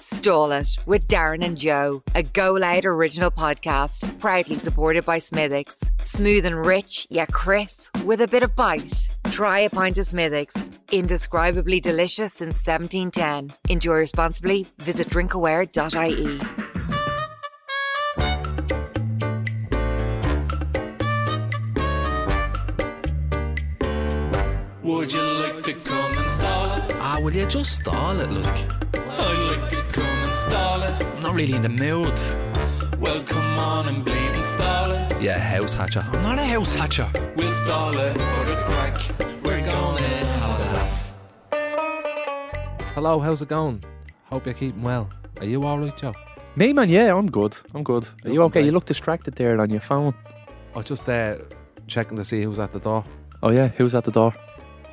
Stall 0.00 0.52
It 0.52 0.76
with 0.86 1.06
Darren 1.08 1.44
and 1.44 1.56
Joe, 1.56 2.02
a 2.14 2.22
Go 2.22 2.54
Loud 2.54 2.86
original 2.86 3.30
podcast, 3.30 4.18
proudly 4.18 4.56
supported 4.56 5.04
by 5.04 5.18
Smithwick's. 5.18 5.80
Smooth 5.98 6.46
and 6.46 6.66
rich, 6.66 7.06
yet 7.10 7.32
crisp, 7.32 7.84
with 8.04 8.20
a 8.20 8.28
bit 8.28 8.42
of 8.42 8.56
bite. 8.56 9.08
Try 9.30 9.60
a 9.60 9.70
pint 9.70 9.98
of 9.98 10.06
Smithwick's. 10.06 10.70
Indescribably 10.90 11.80
delicious 11.80 12.32
since 12.32 12.66
1710. 12.66 13.56
Enjoy 13.68 13.94
responsibly. 13.94 14.66
Visit 14.78 15.08
drinkaware.ie. 15.08 16.59
will 27.30 27.36
you 27.36 27.46
just 27.46 27.76
stall 27.76 28.18
it, 28.18 28.28
look? 28.28 28.44
I'd 28.44 29.56
like 29.56 29.70
to 29.70 29.76
come 29.92 30.04
and 30.04 30.34
stall 30.34 30.82
it. 30.82 31.06
I'm 31.06 31.22
not 31.22 31.34
really 31.34 31.54
in 31.54 31.62
the 31.62 31.68
mood. 31.68 32.18
Well, 32.98 33.22
come 33.22 33.56
on 33.56 33.86
and 33.86 34.04
bleed 34.04 34.16
and 34.16 34.44
stall 34.44 34.90
it. 34.90 35.22
Yeah, 35.22 35.38
house 35.38 35.76
hatcher. 35.76 36.04
I'm 36.12 36.22
not 36.24 36.40
a 36.40 36.44
house 36.44 36.74
hatcher. 36.74 37.08
We'll 37.36 37.52
stall 37.52 37.96
it 37.96 38.14
for 38.14 38.44
the 38.46 38.56
crack. 38.64 38.98
We're 39.44 39.64
gonna 39.64 40.00
have 40.00 40.60
a 40.60 40.72
laugh. 40.74 41.14
Hello, 42.94 43.20
how's 43.20 43.42
it 43.42 43.48
going? 43.48 43.84
Hope 44.24 44.44
you're 44.44 44.54
keeping 44.54 44.82
well. 44.82 45.08
Are 45.38 45.46
you 45.46 45.62
alright, 45.64 45.96
Joe? 45.96 46.14
Me, 46.56 46.72
man, 46.72 46.88
yeah, 46.88 47.14
I'm 47.14 47.30
good. 47.30 47.56
I'm 47.74 47.84
good. 47.84 48.08
Are 48.24 48.28
you 48.28 48.40
Looking 48.40 48.60
okay? 48.60 48.62
You 48.64 48.72
look 48.72 48.86
distracted 48.86 49.36
there 49.36 49.60
on 49.60 49.70
your 49.70 49.82
phone. 49.82 50.14
I 50.74 50.78
was 50.78 50.86
just 50.86 51.08
uh, 51.08 51.36
checking 51.86 52.16
to 52.16 52.24
see 52.24 52.42
who's 52.42 52.58
at 52.58 52.72
the 52.72 52.80
door. 52.80 53.04
Oh, 53.40 53.50
yeah, 53.50 53.68
who's 53.68 53.94
at 53.94 54.02
the 54.02 54.10
door? 54.10 54.34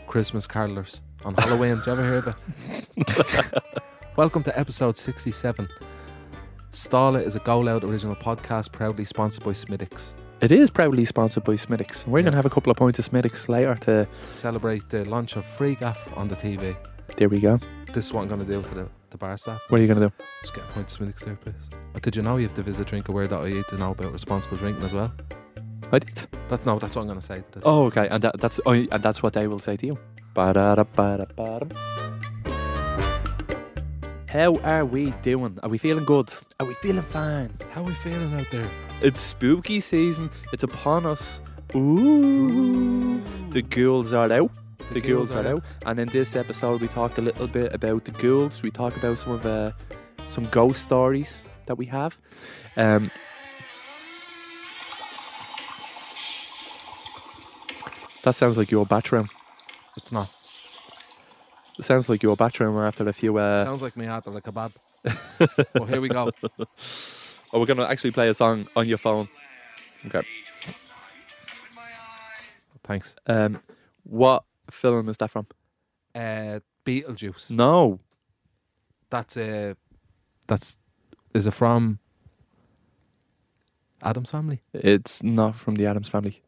Christmas 0.05 0.45
carolers 0.45 1.01
on 1.25 1.33
Halloween. 1.35 1.75
Do 1.79 1.83
you 1.85 1.91
ever 1.93 2.03
hear 2.03 2.15
of 2.15 2.27
it? 2.27 3.53
Welcome 4.15 4.43
to 4.43 4.59
episode 4.59 4.95
67. 4.97 5.67
Stall 6.71 7.15
It 7.15 7.25
is 7.27 7.35
a 7.35 7.39
Go 7.39 7.59
Loud 7.59 7.83
original 7.83 8.15
podcast 8.15 8.71
proudly 8.71 9.05
sponsored 9.05 9.43
by 9.43 9.51
Smithwick's. 9.53 10.13
It 10.41 10.51
is 10.51 10.69
proudly 10.69 11.05
sponsored 11.05 11.43
by 11.43 11.55
Smithwick's. 11.55 12.05
We're 12.05 12.19
Yeah. 12.19 12.23
going 12.23 12.31
to 12.33 12.37
have 12.37 12.45
a 12.45 12.49
couple 12.49 12.71
of 12.71 12.77
points 12.77 12.99
of 12.99 13.05
Smithwick's 13.05 13.49
later 13.49 13.75
to. 13.81 14.07
Celebrate 14.31 14.89
the 14.89 15.05
launch 15.05 15.35
of 15.35 15.45
Free 15.45 15.75
Gaff 15.75 16.15
on 16.17 16.27
the 16.27 16.35
TV. 16.35 16.75
There 17.15 17.29
we 17.29 17.39
go. 17.39 17.57
This 17.93 18.05
is 18.07 18.13
what 18.13 18.21
I'm 18.21 18.27
going 18.27 18.41
to 18.41 18.47
do 18.47 18.61
to 18.61 18.75
the, 18.75 18.89
the 19.09 19.17
bar 19.17 19.37
staff. 19.37 19.61
What 19.69 19.79
are 19.79 19.81
you 19.81 19.87
going 19.87 19.99
to 19.99 20.09
do? 20.09 20.23
Just 20.41 20.53
get 20.53 20.63
a 20.63 20.67
point 20.67 20.85
of 20.87 20.91
Smithwick's 20.91 21.23
there, 21.23 21.35
please. 21.35 21.55
But 21.93 22.03
did 22.03 22.15
you 22.15 22.21
know 22.21 22.37
you 22.37 22.43
have 22.43 22.53
to 22.55 22.63
visit 22.63 22.87
drinkaware.ie 22.87 23.63
to 23.69 23.77
know 23.77 23.91
about 23.91 24.11
responsible 24.11 24.57
drinking 24.57 24.83
as 24.83 24.93
well? 24.93 25.13
I 25.91 25.99
did. 25.99 26.27
That, 26.49 26.65
no, 26.65 26.77
that's 26.77 26.95
what 26.95 27.03
I'm 27.03 27.07
going 27.07 27.19
to 27.19 27.25
say 27.25 27.37
to 27.37 27.51
this. 27.53 27.63
Oh, 27.65 27.85
okay. 27.85 28.07
And 28.09 28.21
that, 28.23 28.39
that's 28.39 28.59
oh, 28.65 28.71
and 28.73 29.01
that's 29.01 29.23
what 29.23 29.33
they 29.33 29.47
will 29.47 29.59
say 29.59 29.77
to 29.77 29.85
you. 29.87 29.97
Ba-da-da-ba-da-ba-da. 30.37 31.65
How 34.27 34.53
are 34.57 34.85
we 34.85 35.09
doing? 35.23 35.57
Are 35.63 35.69
we 35.69 35.79
feeling 35.79 36.05
good? 36.05 36.31
Are 36.59 36.65
we 36.67 36.75
feeling 36.75 37.01
fine? 37.01 37.51
How 37.71 37.81
are 37.81 37.85
we 37.85 37.95
feeling 37.95 38.31
out 38.35 38.45
there? 38.51 38.69
It's 39.01 39.19
spooky 39.19 39.79
season. 39.79 40.29
It's 40.53 40.61
upon 40.61 41.07
us. 41.07 41.41
Ooh. 41.75 43.19
The 43.49 43.63
ghouls 43.63 44.13
are 44.13 44.31
out. 44.31 44.51
The, 44.91 45.01
ghouls, 45.01 45.33
are 45.33 45.47
out. 45.47 45.63
And 45.87 45.99
in 45.99 46.07
this 46.09 46.35
episode, 46.35 46.81
we 46.81 46.87
talk 46.87 47.17
a 47.17 47.21
little 47.21 47.47
bit 47.47 47.73
about 47.73 48.05
the 48.05 48.11
ghouls. 48.11 48.61
We 48.61 48.69
talk 48.69 48.95
about 48.95 49.17
some 49.17 49.31
of 49.31 49.43
uh, 49.43 49.71
some 50.27 50.45
ghost 50.51 50.83
stories 50.83 51.47
that 51.65 51.79
we 51.79 51.87
have. 51.87 52.15
Um, 52.75 53.09
that 58.21 58.35
sounds 58.35 58.55
like 58.55 58.69
your 58.69 58.85
bathroom. 58.85 59.29
It's 59.97 60.11
not. 60.11 60.33
It 61.77 61.85
sounds 61.85 62.09
like 62.09 62.23
your 62.23 62.35
bathroom 62.35 62.77
after 62.77 63.07
a 63.07 63.13
few. 63.13 63.37
Uh, 63.37 63.63
Sounds 63.63 63.81
like 63.81 63.97
me 63.97 64.05
after 64.05 64.35
a 64.35 64.41
kebab. 64.41 64.75
well, 65.75 65.85
here 65.85 66.01
we 66.01 66.09
go. 66.09 66.31
oh, 67.53 67.59
we're 67.59 67.65
gonna 67.65 67.85
actually 67.85 68.11
play 68.11 68.29
a 68.29 68.33
song 68.33 68.65
on 68.75 68.87
your 68.87 68.97
phone. 68.97 69.27
Okay. 70.07 70.21
Thanks. 72.83 73.15
Um, 73.27 73.59
what 74.03 74.43
film 74.71 75.09
is 75.09 75.17
that 75.17 75.29
from? 75.29 75.47
Uh, 76.15 76.59
Beetlejuice. 76.85 77.51
No. 77.51 77.99
That's 79.09 79.37
uh, 79.37 79.73
that's 80.47 80.77
is 81.33 81.45
it 81.47 81.51
from 81.53 81.99
Addams 84.01 84.31
Family? 84.31 84.61
It's 84.73 85.21
not 85.21 85.55
from 85.55 85.75
the 85.75 85.85
Addams 85.85 86.07
Family. 86.07 86.41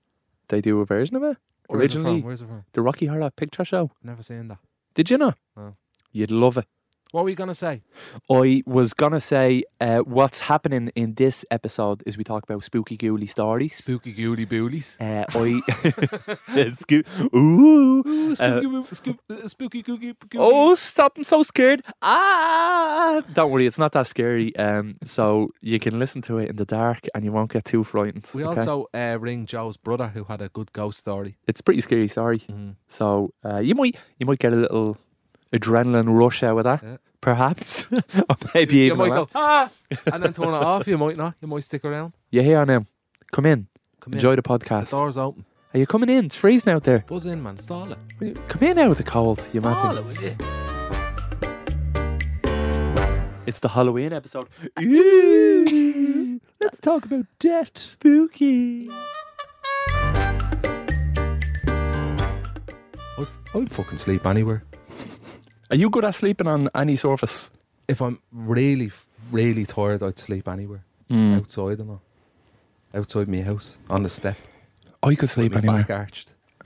They 0.48 0.62
do 0.62 0.80
a 0.82 0.86
version 0.86 1.16
of 1.16 1.24
it. 1.24 1.38
Where's 1.70 1.92
it 1.92 1.94
from? 1.94 2.02
Originally, 2.06 2.22
Where's 2.22 2.42
it 2.42 2.48
from? 2.48 2.66
the 2.74 2.82
Rocky 2.82 3.06
Horror 3.06 3.30
Picture 3.32 3.64
Show. 3.64 3.92
Never 4.04 4.24
seen 4.24 4.48
that. 4.50 4.58
Did 4.96 5.10
you 5.10 5.18
know? 5.18 5.34
No. 5.56 5.76
You'd 6.12 6.32
love 6.32 6.58
it. 6.58 6.66
What 7.12 7.24
were 7.24 7.32
you 7.32 7.36
gonna 7.36 7.56
say? 7.56 7.82
I 8.30 8.62
was 8.68 8.94
gonna 8.94 9.20
say 9.20 9.64
uh, 9.82 10.00
what's 10.00 10.42
happening 10.42 10.92
in 10.96 11.16
this 11.16 11.44
episode 11.50 12.04
is 12.06 12.18
we 12.20 12.24
talk 12.24 12.44
about 12.44 12.62
spooky 12.62 12.98
ghouly 12.98 13.28
stories. 13.28 13.78
Spooky 13.78 14.14
ghouly 14.14 14.48
boolies. 14.48 14.96
Uh, 15.02 15.26
I 15.28 16.70
Sco- 16.76 17.02
ooh, 17.36 18.04
Ooh, 18.06 18.32
uh, 18.34 18.84
spooky, 18.92 19.20
uh, 19.32 19.48
spooky 19.48 19.82
googie. 19.82 20.16
oh 20.36 20.76
stop! 20.76 21.18
I'm 21.18 21.24
so 21.24 21.42
scared. 21.42 21.82
Ah, 22.04 23.24
don't 23.34 23.50
worry, 23.50 23.66
it's 23.66 23.80
not 23.80 23.92
that 23.94 24.06
scary. 24.06 24.56
Um, 24.56 24.96
so 25.04 25.50
you 25.62 25.80
can 25.80 25.98
listen 25.98 26.22
to 26.24 26.38
it 26.38 26.50
in 26.52 26.58
the 26.58 26.66
dark 26.66 27.08
and 27.16 27.26
you 27.26 27.32
won't 27.32 27.52
get 27.52 27.66
too 27.66 27.84
frightened. 27.84 28.30
We 28.36 28.46
okay? 28.46 28.60
also 28.60 28.86
uh, 28.94 29.18
ring 29.20 29.48
Joe's 29.48 29.78
brother 29.78 30.10
who 30.10 30.26
had 30.26 30.42
a 30.42 30.50
good 30.50 30.72
ghost 30.74 31.00
story. 31.00 31.38
it's 31.48 31.60
a 31.60 31.64
pretty 31.64 31.82
scary 31.82 32.08
story. 32.08 32.40
Mm. 32.48 32.76
So 32.88 33.34
uh, 33.44 33.58
you 33.58 33.74
might 33.74 33.96
you 34.20 34.28
might 34.28 34.38
get 34.38 34.54
a 34.54 34.58
little 34.58 34.98
adrenaline 35.54 36.18
rush 36.18 36.44
out 36.44 36.58
of 36.58 36.64
that, 36.66 36.84
Yeah. 36.84 36.98
perhaps, 37.22 37.88
or 37.92 38.36
maybe 38.54 38.76
you, 38.76 38.80
you 38.82 38.86
even 38.88 38.98
might 39.00 39.10
go 39.10 39.28
ah, 39.36 39.70
and 40.12 40.24
then 40.24 40.34
turn 40.34 40.50
it 40.50 40.54
off. 40.64 40.88
You 40.88 40.98
might 40.98 41.18
not. 41.18 41.36
You 41.42 41.48
might 41.48 41.64
stick 41.64 41.84
around. 41.86 42.14
You're 42.32 42.44
here 42.44 42.66
now. 42.66 42.84
Come 43.32 43.46
in. 43.46 43.68
Come 44.00 44.14
Enjoy 44.14 44.32
in. 44.32 44.36
the 44.38 44.42
The 44.42 44.50
podcast. 44.50 44.92
door's 44.92 45.18
open. 45.18 45.46
Are 45.74 45.80
you 45.80 45.86
coming 45.86 46.10
in? 46.10 46.26
It's 46.26 46.36
freezing 46.36 46.74
out 46.74 46.84
there. 46.84 47.04
Buzz 47.08 47.26
in, 47.28 47.44
man. 47.44 47.58
Stall 47.60 47.92
it. 47.92 48.48
Come 48.48 48.64
in 48.64 48.80
out 48.80 48.90
with 48.90 48.98
the 48.98 49.04
cold, 49.04 49.46
you 49.54 49.60
Stall 49.60 49.94
man. 49.94 49.98
it, 49.98 50.06
will 50.06 50.24
you? 50.24 50.36
It's 53.46 53.60
the 53.60 53.70
Halloween 53.70 54.14
episode. 54.14 54.48
Let's 56.62 56.80
talk 56.82 57.06
about 57.06 57.26
death. 57.40 57.78
Spooky. 57.78 58.90
I'd, 63.18 63.28
I'd 63.56 63.70
fucking 63.72 63.98
sleep 63.98 64.26
anywhere. 64.26 64.64
Are 65.70 65.76
you 65.76 65.90
good 65.90 66.06
at 66.06 66.16
sleeping 66.16 66.48
on 66.48 66.68
any 66.74 66.96
surface? 66.96 67.52
If 67.88 68.02
I'm 68.02 68.20
really, 68.32 68.92
really 69.32 69.66
tired, 69.66 70.02
I'd 70.04 70.18
sleep 70.20 70.48
anywhere. 70.48 70.84
Mm. 71.10 71.38
Outside 71.38 71.80
and 71.80 71.90
all. 71.92 72.02
Outside 72.94 73.28
my 73.28 73.42
house. 73.42 73.78
On 73.90 74.04
the 74.04 74.10
step. 74.10 74.36
I 75.04 75.16
could 75.16 75.30
sleep 75.30 75.56
anywhere. 75.56 75.84
back 75.84 75.90
arched. 75.92 76.34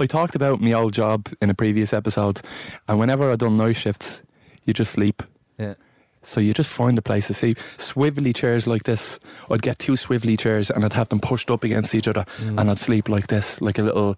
I 0.00 0.06
talked 0.06 0.34
about 0.34 0.60
my 0.60 0.72
old 0.72 0.92
job 0.92 1.28
in 1.40 1.48
a 1.50 1.54
previous 1.54 1.92
episode, 1.92 2.40
and 2.88 2.98
whenever 2.98 3.30
I 3.30 3.36
done 3.36 3.56
night 3.56 3.76
shifts, 3.76 4.22
you 4.64 4.74
just 4.74 4.92
sleep. 4.92 5.22
Yeah. 5.58 5.74
So 6.22 6.40
you 6.40 6.52
just 6.52 6.70
find 6.70 6.98
a 6.98 7.02
place 7.02 7.28
to 7.28 7.34
sleep. 7.34 7.56
Swivelly 7.78 8.34
chairs 8.34 8.66
like 8.66 8.82
this, 8.82 9.18
I'd 9.50 9.62
get 9.62 9.78
two 9.78 9.92
swivelly 9.92 10.36
chairs 10.38 10.70
and 10.70 10.84
I'd 10.84 10.94
have 10.94 11.08
them 11.08 11.20
pushed 11.20 11.50
up 11.50 11.62
against 11.64 11.94
each 11.94 12.08
other, 12.08 12.24
Mm. 12.38 12.60
and 12.60 12.70
I'd 12.70 12.78
sleep 12.78 13.08
like 13.08 13.28
this, 13.28 13.60
like 13.60 13.78
a 13.78 13.82
little 13.82 14.16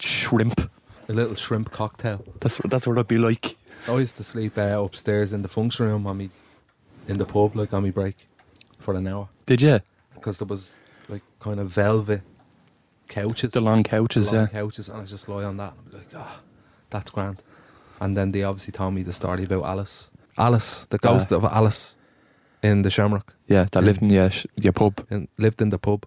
shrimp. 0.00 0.70
A 1.10 1.12
little 1.12 1.34
shrimp 1.34 1.70
cocktail. 1.72 2.24
That's 2.40 2.58
that's 2.72 2.86
what 2.86 2.96
I'd 2.98 3.08
be 3.08 3.18
like. 3.18 3.56
I 3.88 3.94
used 3.96 4.16
to 4.18 4.24
sleep 4.24 4.56
uh, 4.56 4.82
upstairs 4.86 5.32
in 5.32 5.42
the 5.42 5.48
function 5.48 5.86
room 5.86 6.06
on 6.06 6.16
me, 6.18 6.30
in 7.08 7.16
the 7.18 7.24
pub, 7.24 7.56
like 7.56 7.72
on 7.74 7.82
me 7.82 7.90
break, 7.90 8.16
for 8.78 8.94
an 8.94 9.08
hour. 9.08 9.28
Did 9.46 9.60
you? 9.62 9.80
Because 10.14 10.38
there 10.38 10.46
was 10.46 10.78
like 11.08 11.22
kind 11.40 11.58
of 11.58 11.66
velvet 11.72 12.20
couches. 13.08 13.52
The 13.52 13.60
long 13.60 13.82
couches, 13.82 14.30
the 14.30 14.36
long 14.36 14.48
yeah. 14.52 14.60
couches, 14.60 14.88
and 14.88 15.02
I 15.02 15.04
just 15.04 15.28
lie 15.28 15.42
on 15.44 15.56
that. 15.56 15.72
And 15.76 15.90
be 15.90 15.96
like, 15.98 16.14
ah, 16.14 16.40
that's 16.90 17.10
grand. 17.10 17.42
And 18.00 18.16
then 18.16 18.30
they 18.32 18.44
obviously 18.44 18.72
told 18.72 18.94
me 18.94 19.02
the 19.02 19.12
story 19.12 19.44
about 19.44 19.64
Alice. 19.64 20.10
Alice, 20.38 20.86
the 20.90 20.98
ghost 20.98 21.32
Ah. 21.32 21.36
of 21.36 21.44
Alice 21.44 21.96
in 22.62 22.82
the 22.82 22.90
Shamrock. 22.90 23.34
Yeah, 23.48 23.64
that 23.72 23.80
Yeah. 23.82 23.86
lived 23.86 24.02
in 24.02 24.10
your 24.10 24.30
sh- 24.30 24.46
your 24.64 24.72
pub. 24.72 24.94
and 25.10 25.26
lived 25.38 25.60
in 25.60 25.70
the 25.70 25.78
pub. 25.78 26.06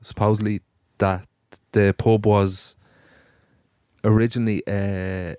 Supposedly 0.00 0.60
that 0.98 1.26
the 1.72 1.92
pub 1.98 2.26
was 2.26 2.76
originally 4.04 4.62
uh 4.66 5.34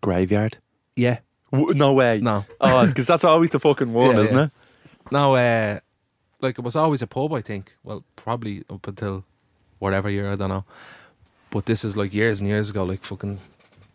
Graveyard. 0.00 0.58
yeah 0.96 1.18
W- 1.52 1.74
no 1.78 1.92
way. 1.92 2.20
no 2.20 2.44
Oh, 2.60 2.86
because 2.86 3.06
that's 3.06 3.24
always 3.24 3.50
the 3.50 3.58
fucking 3.60 3.92
one, 3.92 4.10
Yeah, 4.16 4.22
isn't 4.22 4.36
yeah. 4.36 4.44
it? 4.44 4.50
no 5.12 5.34
uh 5.34 5.78
like 6.40 6.58
it 6.58 6.64
was 6.64 6.76
always 6.76 7.02
a 7.02 7.06
pub 7.06 7.32
I 7.32 7.40
think 7.40 7.76
well 7.84 8.04
probably 8.16 8.62
up 8.70 8.86
until 8.88 9.24
whatever 9.78 10.10
year 10.10 10.30
I 10.32 10.36
don't 10.36 10.48
know 10.50 10.64
but 11.50 11.66
this 11.66 11.84
is 11.84 11.96
like 11.96 12.12
years 12.14 12.40
and 12.40 12.48
years 12.48 12.70
ago 12.70 12.84
like 12.84 13.02
fucking 13.04 13.38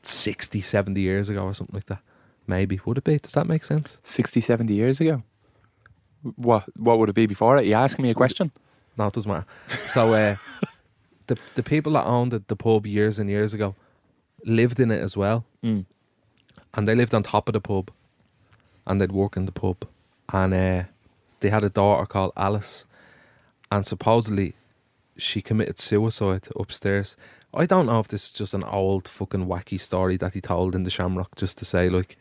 60 0.03 0.61
70 0.61 0.99
years 1.01 1.29
ago 1.29 1.43
or 1.43 1.53
something 1.53 1.75
like 1.75 1.85
that 1.87 1.99
maybe 2.47 2.79
would 2.85 2.97
it 2.97 3.03
be 3.03 3.17
does 3.17 3.33
that 3.33 3.47
make 3.47 3.63
sense 3.63 3.99
60, 4.03 4.41
70 4.41 4.73
years 4.73 4.99
ago. 4.99 5.23
What 6.35 6.63
what 6.77 6.99
would 6.99 7.09
it 7.09 7.15
be 7.15 7.25
before 7.25 7.57
it? 7.57 7.65
You 7.65 7.73
asking 7.75 8.03
me 8.03 8.09
a 8.11 8.13
question? 8.15 8.51
no 8.97 9.07
it 9.07 9.13
doesn't 9.13 9.31
matter 9.31 9.45
so 9.87 10.13
uh 10.13 10.35
the 11.27 11.37
the 11.55 11.63
people 11.63 11.93
that 11.93 12.05
owned 12.05 12.31
the, 12.31 12.43
the 12.47 12.55
pub 12.55 12.85
years 12.85 13.19
and 13.19 13.29
years 13.29 13.53
ago 13.53 13.75
lived 14.45 14.79
in 14.79 14.91
it 14.91 15.01
as 15.01 15.15
well 15.17 15.45
Mm. 15.63 15.85
and 16.73 16.87
they 16.87 16.95
lived 16.95 17.13
on 17.13 17.23
top 17.23 17.47
of 17.49 17.53
the 17.53 17.61
pub. 17.61 17.91
and 18.87 18.99
they'd 18.99 19.11
work 19.11 19.37
in 19.37 19.45
the 19.45 19.51
pub, 19.51 19.85
and 20.33 20.53
uh, 20.55 20.83
they 21.39 21.49
had 21.51 21.63
a 21.63 21.69
daughter 21.69 22.05
called 22.07 22.31
Alice, 22.35 22.85
and 23.71 23.85
supposedly 23.85 24.53
she 25.17 25.39
committed 25.41 25.77
suicide 25.77 26.47
upstairs. 26.59 27.15
I 27.53 27.67
don't 27.67 27.85
know 27.85 27.99
if 27.99 28.07
this 28.07 28.25
is 28.25 28.31
just 28.31 28.53
an 28.55 28.63
old 28.63 29.07
fucking 29.07 29.45
wacky 29.45 29.79
story 29.79 30.17
that 30.17 30.33
he 30.33 30.41
told 30.41 30.73
in 30.73 30.83
the 30.83 30.89
Shamrock 30.89 31.35
just 31.35 31.57
to 31.59 31.65
say 31.65 31.89
like, 31.89 32.17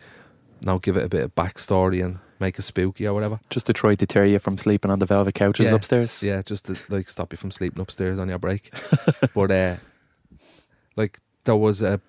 now 0.61 0.77
give 0.79 0.99
it 0.99 1.05
a 1.05 1.09
bit 1.09 1.25
of 1.25 1.35
backstory 1.35 2.05
and 2.05 2.19
make 2.39 2.59
it 2.59 2.63
spooky 2.63 3.07
or 3.07 3.15
whatever. 3.15 3.41
Just 3.49 3.65
to 3.67 3.73
try 3.73 3.91
to 3.95 3.97
deter 4.07 4.25
you 4.27 4.39
from 4.39 4.59
sleeping 4.59 4.91
on 4.91 4.99
the 4.99 5.07
velvet 5.07 5.35
couches 5.35 5.67
Yeah. 5.69 5.75
upstairs. 5.77 6.23
Yeah, 6.23 6.43
just 6.43 6.67
to 6.67 6.77
like 6.91 7.09
stop 7.09 7.33
you 7.33 7.39
from 7.39 7.53
sleeping 7.53 7.81
upstairs 7.81 8.19
on 8.19 8.29
your 8.29 8.39
break. 8.39 8.71
but 9.35 9.51
uh, 9.51 9.77
like 10.97 11.21
there 11.45 11.57
was 11.57 11.81
a 11.81 12.01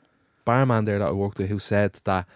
barman 0.45 0.85
there 0.85 0.99
that 0.99 1.07
I 1.07 1.11
worked 1.11 1.39
with 1.39 1.49
who 1.49 1.59
said 1.59 1.93
that 2.03 2.27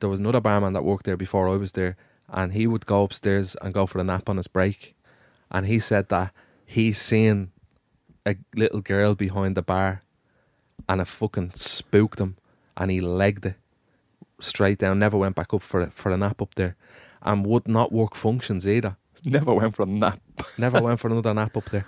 there 0.00 0.08
was 0.08 0.20
another 0.20 0.40
barman 0.40 0.72
that 0.72 0.84
worked 0.84 1.04
there 1.04 1.16
before 1.16 1.48
I 1.48 1.56
was 1.56 1.72
there, 1.72 1.96
and 2.28 2.52
he 2.52 2.66
would 2.66 2.86
go 2.86 3.04
upstairs 3.04 3.56
and 3.62 3.74
go 3.74 3.86
for 3.86 3.98
a 3.98 4.04
nap 4.04 4.28
on 4.28 4.36
his 4.36 4.48
break, 4.48 4.94
and 5.50 5.66
he 5.66 5.78
said 5.78 6.08
that 6.08 6.32
he's 6.66 6.98
seen 7.00 7.52
a 8.26 8.36
little 8.54 8.80
girl 8.80 9.14
behind 9.14 9.56
the 9.56 9.62
bar, 9.62 10.02
and 10.88 11.00
it 11.00 11.06
fucking 11.06 11.52
spooked 11.54 12.20
him, 12.20 12.36
and 12.76 12.90
he 12.90 13.00
legged 13.00 13.46
it 13.46 13.56
straight 14.40 14.78
down, 14.78 14.98
never 14.98 15.16
went 15.16 15.36
back 15.36 15.54
up 15.54 15.62
for 15.62 15.82
a, 15.82 15.90
for 15.90 16.10
a 16.10 16.16
nap 16.16 16.42
up 16.42 16.54
there, 16.56 16.76
and 17.22 17.46
would 17.46 17.68
not 17.68 17.92
work 17.92 18.14
functions 18.14 18.66
either 18.66 18.96
Never 19.24 19.54
went 19.54 19.74
for 19.74 19.82
a 19.82 19.86
nap. 19.86 20.20
never 20.58 20.82
went 20.82 20.98
for 20.98 21.08
another 21.08 21.32
nap 21.34 21.56
up 21.56 21.70
there. 21.70 21.86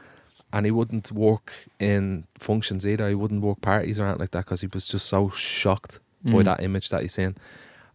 And 0.55 0.65
he 0.67 0.71
wouldn't 0.73 1.11
work 1.13 1.53
in 1.81 2.27
functions 2.39 2.87
either. 2.87 3.09
He 3.09 3.15
wouldn't 3.17 3.43
work 3.43 3.61
parties 3.61 3.99
or 3.99 4.05
anything 4.05 4.21
like 4.21 4.31
that 4.31 4.45
because 4.45 4.61
he 4.61 4.69
was 4.73 4.87
just 4.87 5.07
so 5.07 5.29
shocked 5.31 5.99
by 6.25 6.31
Mm. 6.43 6.45
that 6.45 6.63
image 6.63 6.89
that 6.91 7.03
he's 7.03 7.15
seen. 7.15 7.35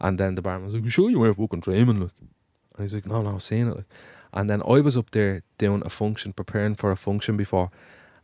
And 0.01 0.17
then 0.19 0.35
the 0.35 0.41
barman 0.41 0.65
was 0.65 0.73
like, 0.73 0.83
"You 0.83 0.89
sure 0.89 1.09
you 1.09 1.19
weren't 1.19 1.37
fucking 1.37 1.61
dreaming?" 1.61 1.99
Like, 2.01 2.11
and 2.75 2.83
he's 2.85 2.93
like, 2.93 3.05
"No, 3.07 3.21
no, 3.21 3.35
I've 3.35 3.41
seeing 3.41 3.67
it." 3.69 3.75
Like, 3.77 3.85
and 4.33 4.49
then 4.49 4.61
I 4.61 4.81
was 4.81 4.95
up 4.97 5.09
there 5.11 5.41
doing 5.57 5.81
a 5.85 5.89
function, 5.89 6.33
preparing 6.33 6.75
for 6.75 6.91
a 6.91 6.95
function 6.97 7.37
before, 7.37 7.71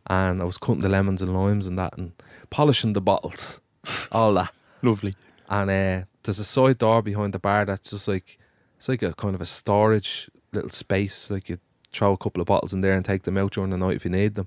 and 0.06 0.40
I 0.42 0.44
was 0.44 0.58
cutting 0.58 0.82
the 0.82 0.88
lemons 0.90 1.22
and 1.22 1.34
limes 1.34 1.66
and 1.66 1.78
that, 1.78 1.96
and 1.98 2.12
polishing 2.50 2.92
the 2.92 3.00
bottles, 3.00 3.60
all 4.12 4.34
that. 4.34 4.52
Lovely. 4.82 5.14
And 5.48 5.70
uh, 5.70 6.04
there's 6.22 6.38
a 6.38 6.44
side 6.44 6.78
door 6.78 7.02
behind 7.02 7.32
the 7.34 7.38
bar 7.38 7.64
that's 7.64 7.90
just 7.90 8.06
like 8.06 8.38
it's 8.76 8.88
like 8.88 9.02
a 9.02 9.14
kind 9.14 9.34
of 9.34 9.40
a 9.40 9.46
storage 9.46 10.30
little 10.52 10.70
space. 10.70 11.30
Like 11.30 11.48
you 11.48 11.58
throw 11.96 12.12
a 12.12 12.16
couple 12.16 12.40
of 12.40 12.46
bottles 12.46 12.72
in 12.72 12.80
there 12.80 12.92
and 12.92 13.04
take 13.04 13.22
them 13.22 13.36
out 13.36 13.52
during 13.52 13.70
the 13.70 13.76
night 13.76 13.96
if 13.96 14.04
you 14.04 14.10
need 14.10 14.34
them. 14.34 14.46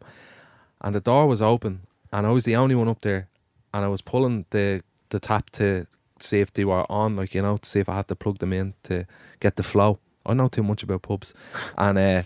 And 0.82 0.96
the 0.96 1.00
door 1.00 1.28
was 1.28 1.42
open, 1.42 1.82
and 2.12 2.26
I 2.26 2.32
was 2.32 2.46
the 2.46 2.56
only 2.56 2.76
one 2.76 2.88
up 2.88 3.02
there, 3.02 3.28
and 3.74 3.84
I 3.84 3.88
was 3.88 4.02
pulling 4.02 4.46
the 4.52 4.82
the 5.10 5.20
tap 5.20 5.50
to 5.50 5.88
see 6.20 6.40
if 6.40 6.54
they 6.54 6.66
were 6.66 6.90
on, 6.92 7.16
like 7.16 7.34
you 7.34 7.42
know, 7.42 7.58
to 7.58 7.70
see 7.70 7.80
if 7.80 7.90
I 7.90 7.96
had 7.96 8.08
to 8.10 8.16
plug 8.16 8.38
them 8.38 8.54
in 8.54 8.74
to 8.84 9.06
get 9.40 9.56
the 9.56 9.64
flow. 9.64 10.00
I 10.26 10.34
know 10.34 10.48
too 10.48 10.64
much 10.64 10.84
about 10.84 11.02
pubs, 11.02 11.34
and 11.78 11.98
uh, 11.98 12.24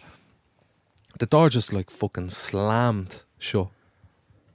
the 1.20 1.26
door 1.26 1.50
just 1.50 1.74
like 1.74 1.90
fucking 1.90 2.30
slammed 2.30 3.24
shut, 3.40 3.68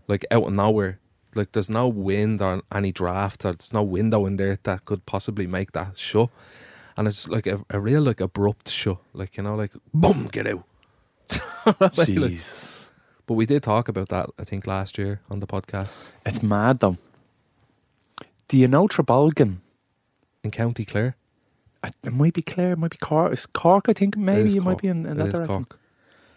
like 0.06 0.24
out 0.30 0.44
of 0.44 0.52
nowhere. 0.52 0.98
Like 1.34 1.52
there's 1.52 1.70
no 1.70 1.88
wind 1.88 2.40
or 2.40 2.62
any 2.72 2.90
draft 2.90 3.44
or 3.44 3.52
there's 3.52 3.72
no 3.72 3.82
window 3.82 4.26
in 4.26 4.36
there 4.36 4.58
that 4.62 4.84
could 4.84 5.04
possibly 5.06 5.46
make 5.46 5.72
that 5.72 5.96
shut. 5.98 6.30
And 6.98 7.06
it's 7.06 7.28
like 7.28 7.46
a, 7.46 7.60
a 7.70 7.78
real 7.78 8.02
like 8.02 8.20
abrupt 8.20 8.68
shut. 8.68 8.98
Like, 9.14 9.36
you 9.36 9.44
know, 9.44 9.54
like 9.54 9.72
boom, 9.94 10.26
get 10.32 10.46
out. 10.48 10.64
Jesus. 12.04 12.90
But 13.26 13.34
we 13.34 13.46
did 13.46 13.62
talk 13.62 13.88
about 13.88 14.08
that, 14.08 14.30
I 14.38 14.44
think, 14.44 14.66
last 14.66 14.98
year 14.98 15.20
on 15.30 15.38
the 15.40 15.46
podcast 15.46 15.96
It's 16.26 16.42
mad 16.42 16.80
though. 16.80 16.96
Do 18.48 18.56
you 18.56 18.66
know 18.68 18.88
Trabolgan? 18.88 19.58
in 20.42 20.50
County 20.50 20.84
Clare. 20.84 21.14
I- 21.84 21.90
It 22.04 22.12
might 22.12 22.32
be 22.34 22.42
Clare, 22.42 22.72
it 22.72 22.78
might 22.78 22.90
be 22.90 22.96
Cork. 22.96 23.32
It's 23.32 23.46
Cork, 23.46 23.88
I 23.88 23.92
think. 23.92 24.16
It 24.16 24.20
Maybe 24.20 24.46
is 24.48 24.56
it 24.56 24.60
might 24.62 24.72
Cork. 24.72 24.82
be 24.82 24.88
in, 24.88 25.06
in 25.06 25.12
It 25.12 25.16
that 25.18 25.26
is 25.28 25.32
direction. 25.34 25.64
Cork. 25.66 25.78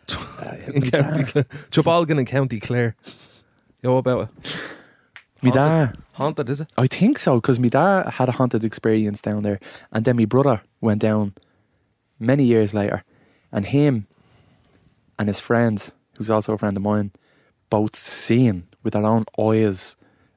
Uh, 0.42 0.56
In 0.74 0.82
County 0.92 1.24
Clare. 1.24 1.46
Trabolgan 1.72 2.20
in 2.20 2.26
County 2.26 2.60
Clare. 2.60 2.96
Yo, 3.82 3.98
about 3.98 4.30
it? 4.44 4.56
Me 5.44 5.50
Haunted? 5.52 5.96
dad. 5.96 6.04
Haunted, 6.14 6.50
is 6.50 6.62
it? 6.62 6.70
I 6.78 6.88
think 6.88 7.18
so 7.20 7.36
because 7.36 7.60
my 7.60 7.70
dad 7.70 8.08
had 8.14 8.30
a 8.30 8.34
haunted 8.34 8.64
experience 8.64 9.22
down 9.22 9.44
there, 9.44 9.60
and 9.92 10.06
then 10.06 10.18
my 10.18 10.26
brother 10.26 10.62
went 10.82 11.02
down 11.02 11.34
many 12.20 12.44
years 12.44 12.74
later, 12.74 13.04
and 13.52 13.66
him 13.66 14.08
and 15.18 15.28
his 15.28 15.40
friend, 15.40 15.92
who's 16.18 16.30
also 16.30 16.54
a 16.54 16.58
friend 16.58 16.76
of 16.78 16.84
mine, 16.84 17.12
both 17.70 17.96
seen 17.96 18.64
with 18.84 18.94
their 18.94 19.06
own 19.06 19.26
eyes 19.40 19.96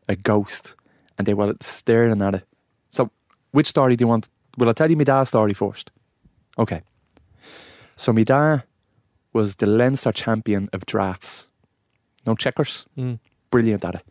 a 0.08 0.16
ghost, 0.16 0.74
and 1.18 1.26
they 1.26 1.34
were 1.34 1.54
staring 1.60 2.22
at 2.22 2.34
it. 2.34 2.44
So, 2.90 3.10
which 3.52 3.66
story 3.66 3.96
do 3.96 4.02
you 4.04 4.08
want? 4.08 4.28
Will 4.58 4.68
I 4.68 4.72
tell 4.72 4.90
you 4.90 4.96
my 4.96 5.04
dad's 5.04 5.28
story 5.28 5.52
first? 5.54 5.90
Okay. 6.58 6.82
So 7.96 8.12
my 8.12 8.22
dad 8.24 8.62
was 9.32 9.56
the 9.56 9.66
Leinster 9.66 10.12
champion 10.12 10.68
of 10.72 10.86
drafts. 10.86 11.48
No 12.26 12.34
checkers 12.36 12.86
Mm. 12.96 13.18
brilliant 13.50 13.84
at 13.84 13.96
it. 13.96 14.02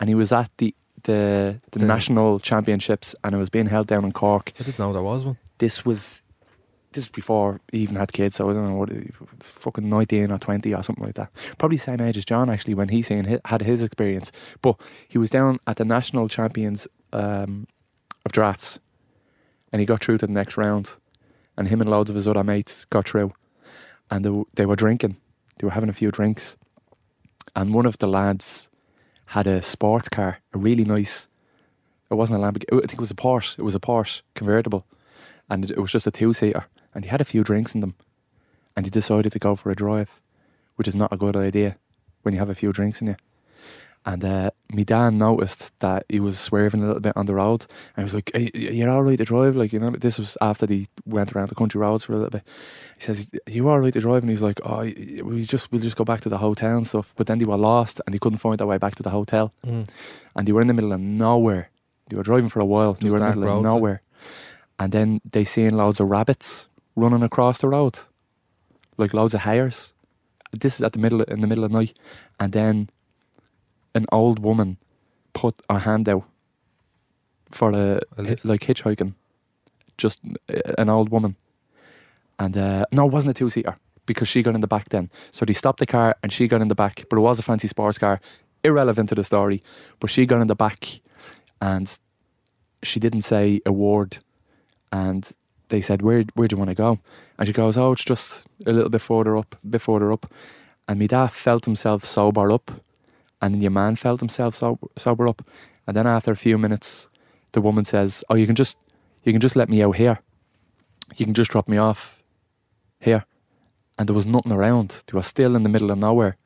And 0.00 0.08
he 0.08 0.14
was 0.14 0.32
at 0.32 0.50
the 0.58 0.74
the, 1.04 1.60
the 1.70 1.78
national 1.78 2.40
championships 2.40 3.14
and 3.22 3.34
it 3.34 3.38
was 3.38 3.50
being 3.50 3.66
held 3.66 3.86
down 3.86 4.04
in 4.04 4.12
Cork. 4.12 4.52
I 4.58 4.64
didn't 4.64 4.78
know 4.78 4.92
there 4.92 5.02
was 5.02 5.24
one. 5.24 5.38
This 5.58 5.84
was 5.84 6.22
this 6.92 7.04
was 7.04 7.10
before 7.10 7.60
he 7.70 7.78
even 7.78 7.96
had 7.96 8.12
kids, 8.12 8.36
so 8.36 8.48
I 8.48 8.54
don't 8.54 8.68
know 8.68 8.76
what 8.76 8.90
fucking 9.40 9.88
nineteen 9.88 10.32
or 10.32 10.38
twenty 10.38 10.74
or 10.74 10.82
something 10.82 11.04
like 11.04 11.14
that. 11.14 11.30
Probably 11.58 11.76
the 11.76 11.82
same 11.82 12.00
age 12.00 12.16
as 12.16 12.24
John 12.24 12.48
actually 12.50 12.74
when 12.74 12.88
he 12.88 13.02
seen 13.02 13.40
had 13.44 13.62
his 13.62 13.82
experience. 13.82 14.32
But 14.62 14.80
he 15.06 15.18
was 15.18 15.30
down 15.30 15.58
at 15.66 15.76
the 15.76 15.84
national 15.84 16.28
champions 16.28 16.88
um, 17.12 17.66
of 18.24 18.32
drafts, 18.32 18.80
and 19.72 19.80
he 19.80 19.86
got 19.86 20.02
through 20.02 20.18
to 20.18 20.26
the 20.26 20.32
next 20.32 20.56
round, 20.56 20.90
and 21.56 21.68
him 21.68 21.80
and 21.80 21.90
loads 21.90 22.10
of 22.10 22.16
his 22.16 22.26
other 22.26 22.44
mates 22.44 22.86
got 22.86 23.06
through, 23.08 23.32
and 24.10 24.24
they, 24.24 24.42
they 24.54 24.66
were 24.66 24.76
drinking, 24.76 25.16
they 25.58 25.66
were 25.66 25.72
having 25.72 25.90
a 25.90 25.94
few 25.94 26.10
drinks, 26.10 26.56
and 27.54 27.74
one 27.74 27.86
of 27.86 27.98
the 27.98 28.08
lads 28.08 28.67
had 29.28 29.46
a 29.46 29.60
sports 29.60 30.08
car, 30.08 30.38
a 30.54 30.58
really 30.58 30.84
nice. 30.84 31.28
It 32.10 32.14
wasn't 32.14 32.42
a 32.42 32.42
Lamborghini. 32.42 32.78
I 32.78 32.86
think 32.86 32.94
it 32.94 33.00
was 33.00 33.10
a 33.10 33.14
Porsche. 33.14 33.58
It 33.58 33.62
was 33.62 33.74
a 33.74 33.80
Porsche 33.80 34.22
convertible, 34.34 34.86
and 35.50 35.70
it, 35.70 35.78
was 35.78 35.92
just 35.92 36.06
a 36.06 36.10
two 36.10 36.32
seater. 36.32 36.64
And 36.94 37.04
he 37.04 37.10
had 37.10 37.20
a 37.20 37.26
few 37.26 37.44
drinks 37.44 37.74
in 37.74 37.80
them, 37.80 37.94
and 38.74 38.86
he 38.86 38.90
decided 38.90 39.32
to 39.32 39.38
go 39.38 39.54
for 39.54 39.70
a 39.70 39.76
drive, 39.76 40.22
which 40.76 40.88
is 40.88 40.94
not 40.94 41.12
a 41.12 41.18
good 41.18 41.36
idea 41.36 41.76
when 42.22 42.32
you 42.32 42.40
have 42.40 42.48
a 42.48 42.54
few 42.54 42.72
drinks 42.72 43.02
in 43.02 43.08
you. 43.08 43.16
And 44.06 44.24
uh, 44.24 44.50
me 44.72 44.84
dad 44.84 45.10
noticed 45.14 45.78
that 45.80 46.06
he 46.08 46.18
was 46.18 46.38
swerving 46.38 46.82
a 46.82 46.86
little 46.86 47.00
bit 47.00 47.14
on 47.16 47.26
the 47.26 47.34
road, 47.34 47.66
and 47.94 47.98
he 47.98 48.02
was 48.04 48.14
like, 48.14 48.30
hey, 48.32 48.50
"You're 48.54 48.88
all 48.88 49.02
right 49.02 49.18
to 49.18 49.24
drive?" 49.24 49.54
Like 49.54 49.72
you 49.72 49.80
know, 49.80 49.90
this 49.90 50.18
was 50.18 50.36
after 50.40 50.66
he 50.66 50.86
went 51.04 51.32
around 51.34 51.50
the 51.50 51.54
country 51.54 51.78
roads 51.80 52.04
for 52.04 52.12
a 52.14 52.16
little 52.16 52.30
bit. 52.30 52.42
He 52.98 53.04
says, 53.04 53.30
"You 53.46 53.68
all 53.68 53.80
right 53.80 53.92
to 53.92 54.00
drive?" 54.00 54.22
And 54.22 54.30
he's 54.30 54.40
like, 54.40 54.60
"Oh, 54.64 54.80
we 54.80 55.44
just 55.44 55.70
we'll 55.70 55.82
just 55.82 55.96
go 55.96 56.04
back 56.04 56.22
to 56.22 56.30
the 56.30 56.38
hotel 56.38 56.76
and 56.76 56.86
stuff." 56.86 57.12
But 57.16 57.26
then 57.26 57.36
they 57.38 57.44
were 57.44 57.56
lost, 57.58 58.00
and 58.06 58.14
they 58.14 58.18
couldn't 58.18 58.38
find 58.38 58.56
their 58.58 58.66
way 58.66 58.78
back 58.78 58.94
to 58.94 59.02
the 59.02 59.10
hotel, 59.10 59.52
Mm. 59.66 59.86
and 60.36 60.46
they 60.48 60.52
were 60.52 60.62
in 60.62 60.68
the 60.68 60.74
middle 60.74 60.92
of 60.92 61.00
nowhere. 61.00 61.68
They 62.08 62.16
were 62.16 62.22
driving 62.22 62.48
for 62.48 62.60
a 62.60 62.64
while. 62.64 62.94
they 62.94 63.10
were 63.10 63.16
in 63.18 63.22
the 63.22 63.28
middle 63.28 63.44
of 63.44 63.48
roads, 63.50 63.66
eh? 63.66 63.68
nowhere, 63.70 64.02
and 64.78 64.92
then 64.92 65.20
they 65.30 65.44
seen 65.44 65.76
loads 65.76 66.00
of 66.00 66.08
rabbits 66.08 66.68
running 66.96 67.22
across 67.22 67.58
the 67.58 67.68
road, 67.68 67.98
like 68.96 69.12
loads 69.12 69.34
of 69.34 69.40
hares. 69.40 69.92
This 70.52 70.76
is 70.76 70.80
at 70.82 70.92
the 70.94 70.98
middle 70.98 71.20
in 71.22 71.40
the 71.42 71.46
middle 71.46 71.64
of 71.64 71.72
the 71.72 71.78
night, 71.78 71.98
and 72.40 72.52
then 72.54 72.88
an 73.98 74.06
old 74.12 74.38
woman 74.38 74.78
put 75.32 75.54
her 75.68 75.80
hand 75.80 76.08
out 76.08 76.24
for 77.50 77.70
a, 77.70 78.00
A 78.16 78.22
like 78.44 78.64
hitchhiking, 78.66 79.14
just 79.96 80.20
uh, 80.24 80.74
an 80.78 80.88
old 80.88 81.08
woman, 81.10 81.36
and 82.38 82.56
uh, 82.56 82.84
no, 82.92 83.06
it 83.06 83.12
wasn't 83.12 83.32
a 83.32 83.38
two 83.38 83.50
seater 83.50 83.76
because 84.06 84.28
she 84.28 84.42
got 84.42 84.54
in 84.54 84.60
the 84.60 84.74
back 84.76 84.88
then. 84.88 85.10
So 85.32 85.44
they 85.44 85.52
stopped 85.52 85.80
the 85.80 85.86
car 85.86 86.16
and 86.22 86.32
she 86.32 86.48
got 86.48 86.62
in 86.62 86.68
the 86.68 86.74
back, 86.74 87.04
but 87.10 87.16
it 87.16 87.20
was 87.20 87.38
a 87.38 87.42
fancy 87.42 87.68
sports 87.68 87.98
car, 87.98 88.20
irrelevant 88.64 89.08
to 89.10 89.14
the 89.14 89.24
story. 89.24 89.62
But 90.00 90.10
she 90.10 90.26
got 90.26 90.40
in 90.40 90.46
the 90.46 90.54
back, 90.66 91.00
and 91.60 91.98
she 92.82 93.00
didn't 93.00 93.22
say 93.22 93.60
a 93.66 93.72
word, 93.72 94.18
and 94.92 95.30
they 95.68 95.80
said, 95.80 96.02
"Where 96.02 96.24
where 96.34 96.48
do 96.48 96.54
you 96.54 96.58
want 96.58 96.70
to 96.70 96.82
go?" 96.86 96.98
And 97.38 97.46
she 97.48 97.52
goes, 97.52 97.76
"Oh, 97.76 97.92
it's 97.92 98.04
just 98.04 98.46
a 98.66 98.72
little 98.72 98.90
bit 98.90 99.00
further 99.00 99.36
up, 99.36 99.56
a 99.64 99.66
bit 99.66 99.82
further 99.82 100.12
up." 100.12 100.26
And 100.86 100.98
my 100.98 101.06
dad 101.06 101.32
felt 101.32 101.64
himself 101.66 102.04
sober 102.04 102.50
up, 102.50 102.70
and 103.40 103.54
then 103.54 103.60
your 103.62 103.70
man 103.70 103.96
felt 103.96 104.20
himself 104.20 104.54
sober, 104.54 104.86
sober 104.96 105.28
up, 105.28 105.42
and 105.86 105.96
then 105.96 106.06
after 106.06 106.32
a 106.32 106.36
few 106.36 106.58
minutes, 106.58 107.08
the 107.52 107.60
woman 107.60 107.84
says, 107.84 108.24
"Oh, 108.28 108.34
you 108.34 108.46
can 108.46 108.54
just 108.56 108.76
you 109.24 109.32
can 109.32 109.40
just 109.40 109.56
let 109.56 109.68
me 109.68 109.82
out 109.82 109.96
here. 109.96 110.20
You 111.16 111.24
can 111.24 111.34
just 111.34 111.50
drop 111.50 111.68
me 111.68 111.76
off 111.78 112.22
here." 113.00 113.24
And 113.98 114.08
there 114.08 114.14
was 114.14 114.26
nothing 114.26 114.52
around. 114.52 115.02
They 115.06 115.16
were 115.16 115.22
still 115.22 115.56
in 115.56 115.62
the 115.62 115.68
middle 115.68 115.90
of 115.90 115.98
nowhere. 115.98 116.36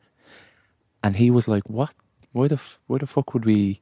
And 1.02 1.16
he 1.16 1.30
was 1.30 1.48
like, 1.48 1.68
"What? 1.68 1.94
Why 2.32 2.48
the 2.48 2.54
f- 2.54 2.78
why 2.86 2.98
the 2.98 3.06
fuck 3.06 3.34
would 3.34 3.44
we?" 3.44 3.80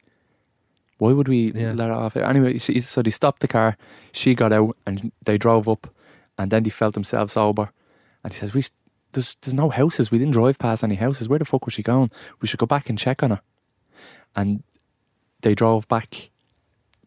Why 0.99 1.13
would 1.13 1.29
we 1.29 1.51
Yeah. 1.55 1.73
let 1.73 1.89
her 1.89 1.95
off? 1.95 2.17
Anyway, 2.17 2.59
she, 2.59 2.79
so 2.81 3.01
they 3.03 3.11
stopped 3.11 3.41
the 3.41 3.49
car. 3.49 3.77
She 4.13 4.35
got 4.35 4.53
out 4.53 4.77
and 4.87 5.13
they 5.25 5.39
drove 5.39 5.67
up, 5.69 5.87
and 6.37 6.51
then 6.51 6.63
they 6.63 6.71
felt 6.71 6.93
themselves 6.95 7.33
sober. 7.33 7.71
And 8.23 8.33
he 8.35 8.39
says, 8.39 8.53
"We, 8.53 8.65
there's, 9.13 9.37
there's 9.43 9.55
no 9.55 9.71
houses. 9.71 10.11
We 10.11 10.19
didn't 10.19 10.33
drive 10.35 10.59
past 10.59 10.85
any 10.85 10.97
houses. 10.97 11.29
Where 11.29 11.39
the 11.39 11.45
fuck 11.45 11.65
was 11.65 11.75
she 11.75 11.83
going? 11.83 12.11
We 12.41 12.49
should 12.49 12.61
go 12.61 12.67
back 12.67 12.89
and 12.89 12.99
check 12.99 13.23
on 13.23 13.31
her." 13.31 13.41
And 14.37 14.63
they 15.43 15.55
drove 15.55 15.89
back. 15.89 16.31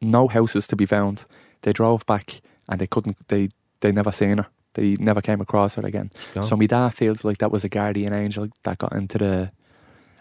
No 0.02 0.28
houses 0.28 0.68
to 0.68 0.76
be 0.76 0.86
found. 0.86 1.26
They 1.62 1.72
drove 1.74 2.06
back, 2.06 2.42
and 2.68 2.80
they 2.80 2.88
couldn't. 2.88 3.28
They 3.28 3.50
they 3.80 3.92
never 3.92 4.12
seen 4.12 4.38
her. 4.40 4.48
They 4.74 4.96
never 5.00 5.22
came 5.22 5.40
across 5.40 5.76
her 5.76 5.86
again. 5.86 6.12
So 6.42 6.58
my 6.58 6.66
dad 6.66 6.90
feels 6.90 7.24
like 7.24 7.38
that 7.38 7.52
was 7.52 7.64
a 7.64 7.70
guardian 7.70 8.12
angel 8.12 8.48
that 8.64 8.80
got 8.80 8.94
into 8.94 9.18
the, 9.20 9.52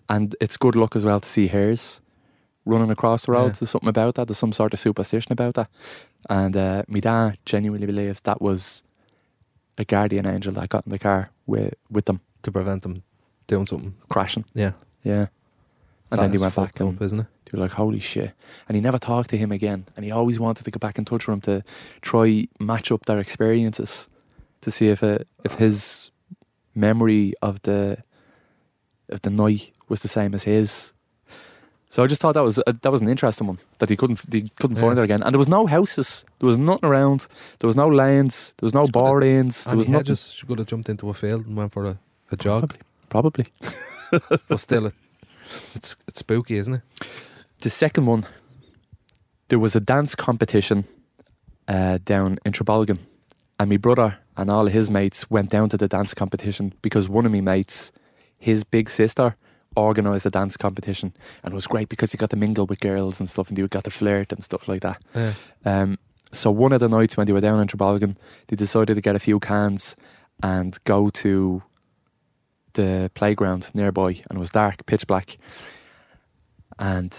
and 0.08 0.36
it's 0.40 0.58
good 0.58 0.76
luck 0.76 0.94
as 0.94 1.04
well 1.04 1.20
to 1.20 1.28
see 1.28 1.46
hers 1.48 2.00
running 2.66 2.90
across 2.90 3.24
the 3.24 3.32
road. 3.32 3.52
Yeah. 3.52 3.56
There's 3.60 3.70
something 3.70 3.88
about 3.88 4.14
that. 4.16 4.28
There's 4.28 4.38
some 4.38 4.52
sort 4.52 4.74
of 4.74 4.78
superstition 4.78 5.32
about 5.32 5.54
that, 5.54 5.70
and 6.28 6.56
uh, 6.56 6.82
my 6.86 7.00
dad 7.00 7.38
genuinely 7.46 7.86
believes 7.86 8.20
that 8.20 8.42
was 8.42 8.82
a 9.78 9.84
guardian 9.84 10.26
angel 10.26 10.52
that 10.52 10.68
got 10.68 10.86
in 10.86 10.90
the 10.92 10.98
car 10.98 11.30
with 11.46 11.74
with 11.90 12.04
them 12.04 12.20
to 12.42 12.52
prevent 12.52 12.82
them 12.82 13.02
doing 13.46 13.66
something. 13.66 13.94
crashing. 14.08 14.44
Yeah, 14.54 14.72
Yeah, 15.04 15.26
and 16.10 16.18
That 16.20 16.20
then 16.20 16.34
is 16.34 16.42
went 16.42 16.54
back 16.54 16.80
and 16.80 16.96
up, 16.96 17.02
isn't 17.02 17.20
it? 17.20 17.26
they 17.46 17.58
were 17.58 17.64
like, 17.64 17.72
"Holy 17.72 18.00
shit!" 18.00 18.32
And 18.68 18.76
he 18.76 18.80
never 18.80 18.98
talked 18.98 19.30
to 19.30 19.36
him 19.36 19.52
again. 19.52 19.86
And 19.96 20.04
he 20.04 20.10
always 20.10 20.38
wanted 20.40 20.64
to 20.64 20.70
get 20.70 20.80
back 20.80 20.98
in 20.98 21.04
touch 21.04 21.26
with 21.26 21.34
him 21.34 21.40
to 21.42 21.64
try 22.00 22.46
match 22.58 22.90
up 22.90 23.04
their 23.06 23.18
experiences 23.20 24.08
to 24.62 24.70
see 24.70 24.88
if 24.88 25.02
it, 25.02 25.26
if 25.44 25.54
his 25.54 26.10
memory 26.74 27.32
of 27.42 27.62
the 27.62 27.98
of 29.08 29.20
the 29.22 29.30
night 29.30 29.72
was 29.88 30.00
the 30.00 30.08
same 30.08 30.34
as 30.34 30.44
his. 30.44 30.92
So 31.92 32.02
I 32.02 32.06
just 32.06 32.22
thought 32.22 32.32
that 32.32 32.42
was 32.42 32.58
uh, 32.58 32.72
that 32.80 32.90
was 32.90 33.02
an 33.02 33.08
interesting 33.10 33.46
one 33.48 33.58
that 33.78 33.90
he 33.90 33.96
couldn't 33.96 34.18
he 34.32 34.48
couldn't 34.60 34.76
find 34.76 34.92
Yeah. 34.92 35.00
her 35.00 35.02
again. 35.02 35.22
And 35.22 35.34
there 35.34 35.38
was 35.38 35.46
no 35.48 35.66
houses, 35.66 36.24
there 36.38 36.46
was 36.48 36.56
nothing 36.58 36.88
around, 36.88 37.26
there 37.58 37.68
was 37.68 37.76
no 37.76 37.86
lanes, 37.86 38.54
there 38.56 38.66
was 38.66 38.72
no 38.72 38.86
bar 38.86 39.20
have- 39.20 39.22
lanes, 39.28 39.64
there 39.64 39.76
was 39.76 39.88
nothing. 39.88 40.06
Just 40.06 40.34
she 40.38 40.46
could 40.46 40.58
have 40.58 40.68
jumped 40.68 40.88
into 40.88 41.10
a 41.10 41.12
field 41.14 41.44
and 41.46 41.54
went 41.54 41.70
for 41.72 41.84
a, 41.84 41.98
a 42.30 42.36
jog. 42.36 42.72
Probably, 43.10 43.46
probably. 44.10 44.28
but 44.48 44.58
still, 44.58 44.86
it, 44.86 44.94
it's 45.74 45.94
it's 46.08 46.20
spooky, 46.20 46.56
isn't 46.56 46.74
it? 46.76 46.82
The 47.60 47.68
second 47.70 48.06
one, 48.06 48.24
there 49.48 49.58
was 49.58 49.76
a 49.76 49.80
dance 49.80 50.14
competition 50.14 50.84
uh, 51.68 51.98
down 52.06 52.38
in 52.46 52.52
Trabolgan, 52.52 53.00
and 53.58 53.68
my 53.68 53.76
brother 53.76 54.16
and 54.34 54.48
all 54.50 54.66
of 54.66 54.72
his 54.72 54.88
mates 54.88 55.30
went 55.30 55.50
down 55.50 55.68
to 55.68 55.76
the 55.76 55.88
dance 55.88 56.14
competition 56.14 56.72
because 56.80 57.06
one 57.10 57.26
of 57.26 57.32
my 57.32 57.42
mates, 57.42 57.92
his 58.38 58.64
big 58.64 58.88
sister, 58.88 59.36
organised 59.76 60.26
a 60.26 60.30
dance 60.30 60.56
competition, 60.56 61.14
and 61.42 61.52
it 61.52 61.54
was 61.54 61.66
great 61.66 61.88
because 61.88 62.12
you 62.12 62.18
got 62.18 62.30
to 62.30 62.36
mingle 62.36 62.66
with 62.66 62.80
girls 62.80 63.20
and 63.20 63.28
stuff, 63.28 63.48
and 63.48 63.58
you 63.58 63.68
got 63.68 63.84
to 63.84 63.90
flirt 63.90 64.32
and 64.32 64.42
stuff 64.42 64.68
like 64.68 64.82
that. 64.82 65.02
Yeah. 65.14 65.32
Um, 65.64 65.98
so 66.32 66.50
one 66.50 66.72
of 66.72 66.80
the 66.80 66.88
nights 66.88 67.16
when 67.16 67.26
they 67.26 67.32
were 67.32 67.40
down 67.40 67.60
in 67.60 67.68
Trabolgan, 67.68 68.16
they 68.48 68.56
decided 68.56 68.94
to 68.94 69.00
get 69.00 69.16
a 69.16 69.20
few 69.20 69.38
cans 69.38 69.96
and 70.42 70.78
go 70.84 71.10
to 71.10 71.62
the 72.72 73.10
playground 73.14 73.70
nearby, 73.74 74.08
and 74.08 74.36
it 74.36 74.38
was 74.38 74.50
dark, 74.50 74.86
pitch 74.86 75.06
black. 75.06 75.36
And 76.78 77.14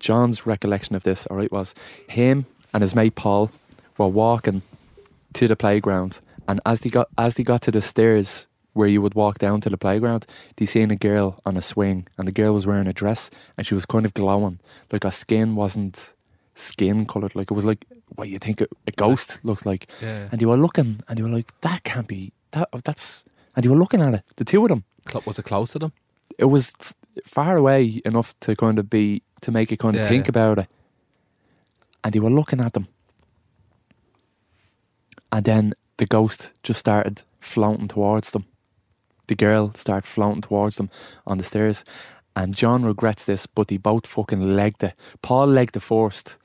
John's 0.00 0.46
recollection 0.46 0.96
of 0.96 1.04
this, 1.04 1.26
all 1.26 1.36
right, 1.36 1.50
was 1.50 1.74
him 2.08 2.46
and 2.72 2.82
his 2.82 2.94
mate 2.94 3.14
Paul 3.14 3.50
were 3.96 4.08
walking 4.08 4.62
to 5.32 5.48
the 5.48 5.56
playground, 5.56 6.20
and 6.46 6.60
as 6.66 6.80
they 6.80 6.90
got 6.90 7.08
as 7.16 7.34
they 7.34 7.42
got 7.42 7.62
to 7.62 7.70
the 7.70 7.82
stairs 7.82 8.46
where 8.76 8.88
you 8.88 9.00
would 9.02 9.14
walk 9.14 9.38
down 9.38 9.60
to 9.62 9.70
the 9.70 9.78
playground, 9.78 10.26
they 10.56 10.66
seen 10.66 10.90
a 10.90 10.96
girl 10.96 11.40
on 11.46 11.56
a 11.56 11.62
swing, 11.62 12.06
and 12.18 12.28
the 12.28 12.32
girl 12.32 12.52
was 12.52 12.66
wearing 12.66 12.86
a 12.86 12.92
dress, 12.92 13.30
and 13.56 13.66
she 13.66 13.74
was 13.74 13.86
kind 13.86 14.04
of 14.04 14.12
glowing, 14.14 14.58
like 14.92 15.04
her 15.04 15.10
skin 15.10 15.56
wasn't 15.56 16.12
skin 16.54 17.06
colored, 17.06 17.34
like 17.34 17.50
it 17.50 17.54
was 17.54 17.64
like 17.64 17.86
what 18.14 18.28
you 18.28 18.38
think 18.38 18.60
a, 18.60 18.66
a 18.86 18.92
ghost 18.92 19.40
looks 19.44 19.64
like. 19.66 19.88
Yeah. 20.02 20.28
And 20.30 20.40
you 20.42 20.48
were 20.48 20.58
looking, 20.58 21.00
and 21.08 21.18
you 21.18 21.24
were 21.24 21.36
like, 21.36 21.48
"That 21.62 21.82
can't 21.84 22.06
be 22.06 22.32
that. 22.50 22.68
That's." 22.84 23.24
And 23.54 23.64
you 23.64 23.70
were 23.72 23.78
looking 23.78 24.02
at 24.02 24.14
it, 24.14 24.22
the 24.36 24.44
two 24.44 24.62
of 24.62 24.68
them. 24.68 24.84
Was 25.24 25.38
it 25.38 25.44
close 25.46 25.72
to 25.72 25.78
them? 25.78 25.92
It 26.38 26.46
was 26.46 26.74
f- 26.80 26.94
far 27.24 27.56
away 27.56 28.02
enough 28.04 28.38
to 28.40 28.54
kind 28.54 28.78
of 28.78 28.90
be 28.90 29.22
to 29.40 29.50
make 29.50 29.70
you 29.70 29.78
kind 29.78 29.96
of 29.96 30.02
Yeah, 30.02 30.08
think 30.08 30.28
about 30.28 30.58
it. 30.58 30.68
And 32.04 32.14
you 32.14 32.22
were 32.22 32.30
looking 32.30 32.60
at 32.60 32.72
them, 32.74 32.88
and 35.32 35.44
then 35.44 35.72
the 35.96 36.06
ghost 36.06 36.52
just 36.62 36.80
started 36.80 37.22
floating 37.40 37.88
towards 37.88 38.30
them. 38.32 38.44
The 39.28 39.34
girl 39.34 39.72
start 39.74 40.04
floating 40.04 40.42
towards 40.42 40.76
them 40.76 40.90
on 41.26 41.38
the 41.38 41.44
stairs, 41.44 41.84
and 42.34 42.54
John 42.54 42.84
regrets 42.84 43.24
this, 43.24 43.46
but 43.46 43.68
they 43.68 43.76
both 43.76 44.06
fucking 44.06 44.54
legged 44.56 44.82
it. 44.82 44.94
Paul 45.22 45.46
legged 45.48 45.76
it 45.76 45.80
first, 45.80 46.36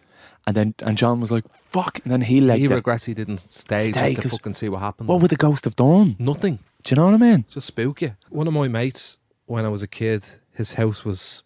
and 0.48 0.56
then 0.56 0.74
and 0.80 0.98
John 0.98 1.20
was 1.20 1.32
like, 1.32 1.44
"Fuck!" 1.70 2.00
And 2.04 2.12
then 2.12 2.22
he 2.22 2.42
legged 2.42 2.60
he 2.62 2.66
it. 2.66 2.76
regrets 2.76 3.06
he 3.06 3.14
didn't 3.14 3.52
stay, 3.52 3.92
Stay, 3.92 4.10
just 4.10 4.16
to 4.16 4.22
'cause 4.24 4.32
fucking 4.32 4.54
see 4.56 4.70
what 4.70 4.80
happened. 4.80 5.10
what 5.10 5.22
would 5.22 5.30
the 5.32 5.36
ghost 5.36 5.66
have 5.66 5.76
done? 5.76 6.16
Nothing. 6.18 6.60
Do 6.84 6.90
you 6.90 6.96
know 6.96 7.06
what 7.06 7.14
I 7.14 7.18
mean? 7.18 7.46
Just 7.50 7.68
spook 7.68 8.02
you. 8.02 8.16
One 8.30 8.48
of 8.48 8.54
my 8.54 8.68
mates, 8.68 9.20
when 9.46 9.66
I 9.66 9.68
was 9.70 9.84
a 9.84 9.88
kid, 9.88 10.24
his 10.54 10.74
house 10.74 11.06
was 11.06 11.44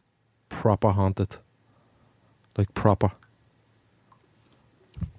proper 0.48 0.92
haunted. 0.92 1.38
Like 2.58 2.74
proper. 2.74 3.12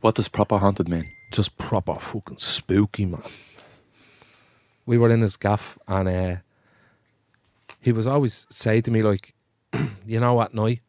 What 0.00 0.14
does 0.14 0.28
proper 0.28 0.56
haunted 0.58 0.88
mean? 0.88 1.10
Just 1.32 1.58
proper 1.58 1.94
fucking 1.96 2.38
spooky, 2.38 3.04
man. 3.04 3.22
We 4.86 4.98
were 4.98 5.10
in 5.10 5.20
his 5.20 5.36
gaff 5.36 5.78
and 5.86 6.08
uh, 6.08 6.36
he 7.80 7.92
was 7.92 8.06
always 8.06 8.46
say 8.50 8.80
to 8.80 8.90
me 8.90 9.02
like, 9.02 9.34
you 10.06 10.20
know, 10.20 10.40
at 10.40 10.54
night 10.54 10.80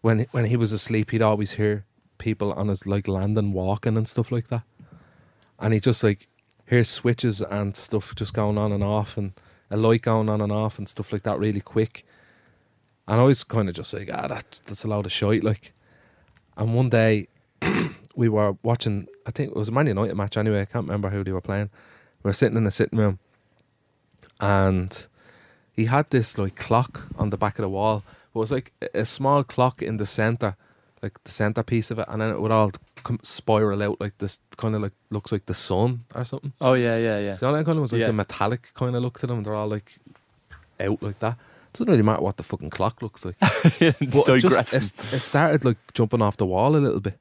when 0.00 0.26
when 0.30 0.46
he 0.46 0.56
was 0.56 0.72
asleep, 0.72 1.10
he'd 1.10 1.22
always 1.22 1.52
hear 1.52 1.84
people 2.18 2.52
on 2.52 2.68
his 2.68 2.86
like 2.86 3.08
landing 3.08 3.52
walking 3.52 3.96
and 3.96 4.08
stuff 4.08 4.30
like 4.30 4.48
that, 4.48 4.62
and 5.58 5.74
he 5.74 5.80
just 5.80 6.02
like 6.04 6.28
hears 6.66 6.88
switches 6.88 7.40
and 7.42 7.76
stuff 7.76 8.14
just 8.14 8.34
going 8.34 8.58
on 8.58 8.72
and 8.72 8.84
off 8.84 9.16
and 9.16 9.32
a 9.70 9.76
light 9.76 10.02
going 10.02 10.28
on 10.28 10.40
and 10.40 10.52
off 10.52 10.78
and 10.78 10.88
stuff 10.88 11.12
like 11.12 11.22
that 11.22 11.38
really 11.38 11.60
quick. 11.60 12.04
And 13.06 13.20
I 13.20 13.24
was 13.24 13.42
kind 13.42 13.68
of 13.70 13.74
just 13.74 13.94
like, 13.94 14.10
ah, 14.12 14.28
that, 14.28 14.60
that's 14.66 14.84
a 14.84 14.88
lot 14.88 15.06
of 15.06 15.12
shite. 15.12 15.42
Like, 15.42 15.72
and 16.58 16.74
one 16.74 16.90
day 16.90 17.28
we 18.14 18.28
were 18.28 18.56
watching, 18.62 19.06
I 19.26 19.30
think 19.30 19.50
it 19.50 19.56
was 19.56 19.68
a 19.68 19.72
Man 19.72 19.86
United 19.86 20.14
match 20.14 20.36
anyway. 20.36 20.60
I 20.60 20.66
can't 20.66 20.84
remember 20.84 21.08
who 21.08 21.24
they 21.24 21.32
were 21.32 21.40
playing. 21.40 21.70
We 22.22 22.28
were 22.28 22.32
sitting 22.32 22.56
in 22.56 22.64
the 22.64 22.70
sitting 22.70 22.98
room, 22.98 23.18
and 24.40 25.06
he 25.74 25.86
had 25.86 26.10
this 26.10 26.38
like 26.38 26.56
clock 26.56 27.08
on 27.16 27.30
the 27.30 27.36
back 27.38 27.58
of 27.58 27.62
the 27.62 27.68
wall. 27.68 28.02
It 28.34 28.38
was 28.38 28.52
like 28.52 28.72
a- 28.94 29.04
small 29.04 29.44
clock 29.44 29.82
in 29.82 29.96
the 29.96 30.06
center, 30.06 30.56
like 31.02 31.22
the 31.24 31.30
center 31.30 31.62
piece 31.62 31.90
of 31.90 31.98
it, 31.98 32.06
and 32.08 32.20
then 32.20 32.30
it 32.30 32.40
would 32.40 32.50
all 32.50 32.70
come, 33.04 33.18
spiral 33.22 33.82
out 33.82 34.00
like 34.00 34.18
this, 34.18 34.40
kind 34.56 34.74
of 34.74 34.82
like 34.82 34.92
looks 35.10 35.32
like 35.32 35.46
the 35.46 35.54
sun 35.54 36.04
or 36.14 36.24
something. 36.24 36.52
Oh 36.60 36.74
yeah, 36.74 36.96
yeah, 36.96 37.18
yeah. 37.18 37.36
So 37.36 37.52
that 37.52 37.64
kind 37.64 37.78
of 37.78 37.82
was 37.82 37.92
like 37.92 38.00
Yeah. 38.00 38.08
the 38.08 38.12
metallic 38.12 38.72
kind 38.74 38.94
of 38.96 39.02
look 39.02 39.18
to 39.20 39.26
them. 39.26 39.42
They're 39.42 39.54
all 39.54 39.68
like 39.68 39.98
out 40.80 41.02
like 41.02 41.18
that. 41.20 41.32
It 41.34 41.78
Doesn't 41.78 41.90
really 41.90 42.02
matter 42.02 42.22
what 42.22 42.36
the 42.36 42.42
fucking 42.42 42.70
clock 42.70 43.02
looks 43.02 43.24
like. 43.24 43.36
But 43.40 44.28
it, 44.28 44.40
just, 44.40 44.74
it, 44.74 45.14
it 45.14 45.20
started 45.20 45.64
like 45.64 45.78
jumping 45.94 46.22
off 46.22 46.36
the 46.36 46.46
wall 46.46 46.74
a 46.74 46.78
little 46.78 47.00
bit 47.00 47.18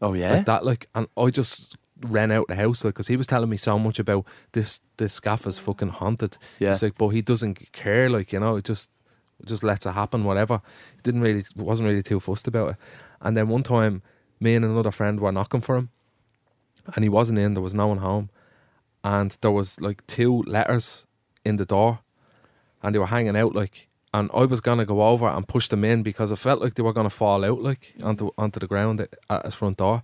oh 0.00 0.14
yeah. 0.14 0.32
like 0.36 0.46
that. 0.46 0.64
Like, 0.64 0.88
and 0.94 1.08
I 1.16 1.30
just 1.30 1.76
ran 2.04 2.30
out 2.30 2.48
the 2.48 2.54
house 2.54 2.84
like 2.84 2.94
because 2.94 3.08
he 3.08 3.16
was 3.16 3.26
telling 3.26 3.50
me 3.50 3.56
so 3.56 3.78
much 3.78 3.98
about 3.98 4.26
this. 4.52 4.80
This 4.96 5.20
gaff 5.20 5.46
is 5.46 5.58
fucking 5.58 5.88
haunted. 5.88 6.38
Yeah. 6.58 6.70
He's 6.70 6.82
like, 6.82 6.96
but 6.98 7.08
he 7.08 7.22
doesn't 7.22 7.72
care. 7.72 8.08
Like, 8.08 8.32
you 8.32 8.40
know, 8.40 8.56
it 8.56 8.64
just 8.64 8.90
just 9.44 9.62
lets 9.62 9.86
it 9.86 9.92
happen. 9.92 10.24
Whatever. 10.24 10.60
He 10.96 11.02
didn't 11.02 11.22
really 11.22 11.44
wasn't 11.56 11.88
really 11.88 12.02
too 12.02 12.20
fussed 12.20 12.46
about 12.46 12.70
it. 12.70 12.76
And 13.20 13.36
then 13.36 13.48
one 13.48 13.62
time, 13.62 14.02
me 14.40 14.54
and 14.54 14.64
another 14.64 14.90
friend 14.90 15.20
were 15.20 15.32
knocking 15.32 15.60
for 15.60 15.76
him, 15.76 15.90
and 16.94 17.04
he 17.04 17.08
wasn't 17.08 17.38
in. 17.38 17.54
There 17.54 17.62
was 17.62 17.74
no 17.74 17.86
one 17.86 17.98
home, 17.98 18.30
and 19.04 19.36
there 19.40 19.50
was 19.50 19.80
like 19.80 20.06
two 20.06 20.42
letters 20.42 21.06
in 21.44 21.56
the 21.56 21.64
door, 21.64 22.00
and 22.82 22.94
they 22.94 22.98
were 22.98 23.06
hanging 23.06 23.36
out 23.36 23.54
like. 23.54 23.88
And 24.14 24.28
I 24.34 24.44
was 24.44 24.60
gonna 24.60 24.84
go 24.84 25.04
over 25.04 25.26
and 25.26 25.48
push 25.48 25.68
them 25.68 25.84
in 25.84 26.02
because 26.02 26.30
I 26.30 26.34
felt 26.34 26.60
like 26.60 26.74
they 26.74 26.82
were 26.82 26.92
gonna 26.92 27.08
fall 27.08 27.46
out 27.46 27.62
like 27.62 27.94
onto 28.02 28.30
onto 28.36 28.60
the 28.60 28.66
ground 28.66 29.00
at 29.30 29.44
his 29.46 29.54
front 29.54 29.78
door. 29.78 30.02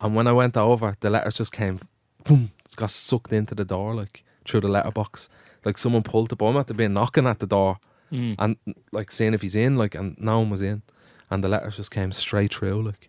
And 0.00 0.14
when 0.14 0.26
I 0.26 0.32
went 0.32 0.56
over, 0.56 0.96
the 1.00 1.10
letters 1.10 1.36
just 1.36 1.52
came, 1.52 1.78
boom, 2.24 2.50
it 2.64 2.76
got 2.76 2.90
sucked 2.90 3.32
into 3.32 3.54
the 3.54 3.64
door 3.64 3.94
like 3.94 4.24
through 4.46 4.60
the 4.62 4.68
letterbox. 4.68 5.28
Like 5.64 5.76
someone 5.78 6.02
pulled 6.02 6.30
the 6.30 6.36
bum 6.36 6.56
at 6.56 6.66
the 6.68 6.74
bin, 6.74 6.94
knocking 6.94 7.26
at 7.26 7.38
the 7.40 7.46
door, 7.46 7.78
Mm. 8.12 8.34
and 8.40 8.56
like 8.90 9.12
seeing 9.12 9.34
if 9.34 9.42
he's 9.42 9.54
in, 9.54 9.76
like, 9.76 9.94
and 9.94 10.16
no 10.18 10.40
one 10.40 10.50
was 10.50 10.62
in, 10.62 10.82
and 11.30 11.44
the 11.44 11.48
letters 11.48 11.76
just 11.76 11.92
came 11.92 12.10
straight 12.10 12.52
through, 12.54 12.82
like. 12.82 13.08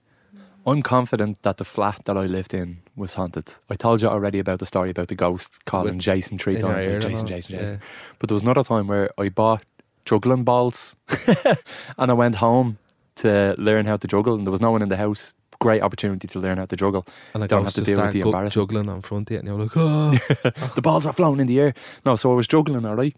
I'm 0.63 0.83
confident 0.83 1.41
that 1.41 1.57
the 1.57 1.65
flat 1.65 2.01
that 2.05 2.15
I 2.15 2.27
lived 2.27 2.53
in 2.53 2.83
was 2.95 3.15
haunted. 3.15 3.47
I 3.67 3.73
told 3.75 4.03
you 4.03 4.07
already 4.09 4.37
about 4.37 4.59
the 4.59 4.67
story 4.67 4.91
about 4.91 5.07
the 5.07 5.15
ghost 5.15 5.65
calling 5.65 5.95
With- 5.95 6.03
Jason 6.05 6.37
three 6.37 6.55
times. 6.57 6.85
ear 6.85 6.93
like, 6.93 7.03
and 7.05 7.11
Jason. 7.13 7.27
Jason, 7.27 7.55
Yeah. 7.55 7.61
Jason. 7.61 7.79
But 8.19 8.29
there 8.29 8.35
was 8.35 8.43
another 8.43 8.63
time 8.63 8.85
where 8.85 9.09
I 9.17 9.29
bought 9.29 9.63
juggling 10.05 10.43
balls 10.43 10.95
and 11.97 12.11
I 12.11 12.13
went 12.13 12.35
home 12.35 12.77
to 13.15 13.55
learn 13.57 13.87
how 13.87 13.97
to 13.97 14.07
juggle 14.07 14.35
and 14.35 14.45
there 14.45 14.51
was 14.51 14.61
no 14.61 14.69
one 14.69 14.83
in 14.83 14.89
the 14.89 14.97
house. 14.97 15.33
Great 15.61 15.81
opportunity 15.83 16.27
to 16.27 16.39
learn 16.39 16.57
how 16.57 16.65
to 16.65 16.75
juggle. 16.75 17.05
And 17.35 17.43
I 17.43 17.47
Don't 17.47 17.63
have 17.63 17.73
to 17.75 17.81
deal 17.81 18.01
with 18.01 18.13
the 18.13 18.21
embarrassment. 18.21 18.53
juggling 18.69 18.89
in 18.89 19.01
front 19.03 19.29
of 19.29 19.35
it, 19.35 19.39
and 19.39 19.47
you're 19.47 19.59
like, 19.59 19.71
oh, 19.75 20.11
the 20.75 20.81
balls 20.81 21.05
are 21.05 21.13
floating 21.13 21.41
in 21.41 21.47
the 21.47 21.59
air. 21.59 21.73
No, 22.05 22.15
so 22.15 22.31
I 22.31 22.35
was 22.35 22.47
juggling, 22.47 22.85
all 22.85 22.95
right. 22.95 23.15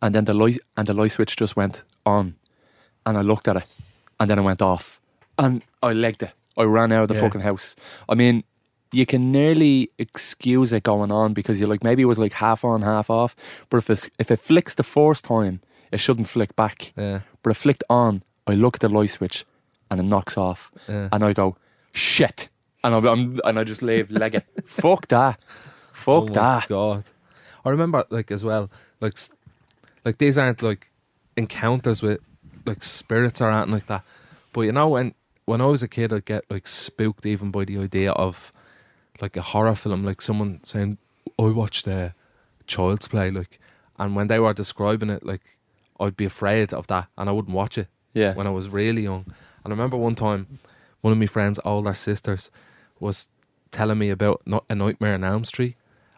And 0.00 0.14
then 0.14 0.24
the 0.24 0.34
light 0.34 0.58
and 0.76 0.86
the 0.86 0.94
light 0.94 1.12
switch 1.12 1.36
just 1.36 1.56
went 1.56 1.84
on, 2.04 2.34
and 3.06 3.16
I 3.16 3.22
looked 3.22 3.48
at 3.48 3.56
it, 3.56 3.64
and 4.20 4.28
then 4.28 4.38
it 4.38 4.42
went 4.42 4.60
off, 4.60 5.00
and 5.38 5.62
I 5.82 5.92
legged 5.92 6.22
it. 6.22 6.32
I 6.56 6.64
ran 6.64 6.92
out 6.92 7.02
of 7.04 7.08
the 7.08 7.14
Yeah. 7.14 7.20
fucking 7.22 7.40
house. 7.42 7.76
I 8.08 8.14
mean, 8.14 8.44
you 8.92 9.06
can 9.06 9.32
nearly 9.32 9.90
excuse 9.98 10.72
it 10.72 10.82
going 10.82 11.10
on 11.10 11.32
because 11.32 11.58
you're 11.58 11.68
like 11.68 11.82
maybe 11.82 12.02
it 12.02 12.06
was 12.06 12.18
like 12.18 12.34
half 12.34 12.62
on, 12.64 12.82
half 12.82 13.08
off. 13.08 13.34
But 13.70 13.78
if 13.78 13.88
it's, 13.88 14.10
if 14.18 14.30
it 14.30 14.38
flicks 14.38 14.74
the 14.74 14.82
first 14.82 15.24
time, 15.24 15.60
it 15.90 15.98
shouldn't 16.00 16.28
flick 16.28 16.54
back. 16.56 16.92
yeah, 16.96 17.20
But 17.42 17.50
it 17.52 17.56
flicked 17.56 17.84
on. 17.88 18.22
I 18.46 18.52
look 18.54 18.76
at 18.76 18.80
the 18.80 18.88
light 18.90 19.08
switch, 19.10 19.46
and 19.92 20.00
it 20.00 20.04
knocks 20.04 20.36
off, 20.38 20.72
yeah. 20.88 21.08
and 21.12 21.22
I 21.24 21.32
go, 21.34 21.56
shit. 21.92 22.48
and 22.82 22.94
I'm, 22.94 23.06
I'm 23.06 23.38
and 23.44 23.58
I 23.58 23.64
just 23.64 23.82
leave 23.82 24.10
legged. 24.10 24.42
Fuck 24.64 25.06
that. 25.08 25.38
Fuck 25.92 26.30
oh 26.30 26.34
that. 26.34 26.68
God. 26.68 27.04
I 27.64 27.68
remember 27.70 28.04
like 28.10 28.30
as 28.32 28.44
well, 28.44 28.70
like 29.00 29.18
like 30.04 30.18
these 30.18 30.38
aren't 30.38 30.62
like 30.62 30.90
encounters 31.36 32.02
with 32.02 32.20
like 32.66 32.82
spirits 32.82 33.40
or 33.40 33.50
anything 33.50 33.72
like 33.74 33.86
that. 33.86 34.04
But 34.52 34.62
you 34.62 34.72
know 34.72 34.88
when 34.88 35.14
when 35.44 35.60
I 35.60 35.66
was 35.66 35.82
a 35.82 35.88
kid 35.88 36.12
I'd 36.12 36.24
get 36.24 36.44
like 36.50 36.66
spooked 36.66 37.26
even 37.26 37.50
by 37.50 37.64
the 37.64 37.78
idea 37.78 38.12
of 38.12 38.52
like 39.20 39.36
a 39.36 39.42
horror 39.42 39.74
film, 39.76 40.04
like 40.04 40.20
someone 40.22 40.60
saying, 40.64 40.98
I 41.38 41.44
watched 41.50 41.84
the 41.84 42.14
Child's 42.66 43.06
Play, 43.08 43.30
like 43.30 43.60
and 43.98 44.16
when 44.16 44.26
they 44.28 44.38
were 44.40 44.52
describing 44.54 45.10
it, 45.10 45.24
like 45.24 45.58
I'd 46.00 46.16
be 46.16 46.24
afraid 46.24 46.72
of 46.72 46.86
that 46.88 47.08
and 47.16 47.28
I 47.28 47.32
wouldn't 47.32 47.54
watch 47.54 47.78
it 47.78 47.88
Yeah. 48.14 48.34
when 48.34 48.46
I 48.46 48.50
was 48.50 48.68
really 48.70 49.02
young. 49.02 49.26
And 49.64 49.72
I 49.72 49.76
remember 49.76 49.96
one 49.96 50.14
time, 50.14 50.58
one 51.00 51.12
of 51.12 51.18
my 51.18 51.26
friends' 51.26 51.58
older 51.64 51.94
sisters 51.94 52.50
was 53.00 53.28
telling 53.70 53.98
me 53.98 54.10
about 54.10 54.42
a 54.68 54.74
Nightmare 54.74 55.14
in 55.14 55.24
Elm 55.24 55.44
Street, 55.44 55.76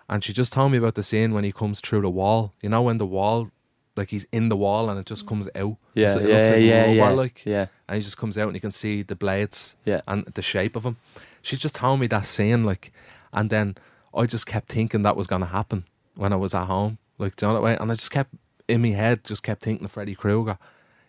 and 0.09 0.23
she 0.23 0.33
just 0.33 0.53
told 0.53 0.73
me 0.73 0.79
about 0.79 0.95
the 0.97 1.03
scene 1.03 1.33
when 1.33 1.45
he 1.45 1.53
comes 1.53 1.81
through 1.81 2.03
the 2.03 2.11
wall. 2.11 2.53
You 2.63 2.69
know, 2.69 2.83
when 2.83 2.99
the 2.99 3.07
wall, 3.07 3.51
like 3.97 4.11
he's 4.11 4.27
in 4.33 4.49
the 4.49 4.57
wall 4.57 4.91
and 4.91 4.99
it 5.01 5.07
just 5.07 5.27
comes 5.27 5.49
out. 5.55 5.77
Yeah, 5.95 6.09
So 6.09 6.19
it 6.21 6.29
yeah, 6.29 6.37
looks 6.37 6.49
like 6.51 6.63
yeah, 6.63 6.87
yeah, 6.91 7.09
like, 7.11 7.43
yeah. 7.47 7.67
and 7.89 7.97
he 7.97 8.03
just 8.03 8.19
comes 8.19 8.37
out 8.37 8.49
and 8.49 8.55
you 8.55 8.61
can 8.61 8.73
see 8.73 9.03
the 9.03 9.15
blades 9.15 9.77
Yeah. 9.85 10.01
and 10.09 10.25
the 10.27 10.43
shape 10.43 10.75
of 10.77 10.85
him. 10.85 10.97
She 11.43 11.57
just 11.57 11.77
told 11.77 12.01
me 12.01 12.07
that 12.09 12.27
scene, 12.27 12.65
like, 12.65 12.93
and 13.33 13.51
then 13.51 13.77
I 14.15 14.27
just 14.27 14.47
kept 14.47 14.69
thinking 14.69 15.03
that 15.03 15.17
was 15.17 15.27
gonna 15.27 15.47
happen 15.47 15.85
when 16.17 16.33
I 16.33 16.37
was 16.37 16.55
at 16.55 16.65
home, 16.67 16.99
like, 17.19 17.37
do 17.37 17.47
you 17.47 17.53
know 17.53 17.55
that 17.59 17.63
way? 17.65 17.77
And 17.81 17.91
I 17.91 17.95
just 17.95 18.11
kept 18.11 18.35
in 18.69 18.83
my 18.83 18.89
head, 18.89 19.25
just 19.25 19.43
kept 19.43 19.63
thinking 19.63 19.85
of 19.85 19.93
Freddy 19.93 20.15
Krueger, 20.15 20.59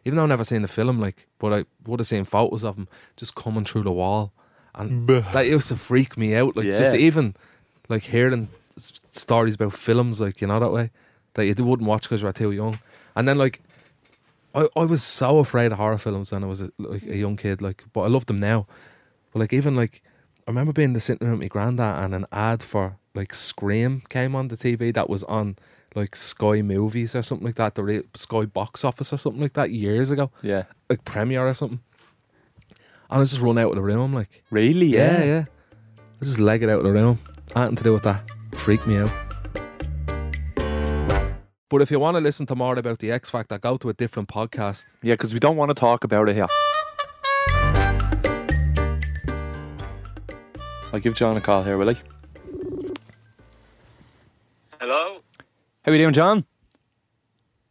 even 0.06 0.16
though 0.18 0.24
I 0.24 0.28
never 0.28 0.44
seen 0.44 0.62
the 0.62 0.68
film, 0.68 1.00
like, 1.00 1.28
but 1.40 1.52
I 1.54 1.66
would 1.86 2.00
have 2.00 2.08
seen 2.08 2.24
photos 2.24 2.64
of 2.64 2.78
him 2.78 2.88
just 3.18 3.36
coming 3.36 3.66
through 3.66 3.84
the 3.84 3.92
wall, 3.92 4.32
and 4.74 5.06
that 5.34 5.48
used 5.48 5.68
to 5.70 5.76
freak 5.76 6.18
me 6.18 6.36
out, 6.36 6.56
like, 6.56 6.66
just 6.78 6.96
even 6.96 7.36
like 7.90 8.04
hearing 8.04 8.50
stories 9.12 9.56
about 9.56 9.74
films, 9.74 10.22
like, 10.22 10.42
you 10.42 10.48
know 10.48 10.60
that 10.60 10.72
way, 10.72 10.92
that 11.34 11.46
you 11.46 11.66
wouldn't 11.66 11.90
watch 11.90 12.04
because 12.04 12.22
you 12.22 12.28
were 12.28 12.34
too 12.34 12.52
young, 12.52 12.80
and 13.16 13.28
then 13.28 13.38
like. 13.38 13.62
I, 14.54 14.70
I 14.78 14.86
was 14.86 15.04
so 15.04 15.40
afraid 15.40 15.74
of 15.74 15.78
horror 15.80 15.98
films 15.98 16.32
when 16.32 16.42
I 16.42 16.48
was 16.48 16.62
a, 16.62 16.72
like 16.78 17.04
a 17.04 17.18
young 17.18 17.36
kid, 17.36 17.62
like, 17.62 17.84
but 17.92 18.04
I 18.04 18.08
love 18.08 18.26
them 18.26 18.40
now. 18.40 18.68
But 19.34 19.40
like 19.40 19.52
even 19.52 19.76
like 19.76 20.02
I 20.48 20.52
remember 20.52 20.72
being 20.72 20.92
in 20.92 20.94
the 20.94 21.02
sitting 21.02 21.28
room 21.28 21.40
with 21.40 21.46
my 21.46 21.50
granddad 21.50 22.06
and 22.06 22.16
an 22.16 22.26
ad 22.32 22.64
for 22.64 22.98
like 23.14 23.34
Scream 23.34 24.04
came 24.08 24.34
on 24.34 24.48
the 24.48 24.56
TV 24.56 24.94
that 24.94 25.10
was 25.10 25.26
on 25.26 25.58
like 25.96 26.16
Sky 26.16 26.62
Movies 26.62 27.16
or 27.16 27.22
something 27.22 27.46
like 27.48 27.56
that, 27.56 27.76
the 27.76 27.84
re- 27.84 28.04
Sky 28.14 28.46
Box 28.46 28.84
Office 28.84 29.14
or 29.14 29.18
something 29.18 29.42
like 29.42 29.54
that 29.54 29.72
years 29.72 30.12
ago, 30.12 30.30
Yeah. 30.42 30.64
like 30.90 31.04
Premiere 31.06 31.48
or 31.48 31.54
something. 31.54 31.80
And 33.10 33.22
I 33.22 33.24
just 33.24 33.42
run 33.42 33.58
out 33.58 33.70
of 33.70 33.76
the 33.76 33.82
room, 33.82 34.14
like 34.14 34.44
Really? 34.52 34.88
yeah, 34.88 35.24
yeah. 35.24 35.46
I 36.22 36.26
just 36.26 36.40
leg 36.40 36.64
it 36.64 36.70
out 36.70 36.80
of 36.80 36.84
the 36.86 36.92
room. 36.92 37.20
Nothing 37.56 37.76
to 37.78 37.84
do 37.84 37.94
with 37.94 38.04
that. 38.04 38.24
Freak 38.54 38.86
me 38.88 38.98
out. 38.98 39.12
But 41.70 41.82
if 41.82 41.90
you 41.92 42.00
want 42.00 42.16
to 42.16 42.22
listen 42.22 42.46
to 42.48 42.56
more 42.56 42.76
about 42.78 43.00
the 43.00 43.12
X 43.12 43.30
Factor, 43.30 43.58
go 43.58 43.78
to 43.78 43.90
a 43.90 43.94
different 43.94 44.30
podcast. 44.30 44.86
Yeah, 45.02 45.14
because 45.14 45.34
we 45.34 45.40
don't 45.40 45.58
want 45.58 45.70
to 45.70 45.76
talk 45.76 46.04
about 46.04 46.30
it 46.30 46.36
here. 46.36 46.48
I'll 50.94 51.00
give 51.00 51.16
John 51.16 51.36
a 51.36 51.42
call 51.42 51.64
here, 51.64 51.78
will 51.78 51.90
I? 51.90 51.96
Hello. 54.80 55.20
How 55.86 55.92
are 55.92 55.96
you 55.96 56.02
doing, 56.02 56.16
John? 56.16 56.46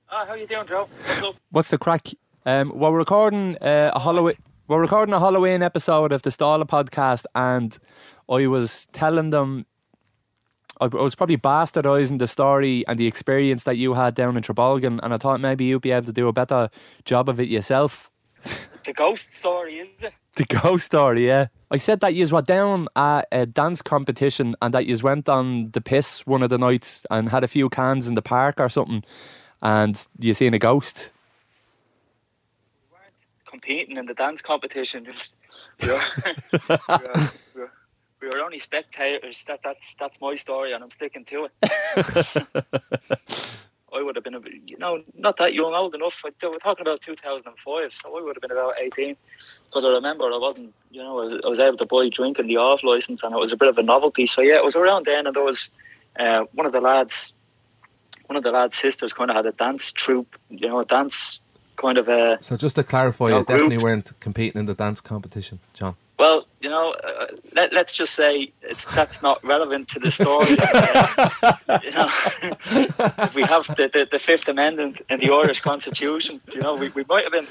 Ah, 0.09 0.25
how 0.25 0.35
you 0.35 0.47
doing, 0.47 0.69
Joe? 0.69 0.89
What's? 1.19 1.41
What's 1.51 1.71
the 1.71 1.79
crack? 1.79 2.11
Um, 2.47 2.71
well, 2.73 2.93
we're 2.93 2.99
recording 2.99 3.57
uh, 3.61 3.91
a 3.93 3.99
Halloween. 3.99 4.37
We're 4.69 4.81
recording 4.81 5.13
a 5.13 5.19
Halloween 5.19 5.65
episode 5.65 6.13
of 6.13 6.23
the 6.23 6.31
Stall 6.31 6.63
It 6.63 6.69
podcast, 6.69 7.25
and 7.35 7.77
I 8.31 8.47
was 8.47 8.87
telling 8.93 9.31
them 9.31 9.67
I 10.81 10.85
I 10.85 10.89
was 11.03 11.17
probably 11.17 11.39
bastardising 11.39 12.21
the 12.21 12.29
story 12.29 12.85
and 12.87 13.01
the 13.01 13.09
experience 13.09 13.65
that 13.65 13.79
you 13.79 13.95
had 13.95 14.15
down 14.15 14.37
in 14.37 14.45
Trabolgan, 14.45 15.01
and 15.03 15.13
I 15.13 15.17
thought 15.17 15.41
maybe 15.41 15.65
you'd 15.65 15.83
be 15.83 15.91
able 15.91 16.07
to 16.07 16.13
do 16.13 16.29
a 16.29 16.33
better 16.33 16.71
job 17.05 17.29
of 17.29 17.41
it 17.41 17.49
yourself. 17.49 18.13
The 18.85 18.93
ghost 18.93 19.35
story, 19.39 19.81
is 19.81 19.89
it? 20.01 20.13
The 20.37 20.45
ghost 20.45 20.87
story, 20.87 21.27
yeah. 21.27 21.47
I 21.75 21.77
said 21.77 21.99
that 22.03 22.15
you 22.15 22.25
were 22.29 22.41
down 22.41 22.87
at 22.95 23.27
a 23.33 23.47
dance 23.47 23.83
competition 23.83 24.55
and 24.63 24.73
that 24.73 24.87
you 24.87 24.97
went 25.03 25.29
on 25.29 25.73
the 25.73 25.81
piss 25.81 26.25
one 26.25 26.45
of 26.45 26.49
the 26.49 26.57
nights 26.57 27.05
and 27.11 27.31
had 27.31 27.43
a 27.43 27.49
few 27.49 27.69
cans 27.69 28.07
in 28.07 28.15
the 28.15 28.23
park 28.23 28.61
or 28.61 28.69
something, 28.69 29.03
and 29.61 30.07
you 30.21 30.35
seen 30.35 30.55
a 30.55 30.61
ghost. 30.61 31.13
We 32.93 32.97
weren't 32.97 33.15
competing 33.45 33.97
in 33.97 34.07
the 34.07 34.15
dance 34.15 34.41
competition. 34.41 35.05
Just 35.13 35.35
we 35.83 35.89
were, 35.89 36.01
we 36.53 36.59
were, 36.69 36.79
we 37.57 37.61
were, 37.61 37.73
we 38.23 38.29
were 38.29 38.41
only 38.41 38.61
spectators. 38.61 39.43
That 39.49 39.59
that's 39.65 39.97
that's 39.99 40.21
my 40.21 40.37
story, 40.37 40.75
and 40.75 40.85
I'm 40.85 40.93
sticking 40.93 41.25
to 41.25 41.49
it. 41.49 42.27
I 43.95 44.03
would 44.03 44.17
have 44.17 44.25
been, 44.25 44.35
a, 44.35 44.41
you 44.67 44.77
know, 44.79 45.03
not 45.17 45.37
that 45.39 45.55
young, 45.55 45.73
old 45.75 45.95
enough. 45.95 46.15
I- 46.25 46.31
We're 46.43 46.59
talking 46.59 46.83
about 46.87 47.01
2005, 47.03 47.91
so 48.03 48.19
I 48.19 48.23
would 48.23 48.37
have 48.37 48.43
been 48.43 48.51
about 48.51 48.75
18. 48.81 49.17
Because 49.67 49.85
I 49.85 49.89
remember 49.89 50.25
I 50.25 50.37
wasn't, 50.39 50.75
you 50.91 51.03
know, 51.03 51.21
I 51.21 51.25
was, 51.25 51.41
I 51.45 51.49
was 51.49 51.59
able 51.59 51.77
to 51.79 51.87
buy 51.87 52.09
drink 52.09 52.39
in 52.39 52.47
the 52.47 52.57
off 52.57 52.83
license, 52.83 53.23
and 53.23 53.33
it 53.35 53.39
was 53.39 53.53
a 53.53 53.57
bit 53.57 53.69
of 53.69 53.79
a 53.79 53.83
novelty. 53.83 54.27
So 54.27 54.41
yeah, 54.41 54.57
it 54.57 54.65
was 54.65 54.75
around 54.75 55.07
then, 55.07 55.27
and 55.27 55.35
there 55.37 55.45
was 55.45 55.69
uh, 56.19 56.45
one 56.53 56.67
of 56.67 56.73
the 56.73 56.81
lads, 56.81 57.33
one 58.27 58.37
of 58.37 58.43
the 58.43 58.51
lads' 58.51 58.77
sisters, 58.77 59.13
kind 59.13 59.31
of 59.31 59.37
had 59.37 59.47
a 59.47 59.53
dance 59.53 59.93
troupe, 59.93 60.35
you 60.51 60.69
know, 60.69 60.81
a 60.81 60.85
dance 60.85 61.39
kind 61.77 61.99
of 61.99 62.09
a. 62.09 62.39
So 62.41 62.57
just 62.57 62.77
to 62.77 62.83
clarify, 62.85 63.29
No 63.29 63.39
you 63.39 63.45
definitely 63.45 63.79
weren't 63.79 64.13
competing 64.21 64.59
in 64.61 64.67
the 64.67 64.75
dance 64.75 65.01
competition, 65.01 65.61
John. 65.73 65.97
Well, 66.19 66.47
you 66.61 66.71
know, 66.71 66.93
uh, 66.93 67.27
let, 67.55 67.73
let's 67.73 67.93
just 67.93 68.15
say 68.15 68.53
it's 68.63 68.85
that's 68.95 69.21
not 69.21 69.43
relevant 69.43 69.89
to 69.89 69.99
the 69.99 70.13
story. 70.13 70.57
Uh, 70.61 71.81
you 71.83 71.91
know, 71.91 73.31
we 73.35 73.43
have 73.43 73.67
the, 73.77 73.91
the, 73.93 74.09
the 74.11 74.19
Fifth 74.21 74.47
Amendment 74.47 75.01
in 75.11 75.19
the 75.19 75.31
Irish 75.31 75.61
Constitution, 75.61 76.41
you 76.53 76.61
know, 76.61 76.77
we, 76.77 76.89
we 76.91 77.05
might 77.09 77.25
have 77.25 77.33
been 77.33 77.49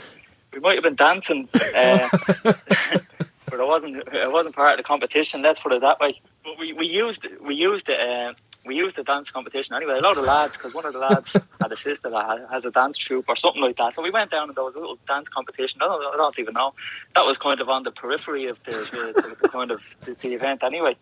we 0.54 0.60
might 0.60 0.76
have 0.76 0.84
been 0.84 0.96
dancing, 0.96 1.50
uh, 1.54 2.08
but 2.44 3.60
it 3.60 3.68
wasn't 3.68 3.98
it 4.14 4.32
wasn't 4.32 4.56
part 4.56 4.72
of 4.72 4.78
the 4.78 4.84
competition. 4.84 5.42
Let's 5.42 5.60
put 5.60 5.72
it 5.72 5.82
that 5.82 6.00
way. 6.00 6.22
But 6.44 6.58
we, 6.60 6.74
we 6.74 6.88
used 6.88 7.26
we 7.42 7.56
used 7.56 7.90
it. 7.90 8.00
Uh, 8.00 8.34
we 8.66 8.76
used 8.76 8.96
the 8.96 9.04
dance 9.04 9.30
competition 9.30 9.76
anyway. 9.76 9.98
A 9.98 10.02
lot 10.02 10.18
of 10.18 10.24
lads, 10.24 10.56
because 10.56 10.74
one 10.74 10.86
of 10.86 10.94
the 10.94 11.00
lads 11.00 11.36
had 11.62 11.72
a 11.72 11.78
sister 11.78 12.10
that 12.10 12.48
has 12.50 12.66
a 12.66 12.72
dance 12.72 12.98
troupe 12.98 13.26
or 13.28 13.36
something 13.36 13.62
like 13.62 13.78
that. 13.78 13.94
So 13.94 14.02
we 14.02 14.10
went 14.10 14.32
down 14.32 14.48
and 14.48 14.56
there 14.56 14.64
was 14.64 14.76
a 14.76 14.80
little 14.80 14.98
dance 15.08 15.28
competition. 15.28 15.82
I 15.82 15.86
don't, 15.86 16.14
I 16.14 16.18
don't 16.18 16.40
even 16.40 16.54
know. 16.54 16.74
That 17.16 17.26
was 17.26 17.38
kind 17.38 17.60
of 17.60 17.70
on 17.70 17.84
the 17.84 17.92
periphery 17.92 18.46
of 18.46 18.64
the, 18.64 18.72
the, 18.72 19.36
the, 19.42 19.50
kind 19.50 19.72
of 19.72 19.82
the, 20.02 20.14
the 20.14 20.34
event 20.34 20.64
anyway. 20.64 20.96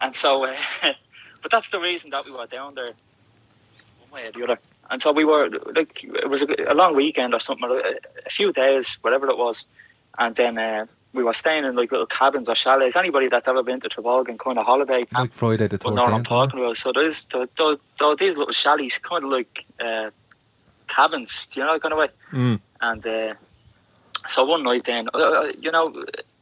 And 0.00 0.14
so, 0.14 0.44
uh, 0.44 0.56
but 1.42 1.50
that's 1.50 1.68
the 1.68 1.80
reason 1.80 2.10
that 2.10 2.24
we 2.24 2.32
were 2.32 2.46
down 2.46 2.74
there, 2.74 2.92
one 4.08 4.22
way 4.22 4.28
or 4.28 4.32
the 4.32 4.44
other. 4.44 4.58
And 4.90 5.00
so 5.00 5.12
we 5.12 5.24
were 5.24 5.50
like, 5.74 6.04
it 6.04 6.28
was 6.28 6.42
a, 6.42 6.46
a 6.68 6.74
long 6.74 6.94
weekend 6.94 7.34
or 7.34 7.40
something, 7.40 7.68
a, 7.70 7.94
a 8.26 8.30
few 8.30 8.52
days, 8.52 8.96
whatever 9.02 9.28
it 9.28 9.36
was. 9.36 9.66
And 10.18 10.34
then 10.36 10.58
uh, 10.58 10.86
we 11.14 11.22
were 11.22 11.32
staying 11.32 11.64
in 11.64 11.76
like 11.76 11.92
little 11.92 12.06
cabins 12.06 12.48
or 12.48 12.54
chalets. 12.54 12.96
Anybody 12.96 13.28
that's 13.28 13.48
ever 13.48 13.62
been 13.62 13.80
to 13.80 13.88
Trabolgan 13.88 14.38
kind 14.38 14.58
of 14.58 14.66
holiday 14.66 15.04
camp 15.06 15.12
Like 15.12 15.32
Friday 15.32 15.68
the 15.68 15.78
well, 15.84 15.94
no, 15.94 16.04
I'm 16.04 16.24
talking 16.24 16.60
about. 16.60 16.76
So 16.76 16.92
there, 16.92 17.12
there 17.32 18.08
are 18.08 18.16
these 18.16 18.36
little 18.36 18.52
chalets, 18.52 18.98
kind 18.98 19.24
of 19.24 19.30
like 19.30 19.64
uh, 19.80 20.10
cabins, 20.88 21.48
you 21.54 21.62
know, 21.62 21.78
kind 21.78 21.92
of 21.92 21.98
way. 21.98 22.08
Mm. 22.32 22.60
And 22.80 23.06
uh, 23.06 23.34
so 24.26 24.44
one 24.44 24.64
night 24.64 24.84
then, 24.84 25.08
uh, 25.14 25.18
uh, 25.18 25.52
you 25.58 25.70
know, 25.70 25.94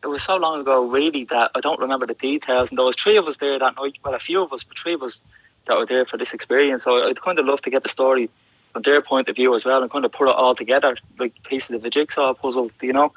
it 0.02 0.06
was 0.06 0.22
so 0.22 0.36
long 0.36 0.60
ago, 0.60 0.84
really, 0.84 1.24
that 1.26 1.50
I 1.54 1.60
don't 1.60 1.78
remember 1.78 2.06
the 2.06 2.14
details. 2.14 2.70
And 2.70 2.78
there 2.78 2.86
was 2.86 2.96
three 2.96 3.16
of 3.16 3.26
us 3.26 3.36
there 3.36 3.58
that 3.58 3.76
night. 3.76 3.98
Well, 4.04 4.14
a 4.14 4.18
few 4.18 4.42
of 4.42 4.52
us, 4.52 4.64
but 4.64 4.78
three 4.78 4.94
of 4.94 5.02
us 5.02 5.20
that 5.66 5.76
were 5.76 5.86
there 5.86 6.06
for 6.06 6.16
this 6.16 6.32
experience. 6.32 6.84
So 6.84 7.06
I'd 7.06 7.20
kind 7.20 7.38
of 7.38 7.46
love 7.46 7.60
to 7.62 7.70
get 7.70 7.82
the 7.82 7.88
story 7.88 8.30
from 8.72 8.82
their 8.82 9.02
point 9.02 9.28
of 9.28 9.36
view 9.36 9.54
as 9.54 9.64
well, 9.64 9.82
and 9.82 9.90
kind 9.90 10.04
of 10.04 10.12
put 10.12 10.28
it 10.28 10.34
all 10.34 10.54
together, 10.54 10.96
like 11.18 11.34
pieces 11.44 11.70
of 11.72 11.84
a 11.84 11.90
jigsaw 11.90 12.32
puzzle, 12.32 12.70
you 12.80 12.92
know. 12.92 13.12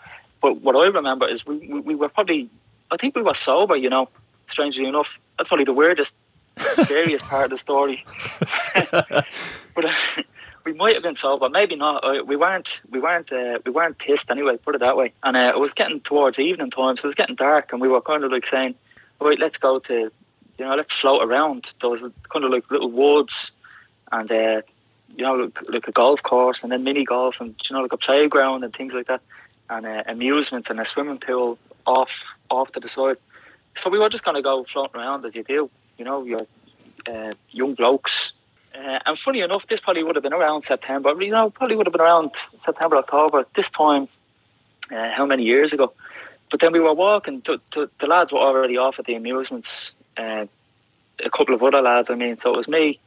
But 0.45 0.61
what 0.61 0.75
I 0.75 0.85
remember 0.85 1.27
is 1.27 1.43
we, 1.43 1.57
we, 1.57 1.79
we 1.79 1.95
were 1.95 2.07
probably, 2.07 2.47
I 2.91 2.97
think 2.97 3.15
we 3.15 3.23
were 3.23 3.33
sober, 3.33 3.75
you 3.75 3.89
know, 3.89 4.07
strangely 4.45 4.85
enough. 4.85 5.07
That's 5.39 5.47
probably 5.47 5.65
the 5.65 5.73
weirdest, 5.73 6.13
scariest 6.59 7.25
part 7.25 7.45
of 7.45 7.49
the 7.49 7.57
story. 7.57 8.05
but 8.91 9.85
uh, 9.85 9.91
we 10.63 10.73
might 10.73 10.93
have 10.93 11.01
been 11.01 11.15
sober, 11.15 11.49
maybe 11.49 11.75
not. 11.75 12.03
Uh, 12.03 12.23
we 12.23 12.35
weren't, 12.35 12.79
we 12.91 12.99
weren't, 12.99 13.33
uh, 13.33 13.57
we 13.65 13.71
weren't 13.71 13.97
pissed 13.97 14.29
anyway. 14.29 14.55
Put 14.57 14.75
it 14.75 14.81
that 14.81 14.95
way. 14.95 15.13
And 15.23 15.35
uh, 15.35 15.51
it 15.55 15.59
was 15.59 15.73
getting 15.73 15.99
towards 16.01 16.37
evening 16.37 16.69
time, 16.69 16.95
so 16.97 17.05
it 17.05 17.07
was 17.07 17.15
getting 17.15 17.35
dark, 17.35 17.73
and 17.73 17.81
we 17.81 17.87
were 17.87 17.99
kind 17.99 18.23
of 18.23 18.31
like 18.31 18.45
saying, 18.45 18.75
"Right, 19.19 19.39
let's 19.39 19.57
go 19.57 19.79
to, 19.79 20.11
you 20.59 20.65
know, 20.65 20.75
let's 20.75 20.93
float 20.93 21.23
around." 21.23 21.65
There 21.81 21.89
was 21.89 22.01
kind 22.01 22.45
of 22.45 22.51
like 22.51 22.69
little 22.69 22.91
woods, 22.91 23.49
and 24.11 24.31
uh, 24.31 24.61
you 25.17 25.23
know, 25.23 25.33
like, 25.33 25.57
like 25.69 25.87
a 25.87 25.91
golf 25.91 26.21
course, 26.21 26.61
and 26.61 26.71
then 26.71 26.83
mini 26.83 27.03
golf, 27.03 27.37
and 27.39 27.55
you 27.67 27.75
know, 27.75 27.81
like 27.81 27.93
a 27.93 27.97
playground 27.97 28.63
and 28.63 28.71
things 28.75 28.93
like 28.93 29.07
that, 29.07 29.21
and 29.69 29.85
uh, 29.85 30.03
amusements 30.07 30.69
and 30.69 30.79
a 30.79 30.85
swimming 30.85 31.19
pool 31.19 31.57
off 31.85 32.33
off 32.49 32.71
to 32.73 32.79
the 32.79 32.89
side. 32.89 33.17
So 33.77 33.89
we 33.89 33.99
were 33.99 34.09
just 34.09 34.23
gonna 34.23 34.41
go 34.41 34.63
floating 34.63 34.99
around 34.99 35.25
as 35.25 35.35
you 35.35 35.43
do, 35.43 35.69
you 35.97 36.05
know, 36.05 36.23
you're 36.23 36.47
uh, 37.07 37.33
young 37.51 37.73
blokes. 37.75 38.33
Uh, 38.73 38.99
and 39.05 39.17
funny 39.17 39.39
enough, 39.41 39.67
this 39.67 39.79
probably 39.79 40.03
would 40.03 40.15
have 40.15 40.23
been 40.23 40.33
around 40.33 40.61
September. 40.61 41.09
You 41.21 41.31
know, 41.31 41.49
probably 41.49 41.75
would 41.75 41.87
have 41.87 41.93
been 41.93 42.01
around 42.01 42.31
September, 42.65 42.97
October. 42.97 43.45
This 43.55 43.69
time, 43.69 44.09
uh, 44.91 45.11
how 45.11 45.25
many 45.25 45.43
years 45.43 45.71
ago? 45.71 45.93
but 46.51 46.59
then 46.59 46.71
we 46.71 46.79
were 46.79 46.93
walking. 46.93 47.41
To, 47.43 47.59
to, 47.71 47.89
the 47.99 48.07
lads 48.07 48.31
were 48.31 48.39
already 48.39 48.77
off 48.77 48.99
at 48.99 49.05
the 49.05 49.15
amusements. 49.15 49.93
Uh, 50.17 50.45
a 51.23 51.29
couple 51.29 51.55
of 51.55 51.63
other 51.63 51.81
lads, 51.81 52.09
I 52.09 52.15
mean. 52.15 52.37
So 52.37 52.51
it 52.51 52.57
was 52.57 52.67
me 52.67 52.99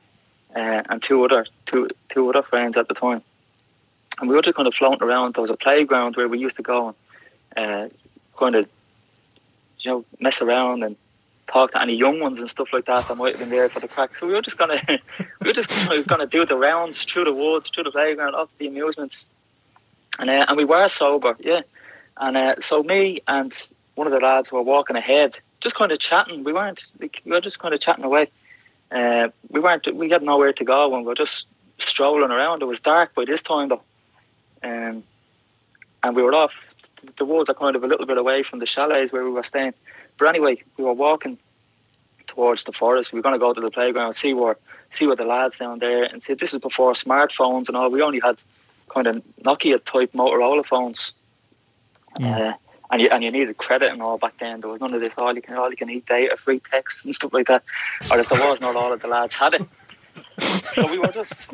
uh, 0.54 0.82
and 0.88 1.02
two 1.02 1.24
other 1.24 1.46
two 1.66 1.88
two 2.10 2.28
other 2.28 2.42
friends 2.42 2.76
at 2.76 2.88
the 2.88 2.94
time, 2.94 3.22
and 4.20 4.28
we 4.28 4.34
were 4.34 4.42
just 4.42 4.56
kind 4.56 4.68
of 4.68 4.74
floating 4.74 5.02
around. 5.02 5.34
There 5.34 5.42
was 5.42 5.50
a 5.50 5.56
playground 5.56 6.16
where 6.16 6.28
we 6.28 6.38
used 6.38 6.56
to 6.56 6.62
go 6.62 6.94
and 7.56 7.92
uh, 7.92 7.94
kind 8.38 8.54
of, 8.54 8.68
you 9.80 9.90
know, 9.90 10.04
mess 10.20 10.40
around 10.40 10.82
and 10.82 10.96
talk 11.46 11.72
to 11.72 11.80
any 11.80 11.94
young 11.94 12.20
ones 12.20 12.40
and 12.40 12.48
stuff 12.48 12.68
like 12.72 12.84
that 12.86 13.08
that 13.08 13.16
might 13.16 13.30
have 13.30 13.40
been 13.40 13.50
there 13.50 13.68
for 13.68 13.80
the 13.80 13.88
crack. 13.88 14.16
So 14.16 14.26
we 14.26 14.34
were 14.34 14.42
just 14.42 14.58
gonna 14.58 14.80
we 14.88 15.46
were 15.46 15.52
just 15.52 15.68
gonna, 15.68 16.02
gonna 16.02 16.26
do 16.26 16.44
the 16.44 16.56
rounds 16.56 17.04
through 17.04 17.24
the 17.24 17.32
woods, 17.32 17.70
through 17.70 17.84
the 17.84 17.90
playground, 17.90 18.34
up 18.34 18.50
the 18.58 18.66
amusements, 18.66 19.26
and 20.18 20.30
uh, 20.30 20.46
and 20.48 20.56
we 20.56 20.64
were 20.64 20.88
sober, 20.88 21.36
yeah. 21.40 21.62
And 22.18 22.36
uh, 22.36 22.56
so 22.60 22.82
me 22.82 23.20
and 23.28 23.52
one 23.94 24.06
of 24.06 24.12
the 24.12 24.20
lads 24.20 24.50
were 24.52 24.62
walking 24.62 24.96
ahead, 24.96 25.38
just 25.60 25.74
kind 25.74 25.92
of 25.92 25.98
chatting. 25.98 26.44
We 26.44 26.52
weren't 26.52 26.86
we 26.98 27.10
were 27.24 27.40
just 27.40 27.58
kind 27.58 27.74
of 27.74 27.80
chatting 27.80 28.04
away. 28.04 28.28
Uh, 28.90 29.28
we 29.50 29.60
weren't 29.60 29.92
we 29.94 30.10
had 30.10 30.22
nowhere 30.22 30.52
to 30.52 30.64
go 30.64 30.94
and 30.94 31.04
we 31.04 31.08
were 31.08 31.14
just 31.14 31.46
strolling 31.78 32.30
around. 32.30 32.62
It 32.62 32.66
was 32.66 32.80
dark 32.80 33.14
by 33.14 33.24
this 33.24 33.42
time 33.42 33.68
though, 33.68 33.82
um, 34.62 35.02
and 36.02 36.16
we 36.16 36.22
were 36.22 36.34
off. 36.34 36.52
The 37.16 37.24
woods 37.24 37.48
are 37.48 37.54
kind 37.54 37.76
of 37.76 37.84
a 37.84 37.86
little 37.86 38.06
bit 38.06 38.18
away 38.18 38.42
from 38.42 38.58
the 38.58 38.66
chalets 38.66 39.12
where 39.12 39.24
we 39.24 39.30
were 39.30 39.42
staying. 39.42 39.74
But 40.18 40.28
anyway, 40.28 40.62
we 40.76 40.84
were 40.84 40.92
walking 40.92 41.38
towards 42.26 42.64
the 42.64 42.72
forest. 42.72 43.12
We 43.12 43.18
were 43.18 43.22
going 43.22 43.34
to 43.34 43.38
go 43.38 43.52
to 43.52 43.60
the 43.60 43.70
playground, 43.70 44.14
see 44.14 44.34
where 44.34 44.56
see 44.90 45.06
what 45.06 45.18
the 45.18 45.24
lads 45.24 45.58
down 45.58 45.80
there, 45.80 46.04
and 46.04 46.22
see 46.22 46.34
this 46.34 46.54
is 46.54 46.60
before 46.60 46.92
smartphones 46.92 47.68
and 47.68 47.76
all. 47.76 47.90
We 47.90 48.02
only 48.02 48.20
had 48.20 48.38
kind 48.88 49.06
of 49.06 49.22
Nokia 49.42 49.84
type 49.84 50.12
Motorola 50.12 50.64
phones, 50.64 51.12
uh, 52.20 52.52
and 52.90 53.02
you 53.02 53.08
and 53.10 53.22
you 53.22 53.30
needed 53.30 53.56
credit 53.58 53.92
and 53.92 54.02
all 54.02 54.18
back 54.18 54.34
then. 54.38 54.60
There 54.60 54.70
was 54.70 54.80
none 54.80 54.94
of 54.94 55.00
this. 55.00 55.14
All 55.18 55.34
you 55.34 55.42
can 55.42 55.56
all 55.56 55.70
you 55.70 55.76
can 55.76 55.90
eat 55.90 56.06
data, 56.06 56.36
free 56.36 56.60
text 56.70 57.04
and 57.04 57.14
stuff 57.18 57.32
like 57.32 57.46
that. 57.46 57.62
Or 58.10 58.18
if 58.18 58.28
there 58.28 58.40
was, 58.40 58.60
not 58.60 58.76
all 58.76 58.92
of 58.92 59.00
the 59.00 59.08
lads 59.08 59.34
had 59.34 59.54
it. 59.54 59.62
so 60.38 60.90
we 60.90 60.98
were 60.98 61.08
just 61.08 61.48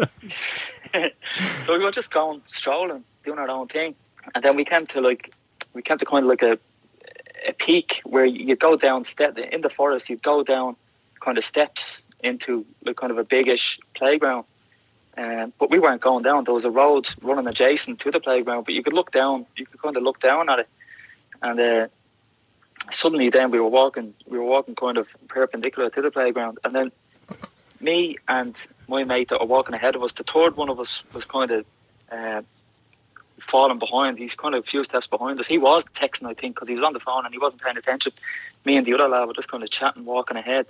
so 1.67 1.77
we 1.77 1.85
were 1.85 1.91
just 1.91 2.13
going 2.13 2.43
strolling, 2.45 3.05
doing 3.25 3.39
our 3.39 3.49
own 3.49 3.69
thing, 3.69 3.95
and 4.35 4.45
then 4.45 4.57
we 4.57 4.65
came 4.65 4.87
to 4.87 5.01
like 5.01 5.35
we 5.73 5.83
came 5.83 5.99
to 5.99 6.05
kind 6.05 6.25
of 6.25 6.29
like 6.29 6.43
a 6.43 6.59
a 7.47 7.53
peak 7.53 8.01
where 8.05 8.25
you 8.25 8.57
go 8.57 8.77
down 8.77 9.05
step 9.05 9.37
in 9.37 9.61
the 9.61 9.71
forest. 9.71 10.09
You 10.09 10.17
go 10.17 10.43
down 10.43 10.77
kind 11.21 11.37
of 11.37 11.45
steps 11.45 12.03
into 12.21 12.65
like 12.85 12.97
kind 12.97 13.11
of 13.11 13.19
a 13.19 13.25
biggish 13.25 13.79
playground. 13.95 14.45
Um, 15.17 15.53
but 15.59 15.71
we 15.71 15.79
weren't 15.79 16.01
going 16.01 16.25
down. 16.25 16.45
There 16.45 16.55
was 16.55 16.65
a 16.65 16.71
road 16.71 17.09
running 17.23 17.47
adjacent 17.47 18.01
to 18.01 18.11
the 18.11 18.19
playground, 18.19 18.65
but 18.65 18.75
you 18.75 18.83
could 18.83 18.93
look 18.93 19.13
down. 19.13 19.47
You 19.57 19.67
could 19.67 19.81
kind 19.81 19.97
of 19.97 20.03
look 20.03 20.21
down 20.21 20.49
at 20.49 20.61
it, 20.61 20.69
and 21.41 21.61
uh, 21.61 21.89
suddenly 22.91 23.31
then 23.31 23.51
we 23.51 23.61
were 23.61 23.69
walking. 23.69 24.15
We 24.27 24.39
were 24.39 24.45
walking 24.45 24.75
kind 24.75 24.99
of 24.99 25.09
perpendicular 25.29 25.91
to 25.91 26.03
the 26.03 26.11
playground, 26.11 26.59
and 26.65 26.75
then 26.75 26.93
me 27.81 28.17
and 28.27 28.57
my 28.89 29.05
mate 29.05 29.29
that 29.29 29.41
were 29.41 29.47
walking 29.47 29.75
ahead 29.75 29.97
of 29.97 30.03
us. 30.03 30.13
The 30.13 30.25
third 30.25 30.57
one 30.57 30.69
of 30.69 30.81
us 30.81 31.03
was 31.13 31.25
kind 31.25 31.51
of 31.51 31.67
uh, 32.11 32.43
falling 33.41 33.79
behind. 33.79 34.19
He's 34.19 34.35
kind 34.35 34.55
of 34.55 34.65
a 34.65 34.67
few 34.67 34.85
steps 34.85 35.07
behind 35.07 35.39
us. 35.41 35.47
He 35.47 35.59
was 35.59 35.85
texting, 35.95 36.29
I 36.29 36.35
think, 36.35 36.55
because 36.55 36.69
he 36.69 36.75
was 36.75 36.85
on 36.85 36.93
the 36.93 37.01
phone 37.01 37.25
and 37.25 37.35
he 37.35 37.39
wasn't 37.39 37.63
paying 37.63 37.77
attention. 37.77 38.13
Me 38.65 38.77
and 38.77 38.87
the 38.87 38.95
other 38.95 39.09
lad 39.09 39.27
were 39.27 39.35
just 39.35 39.49
kind 39.49 39.63
of 39.63 39.71
chatting, 39.71 40.05
walking 40.05 40.37
ahead, 40.37 40.67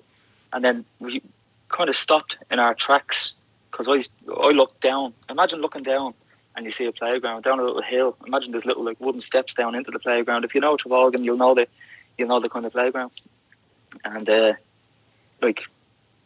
and 0.52 0.64
then 0.64 0.84
we 1.00 1.22
kind 1.68 1.88
of 1.88 1.96
stopped 1.96 2.36
in 2.50 2.58
our 2.58 2.74
tracks 2.74 3.34
because 3.70 3.88
I 3.88 4.02
I 4.32 4.50
looked 4.50 4.80
down. 4.80 5.14
Imagine 5.28 5.60
looking 5.60 5.82
down 5.82 6.14
and 6.56 6.64
you 6.64 6.70
see 6.70 6.86
a 6.86 6.92
playground 6.92 7.42
down 7.42 7.58
a 7.58 7.62
little 7.62 7.82
hill. 7.82 8.16
Imagine 8.26 8.52
there's 8.52 8.64
little 8.64 8.84
like 8.84 9.00
wooden 9.00 9.20
steps 9.20 9.54
down 9.54 9.74
into 9.74 9.90
the 9.90 9.98
playground. 9.98 10.44
If 10.44 10.54
you 10.54 10.60
know 10.60 10.76
Trabolgan, 10.76 11.24
you'll 11.24 11.36
know 11.36 11.54
the 11.54 11.66
you'll 12.16 12.28
know 12.28 12.40
the 12.40 12.48
kind 12.48 12.64
of 12.64 12.72
playground. 12.72 13.10
And 14.04 14.28
uh, 14.28 14.52
like 15.42 15.62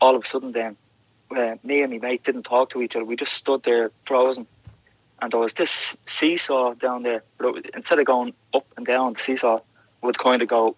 all 0.01 0.15
of 0.15 0.25
a 0.25 0.27
sudden, 0.27 0.53
then 0.53 0.77
uh, 1.37 1.57
me 1.63 1.83
and 1.83 1.93
my 1.93 1.99
mate 1.99 2.25
didn't 2.25 2.45
talk 2.45 2.71
to 2.71 2.83
each 2.83 2.97
other. 2.97 3.05
We 3.05 3.17
just 3.17 3.35
stood 3.35 3.63
there 3.65 3.91
frozen 4.07 4.47
and 5.21 5.33
there 5.33 5.41
was 5.41 5.55
this 5.55 5.99
seesaw 6.05 6.75
down 6.75 7.03
there. 7.03 7.23
But 7.39 7.67
instead 7.75 7.99
of 7.99 8.07
going 8.07 8.35
up 8.55 8.67
and 8.77 8.87
down, 8.87 9.15
the 9.15 9.21
seesaw 9.21 9.61
would 10.03 10.19
kind 10.19 10.43
of 10.43 10.49
go 10.49 10.77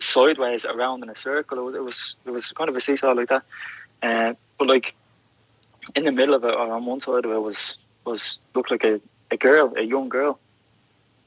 sideways 0.00 0.64
around 0.64 1.02
in 1.02 1.10
a 1.10 1.14
circle. 1.14 1.58
It 1.58 1.62
was 1.62 1.74
it 1.74 1.82
was, 1.82 2.16
it 2.26 2.30
was 2.30 2.50
kind 2.52 2.70
of 2.70 2.76
a 2.76 2.80
seesaw 2.80 3.12
like 3.12 3.28
that. 3.28 3.42
Uh, 4.02 4.34
but 4.58 4.68
like 4.68 4.94
in 5.94 6.04
the 6.04 6.12
middle 6.12 6.34
of 6.34 6.44
it, 6.44 6.54
or 6.54 6.72
on 6.72 6.86
one 6.86 7.00
side 7.00 7.24
of 7.24 7.30
it, 7.30 7.42
was 7.42 7.76
was 8.04 8.38
looked 8.54 8.70
like 8.70 8.84
a, 8.84 9.00
a 9.30 9.36
girl, 9.36 9.72
a 9.76 9.82
young 9.82 10.08
girl. 10.08 10.38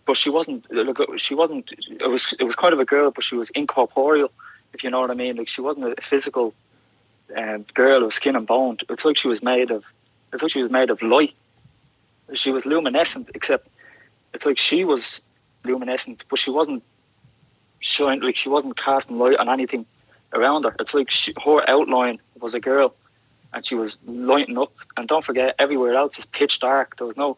But 0.05 0.17
she 0.17 0.29
wasn't. 0.29 0.69
Look, 0.71 0.99
she 1.17 1.35
wasn't. 1.35 1.71
It 1.71 2.09
was 2.09 2.33
it 2.39 2.43
was 2.43 2.55
kind 2.55 2.73
of 2.73 2.79
a 2.79 2.85
girl, 2.85 3.11
but 3.11 3.23
she 3.23 3.35
was 3.35 3.49
incorporeal, 3.51 4.31
if 4.73 4.83
you 4.83 4.89
know 4.89 5.01
what 5.01 5.11
I 5.11 5.15
mean. 5.15 5.35
Like 5.35 5.47
she 5.47 5.61
wasn't 5.61 5.97
a 5.97 6.01
physical 6.01 6.53
um, 7.35 7.65
girl 7.73 8.03
of 8.03 8.13
skin 8.13 8.35
and 8.35 8.45
bone. 8.47 8.77
It's 8.89 9.05
like 9.05 9.17
she 9.17 9.27
was 9.27 9.41
made 9.41 9.71
of. 9.71 9.83
It's 10.33 10.43
like 10.43 10.51
she 10.51 10.61
was 10.61 10.71
made 10.71 10.89
of 10.89 11.01
light 11.01 11.33
she 12.33 12.51
was 12.51 12.65
luminescent, 12.65 13.29
except 13.35 13.67
it's 14.33 14.45
like 14.45 14.57
she 14.57 14.83
was 14.83 15.21
luminescent, 15.63 16.23
but 16.29 16.39
she 16.39 16.49
wasn't 16.49 16.83
showing 17.79 18.21
like 18.21 18.35
she 18.35 18.49
wasn't 18.49 18.75
casting 18.77 19.17
light 19.19 19.37
on 19.37 19.49
anything 19.49 19.85
around 20.33 20.63
her. 20.63 20.75
It's 20.79 20.93
like 20.93 21.11
she, 21.11 21.33
her 21.45 21.67
outline 21.69 22.19
was 22.39 22.53
a 22.53 22.59
girl, 22.59 22.95
and 23.53 23.65
she 23.65 23.75
was 23.75 23.97
lighting 24.05 24.57
up. 24.57 24.73
And 24.97 25.07
don't 25.07 25.23
forget, 25.23 25.55
everywhere 25.59 25.93
else 25.93 26.17
is 26.17 26.25
pitch 26.25 26.59
dark. 26.59 26.97
There 26.97 27.07
was 27.07 27.15
no 27.17 27.37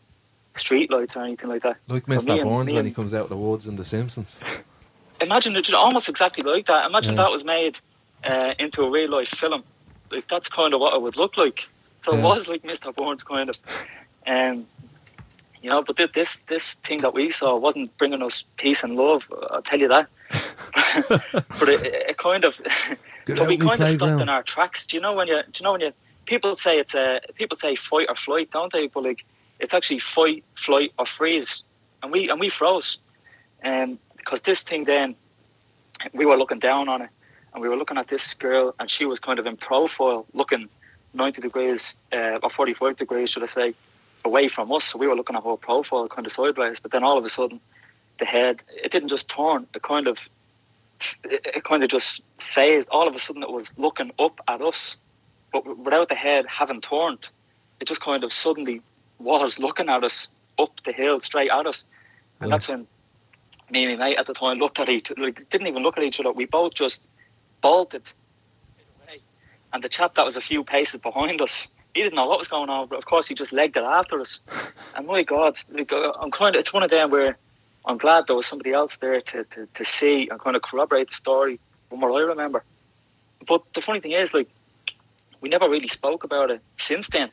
street 0.56 0.90
lights 0.90 1.16
or 1.16 1.24
anything 1.24 1.50
like 1.50 1.64
that. 1.64 1.78
Like 1.88 2.08
So 2.08 2.14
Mr. 2.14 2.28
me 2.36 2.40
and- 2.40 2.72
when 2.72 2.86
he 2.86 2.92
comes 2.92 3.14
out 3.14 3.24
of 3.24 3.30
the 3.30 3.38
woods 3.38 3.68
in 3.68 3.76
The 3.76 3.84
Simpsons. 3.84 4.40
Imagine 5.22 5.56
it 5.56 5.74
almost 5.74 6.08
exactly 6.10 6.44
like 6.44 6.68
that. 6.68 6.86
Imagine 6.86 7.16
Yeah. 7.16 7.24
that 7.24 7.32
was 7.32 7.44
made 7.44 7.78
uh, 8.24 8.54
into 8.60 8.84
a 8.84 8.90
real 8.90 9.10
life 9.10 9.30
film. 9.30 9.64
Like 10.12 10.28
that's 10.28 10.50
kind 10.50 10.74
of 10.74 10.80
what 10.80 10.94
it 10.94 11.02
would 11.02 11.18
look 11.18 11.38
like. 11.38 11.62
So 12.04 12.14
it 12.14 12.22
was 12.22 12.48
like 12.48 12.64
Mr. 12.64 12.96
Burns 12.96 13.24
kind 13.24 13.50
of, 13.50 13.58
um, 14.26 14.66
you 15.62 15.70
know. 15.70 15.84
But 15.84 15.98
this 16.14 16.40
this 16.48 16.76
thing 16.76 17.00
that 17.00 17.14
we 17.14 17.30
saw 17.32 17.58
wasn't 17.58 17.96
bringing 17.98 18.22
us 18.22 18.46
peace 18.56 18.84
and 18.84 18.96
love. 18.96 19.24
I'll 19.52 19.62
tell 19.62 19.80
you 19.80 19.90
that. 19.90 20.08
but 21.60 21.70
it, 21.70 21.84
it 21.84 22.18
kind 22.18 22.46
of. 22.46 22.60
So 23.36 23.46
we 23.46 23.58
kind 23.58 23.82
of 23.82 23.96
stopped 23.96 24.22
in 24.22 24.30
our 24.30 24.44
tracks. 24.44 24.86
Do 24.86 24.96
you 24.96 25.02
know 25.02 25.14
when 25.14 25.28
you? 25.28 25.42
Do 25.52 25.60
you 25.60 25.64
know 25.64 25.74
when 25.74 25.82
you? 25.82 25.92
People 26.26 26.56
say 26.56 26.80
it's 26.80 26.94
a. 26.96 27.20
People 27.36 27.58
say 27.58 27.76
fight 27.76 28.06
or 28.08 28.16
flight, 28.16 28.52
don't 28.52 28.72
they? 28.72 28.88
But 28.88 29.04
like, 29.04 29.26
it's 29.60 29.74
actually 29.74 30.00
fight, 30.00 30.46
flight, 30.56 30.94
or 30.98 31.06
freeze, 31.06 31.64
and 32.04 32.12
we 32.12 32.30
and 32.30 32.40
we 32.40 32.50
froze, 32.50 32.98
um, 33.66 34.00
because 34.16 34.42
this 34.42 34.64
thing 34.64 34.86
then, 34.86 35.16
we 36.14 36.26
were 36.26 36.38
looking 36.38 36.60
down 36.60 36.88
on 36.88 37.02
it, 37.02 37.10
and 37.58 37.64
we 37.64 37.70
were 37.70 37.76
looking 37.76 37.98
at 37.98 38.08
this 38.08 38.36
girl, 38.36 38.76
and 38.80 38.88
she 38.88 39.06
was 39.06 39.18
kind 39.18 39.40
of 39.40 39.48
in 39.48 39.58
profile, 39.58 40.28
looking 40.34 40.70
ninety 41.16 41.42
degrees 41.42 41.96
uh, 42.14 42.38
or 42.44 42.52
forty-five 42.52 42.98
degrees, 42.98 43.32
should 43.32 43.42
I 43.42 43.48
say, 43.48 43.74
away 44.24 44.48
from 44.48 44.72
us. 44.72 44.86
So 44.86 45.00
we 45.00 45.08
were 45.08 45.16
looking 45.16 45.36
at 45.36 45.44
her 45.44 45.58
profile, 45.58 46.08
kind 46.08 46.28
of 46.28 46.32
sideways. 46.32 46.78
But 46.80 46.92
then 46.92 47.04
all 47.04 47.18
of 47.18 47.26
a 47.26 47.30
sudden, 47.32 47.60
the 48.20 48.26
head 48.26 48.62
it 48.84 48.92
didn't 48.92 49.10
just 49.10 49.28
turn; 49.28 49.66
it 49.74 49.82
kind 49.82 50.08
of 50.08 50.20
it, 51.24 51.64
kind 51.64 51.84
of 51.84 51.90
just 51.90 52.22
phased. 52.40 52.90
All 52.90 53.08
of 53.08 53.16
a 53.16 53.20
sudden, 53.20 53.42
it 53.42 53.52
was 53.52 53.72
looking 53.76 54.12
up 54.20 54.40
at 54.48 54.62
us, 54.62 54.96
but 55.52 55.80
without 55.80 56.10
the 56.10 56.16
head 56.16 56.46
having 56.48 56.82
turned. 56.82 57.26
It 57.80 57.88
just 57.88 58.02
kind 58.02 58.24
of 58.24 58.32
suddenly 58.34 58.82
was 59.18 59.58
looking 59.58 59.90
at 59.90 60.04
us 60.04 60.28
up 60.60 60.72
the 60.86 60.92
hill, 60.92 61.20
straight 61.22 61.50
at 61.50 61.66
us, 61.66 61.84
and 62.40 62.50
Yeah. 62.50 62.56
that's 62.56 62.68
when 62.68 62.88
me 63.72 63.86
and 63.86 64.00
my 64.00 64.10
mate 64.10 64.18
at 64.18 64.28
the 64.28 64.34
time 64.34 64.60
looked 64.60 64.80
at 64.80 64.90
each 64.90 65.12
like 65.18 65.50
didn't 65.50 65.68
even 65.68 65.82
look 65.84 65.98
at 65.98 66.04
each 66.04 66.20
other. 66.20 66.32
We 66.32 66.46
both 66.46 66.74
just 66.76 67.02
bolted 67.62 68.04
away. 69.04 69.20
And 69.74 69.84
the 69.84 69.90
chap 69.90 70.16
that 70.16 70.26
was 70.26 70.36
a 70.36 70.42
few 70.42 70.64
paces 70.64 71.02
behind 71.02 71.42
us, 71.42 71.68
he 71.94 72.04
didn't 72.04 72.16
know 72.16 72.28
what 72.28 72.40
was 72.40 72.48
going 72.48 72.70
on, 72.70 72.88
but 72.88 72.98
of 72.98 73.06
course 73.06 73.28
he 73.28 73.36
just 73.36 73.52
legged 73.52 73.78
it 73.78 73.84
after 73.84 74.20
us. 74.20 74.40
And 74.96 75.06
my 75.06 75.22
God, 75.22 75.60
uh, 75.78 76.12
I'm 76.20 76.32
kind 76.32 76.56
of 76.56 76.60
it's 76.60 76.74
one 76.74 76.82
of 76.82 76.90
them 76.90 77.12
where 77.12 77.38
I'm 77.86 78.00
glad 78.00 78.26
there 78.26 78.36
was 78.36 78.48
somebody 78.48 78.74
else 78.74 78.98
there 78.98 79.22
to, 79.22 79.44
to, 79.44 79.68
to 79.72 79.86
see 79.86 80.28
and 80.30 80.40
kind 80.40 80.56
of 80.56 80.64
corroborate 80.64 81.10
the 81.10 81.14
story 81.14 81.60
from 81.90 82.02
what 82.02 82.12
I 82.20 82.22
remember. 82.22 82.64
But 83.48 83.62
the 83.76 83.82
funny 83.82 84.00
thing 84.00 84.14
is, 84.14 84.34
like, 84.34 84.50
we 85.40 85.50
never 85.50 85.70
really 85.70 85.88
spoke 85.88 86.24
about 86.24 86.50
it 86.50 86.62
since 86.80 87.08
then. 87.10 87.30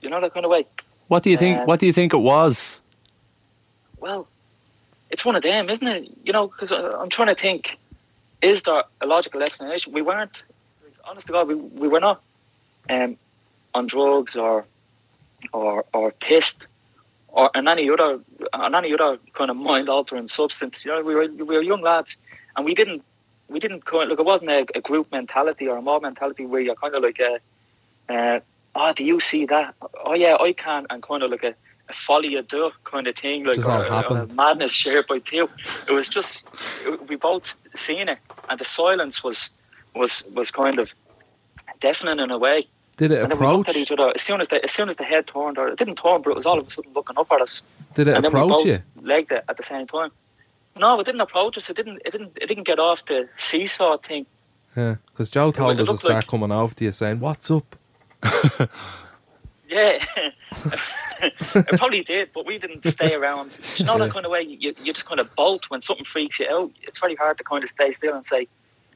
You 0.00 0.10
know 0.10 0.20
that 0.20 0.34
kind 0.34 0.44
of 0.44 0.50
way. 0.50 0.66
What 1.06 1.22
do 1.22 1.30
you 1.30 1.38
think? 1.38 1.60
Um, 1.60 1.66
what 1.66 1.78
do 1.78 1.86
you 1.86 1.92
think 1.92 2.12
it 2.12 2.18
was? 2.18 2.82
well, 4.02 4.26
it's 5.10 5.24
one 5.24 5.36
of 5.36 5.42
them, 5.42 5.70
isn't 5.70 5.86
it? 5.86 6.10
You 6.24 6.32
know, 6.32 6.48
because 6.48 6.72
I'm 6.72 7.08
trying 7.08 7.34
to 7.34 7.40
think, 7.40 7.78
is 8.42 8.62
there 8.62 8.84
a 9.00 9.06
logical 9.06 9.42
explanation? 9.42 9.92
We 9.92 10.02
weren't, 10.02 10.36
honest 11.04 11.26
to 11.28 11.32
God, 11.32 11.48
we, 11.48 11.54
we 11.54 11.88
were 11.88 12.00
not 12.00 12.22
um, 12.90 13.16
on 13.74 13.86
drugs 13.86 14.36
or 14.36 14.66
or 15.52 15.84
or 15.92 16.12
pissed 16.12 16.66
or 17.28 17.56
on 17.56 17.66
any 17.66 17.88
other 17.90 18.20
on 18.52 18.74
any 18.74 18.92
other 18.92 19.18
kind 19.32 19.50
of 19.50 19.56
mind 19.56 19.88
altering 19.88 20.28
substance. 20.28 20.84
You 20.84 20.92
know, 20.92 21.02
we 21.02 21.14
were 21.14 21.28
we 21.28 21.44
were 21.44 21.62
young 21.62 21.82
lads, 21.82 22.16
and 22.56 22.64
we 22.64 22.74
didn't 22.74 23.02
we 23.48 23.60
didn't 23.60 23.84
kind 23.84 24.04
of, 24.04 24.08
look. 24.10 24.20
It 24.20 24.26
wasn't 24.26 24.50
a, 24.50 24.66
a 24.74 24.80
group 24.80 25.10
mentality 25.12 25.68
or 25.68 25.76
a 25.76 25.82
mob 25.82 26.02
mentality 26.02 26.46
where 26.46 26.60
you're 26.60 26.74
kind 26.74 26.94
of 26.94 27.02
like 27.02 27.20
a, 27.20 27.38
uh, 28.12 28.40
oh, 28.74 28.92
do 28.92 29.04
you 29.04 29.20
see 29.20 29.46
that? 29.46 29.74
Oh 30.04 30.14
yeah, 30.14 30.36
I 30.40 30.52
can, 30.52 30.86
and 30.90 31.02
kind 31.02 31.22
of 31.22 31.30
like 31.30 31.44
a, 31.44 31.54
a 31.92 31.94
folly 32.06 32.34
of 32.36 32.46
do 32.48 32.70
kind 32.84 33.06
of 33.06 33.14
thing, 33.16 33.44
like 33.44 33.56
Just 33.56 33.68
or, 33.68 34.16
a 34.16 34.26
madness 34.34 34.72
shared 34.72 35.06
by 35.06 35.18
two. 35.30 35.48
It 35.88 35.92
was 35.92 36.08
just 36.08 36.44
it- 36.86 37.08
we 37.08 37.16
both 37.16 37.46
seen 37.74 38.08
it, 38.08 38.18
and 38.48 38.58
the 38.58 38.64
silence 38.64 39.22
was 39.22 39.38
was 39.94 40.12
was 40.34 40.50
kind 40.50 40.78
of 40.78 40.86
deafening 41.80 42.18
in 42.24 42.30
a 42.30 42.38
way. 42.38 42.66
Did 42.96 43.10
it 43.12 43.22
And 43.22 43.30
then 43.32 43.38
we 43.38 43.46
looked 43.46 43.68
approach? 43.70 43.76
at 43.76 43.82
each 43.82 43.90
other 43.90 44.12
as 44.14 44.22
soon 44.22 44.40
as 44.40 44.48
the 44.48 44.58
as 44.64 44.70
soon 44.72 44.88
as 44.88 44.96
the 44.96 45.04
head 45.12 45.26
turned, 45.26 45.56
or 45.58 45.68
it 45.68 45.78
didn't 45.78 45.96
turn, 45.96 46.22
but 46.22 46.30
it 46.30 46.36
was 46.36 46.46
all 46.46 46.58
of 46.58 46.66
a 46.66 46.70
sudden 46.70 46.92
looking 46.94 47.16
up 47.18 47.30
at 47.32 47.40
us. 47.40 47.62
Did 47.94 48.08
it 48.08 48.16
and 48.16 48.24
approach 48.26 48.64
you? 48.64 48.82
legged 49.02 49.32
it 49.32 49.44
at 49.48 49.56
the 49.56 49.62
same 49.62 49.86
time. 49.86 50.10
No, 50.76 50.98
it 51.00 51.04
didn't 51.04 51.20
approach 51.20 51.58
us. 51.58 51.68
It 51.68 51.76
didn't. 51.76 52.00
It 52.06 52.12
didn't. 52.12 52.32
It 52.40 52.46
didn't 52.46 52.64
get 52.72 52.78
off 52.78 53.04
the 53.06 53.28
seesaw 53.36 53.98
thing. 53.98 54.24
Yeah, 54.76 54.96
because 55.06 55.30
Joe 55.30 55.50
told 55.52 55.78
us 55.80 55.88
to 55.88 55.96
start 55.98 56.14
like- 56.14 56.26
coming 56.26 56.50
over 56.52 56.74
to 56.74 56.84
you 56.84 56.92
saying, 56.92 57.20
"What's 57.20 57.50
up?" 57.50 57.76
Yeah, 59.72 60.04
it 61.22 61.66
probably 61.78 62.02
did, 62.02 62.30
but 62.34 62.44
we 62.44 62.58
didn't 62.58 62.84
stay 62.86 63.14
around. 63.14 63.52
It's 63.54 63.80
not 63.80 63.98
Yeah. 63.98 64.04
that 64.06 64.12
kind 64.12 64.26
of 64.26 64.32
way. 64.32 64.42
You, 64.42 64.74
you 64.82 64.92
just 64.92 65.06
kind 65.06 65.18
of 65.20 65.34
bolt 65.34 65.64
when 65.70 65.80
something 65.80 66.04
freaks 66.04 66.38
you 66.40 66.46
out. 66.48 66.70
It's 66.82 66.98
very 66.98 67.14
hard 67.14 67.38
to 67.38 67.44
kind 67.44 67.62
of 67.64 67.70
stay 67.70 67.90
still 67.90 68.14
and 68.14 68.26
say, 68.26 68.48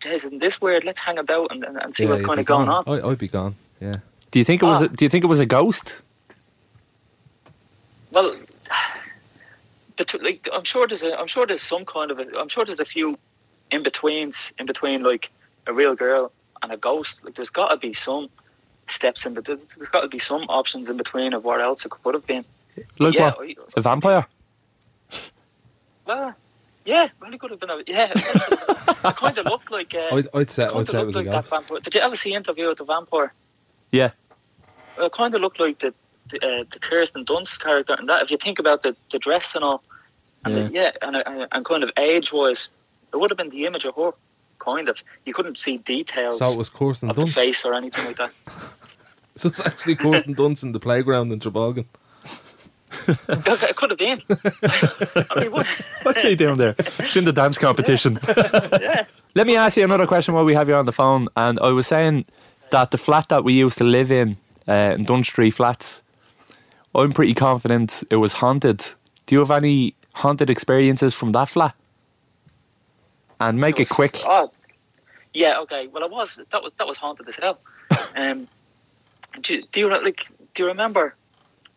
"Jeez, 0.03 0.17
isn't 0.17 0.41
this 0.41 0.61
weird? 0.61 0.85
Let's 0.85 1.01
hang 1.01 1.19
about 1.19 1.51
and, 1.51 1.65
and, 1.65 1.77
and 1.79 1.95
see 1.95 2.05
yeah, 2.05 2.11
what's 2.11 2.23
kind 2.25 2.39
of 2.39 2.45
going 2.47 2.67
gone. 2.67 2.85
on." 2.87 3.01
I, 3.01 3.09
I'd 3.09 3.17
be 3.19 3.29
gone. 3.29 3.55
Yeah. 3.81 3.99
Do 4.33 4.39
you 4.39 4.45
think 4.45 4.63
it 4.63 4.67
was? 4.67 4.83
Ah. 4.83 4.87
A, 4.87 4.89
do 4.89 5.05
you 5.05 5.09
think 5.09 5.25
it 5.25 5.29
was 5.29 5.41
a 5.41 5.47
ghost? 5.47 6.03
Well, 8.13 8.37
but 9.97 10.15
like 10.23 10.49
I'm 10.53 10.65
sure 10.65 10.87
there's 10.87 11.03
a, 11.03 11.19
I'm 11.19 11.27
sure 11.27 11.47
there's 11.47 11.63
some 11.63 11.85
kind 11.85 12.11
of 12.11 12.19
a, 12.19 12.27
I'm 12.39 12.49
sure 12.49 12.65
there's 12.65 12.81
a 12.81 12.85
few 12.85 13.19
in 13.71 13.83
betweens 13.83 14.53
in 14.59 14.67
between 14.67 15.03
like 15.03 15.31
a 15.67 15.73
real 15.73 15.95
girl 15.95 16.33
and 16.63 16.71
a 16.73 16.77
ghost. 16.77 17.25
Like 17.25 17.35
there's 17.35 17.51
got 17.51 17.69
to 17.69 17.77
be 17.77 17.93
some 17.93 18.29
steps 18.89 19.27
in, 19.27 19.35
but 19.35 19.45
there's, 19.47 19.59
there's 19.77 19.89
got 19.89 20.01
to 20.01 20.09
be 20.09 20.19
some 20.19 20.43
options 20.43 20.89
in 20.89 20.97
between 20.97 21.33
of 21.33 21.45
what 21.45 21.61
else 21.61 21.85
it 21.85 21.91
could 21.91 22.15
have 22.15 22.27
been. 22.27 22.45
Like 22.99 23.15
yeah, 23.15 23.33
what? 23.33 23.49
I- 23.49 23.55
A 23.77 23.81
vampire? 23.81 24.27
well, 26.07 26.35
yeah, 26.85 27.09
really 27.21 27.39
could 27.39 27.51
have 27.51 27.61
been. 27.61 27.71
A, 27.71 27.83
yeah, 27.87 28.13
it 28.15 29.17
kind 29.17 29.39
of 29.39 29.47
looked 29.47 29.71
like. 29.71 29.95
Uh, 29.95 30.15
I'd, 30.17 30.29
I'd 30.35 30.51
say, 30.51 30.65
I'd 30.67 30.89
say 30.89 31.01
it 31.01 31.05
looked 31.05 31.07
was 31.07 31.17
a 31.17 31.25
ghost. 31.25 31.51
vampire. 31.51 31.81
Did 31.81 31.95
you 31.95 32.01
ever 32.01 32.17
see 32.17 32.35
Interview 32.35 32.69
with 32.69 32.79
the 32.79 32.85
Vampire? 32.85 33.33
Yeah. 33.91 34.11
It 34.99 35.13
kind 35.13 35.35
of 35.35 35.41
looked 35.41 35.59
like 35.61 35.81
the 35.81 35.93
the, 36.31 36.37
uh, 36.45 36.65
the 36.73 36.79
Kirsten 36.81 37.25
Dunst 37.25 37.61
character, 37.61 37.95
and 37.99 38.09
that 38.09 38.23
if 38.23 38.31
you 38.31 38.37
think 38.37 38.59
about 38.59 38.83
the, 38.83 38.97
the 39.13 39.19
dress 39.19 39.55
and 39.55 39.65
all, 39.65 39.83
and 40.45 40.55
yeah, 40.57 40.63
the, 40.65 40.73
yeah 40.73 40.91
and, 41.03 41.17
and 41.17 41.47
and 41.51 41.65
kind 41.65 41.83
of 41.83 41.91
age 41.97 42.33
wise, 42.33 42.69
it 43.13 43.17
would 43.17 43.31
have 43.31 43.39
been 43.39 43.51
the 43.51 43.67
image 43.67 43.85
of 43.85 43.95
her. 43.97 44.13
Kind 44.59 44.89
of, 44.89 44.97
you 45.27 45.35
couldn't 45.35 45.59
see 45.59 45.77
details 45.77 46.39
So 46.39 46.51
it 46.51 46.57
was 46.57 46.71
Kirsten 46.71 47.11
of 47.11 47.17
the 47.17 47.25
Dunst. 47.25 47.35
face 47.35 47.65
or 47.65 47.75
anything 47.75 48.07
like 48.07 48.17
that. 48.17 48.33
So 49.39 49.49
it's 49.51 49.61
actually 49.61 49.97
Kirsten 49.97 50.35
Dunst 50.35 50.63
in 50.63 50.73
the 50.73 50.81
playground 50.81 51.31
in 51.31 51.41
Trabolgan. 51.41 51.85
it 53.07 53.63
it 53.63 53.77
could 53.77 53.91
have 53.91 53.99
been. 53.99 54.23
I 55.31 55.41
mean, 55.41 55.53
what? 55.53 55.67
What's 56.03 56.23
she 56.23 56.35
doing 56.35 56.57
there? 56.57 56.75
She's 57.05 57.17
in 57.17 57.25
the 57.25 57.35
dance 57.35 57.59
competition. 57.59 58.19
yeah. 58.81 59.05
Let 59.35 59.47
me 59.47 59.55
ask 59.57 59.77
you 59.77 59.85
another 59.85 60.07
question 60.07 60.33
while 60.33 60.47
we 60.47 60.55
have 60.55 60.69
you 60.71 60.75
on 60.75 60.87
the 60.87 60.93
phone. 60.93 61.29
And 61.37 61.59
I 61.61 61.71
was 61.73 61.87
saying 61.87 62.25
that 62.71 62.91
the 62.93 62.99
flat 62.99 63.29
that 63.29 63.45
we 63.45 63.53
used 63.53 63.77
to 63.79 63.85
live 63.85 64.11
in, 64.11 64.39
uh, 64.67 64.95
in 64.97 65.05
Dunn 65.05 65.23
Street 65.23 65.51
Flats, 65.51 66.03
I'm 66.95 67.13
pretty 67.13 67.35
confident 67.35 68.03
it 68.09 68.17
was 68.17 68.35
haunted. 68.35 68.79
Do 69.27 69.35
you 69.35 69.41
have 69.41 69.51
any 69.51 69.95
haunted 70.15 70.49
experiences 70.49 71.13
from 71.13 71.33
that 71.33 71.51
flat? 71.51 71.75
And 73.39 73.61
make 73.61 73.79
it 73.79 73.91
was- 73.91 73.97
quick. 73.97 74.21
Oh, 74.25 74.51
yeah. 75.35 75.59
Okay. 75.61 75.89
Well, 75.89 76.03
it 76.05 76.11
was 76.11 76.39
that 76.51 76.63
was 76.63 76.73
that 76.79 76.87
was 76.87 76.97
haunted 76.97 77.29
as 77.29 77.37
hell. 77.37 77.59
Um, 78.17 78.49
do, 79.43 79.55
you- 79.55 79.63
do 79.73 79.81
you 79.81 79.89
like? 79.91 80.27
Do 80.55 80.63
you 80.63 80.69
remember? 80.69 81.15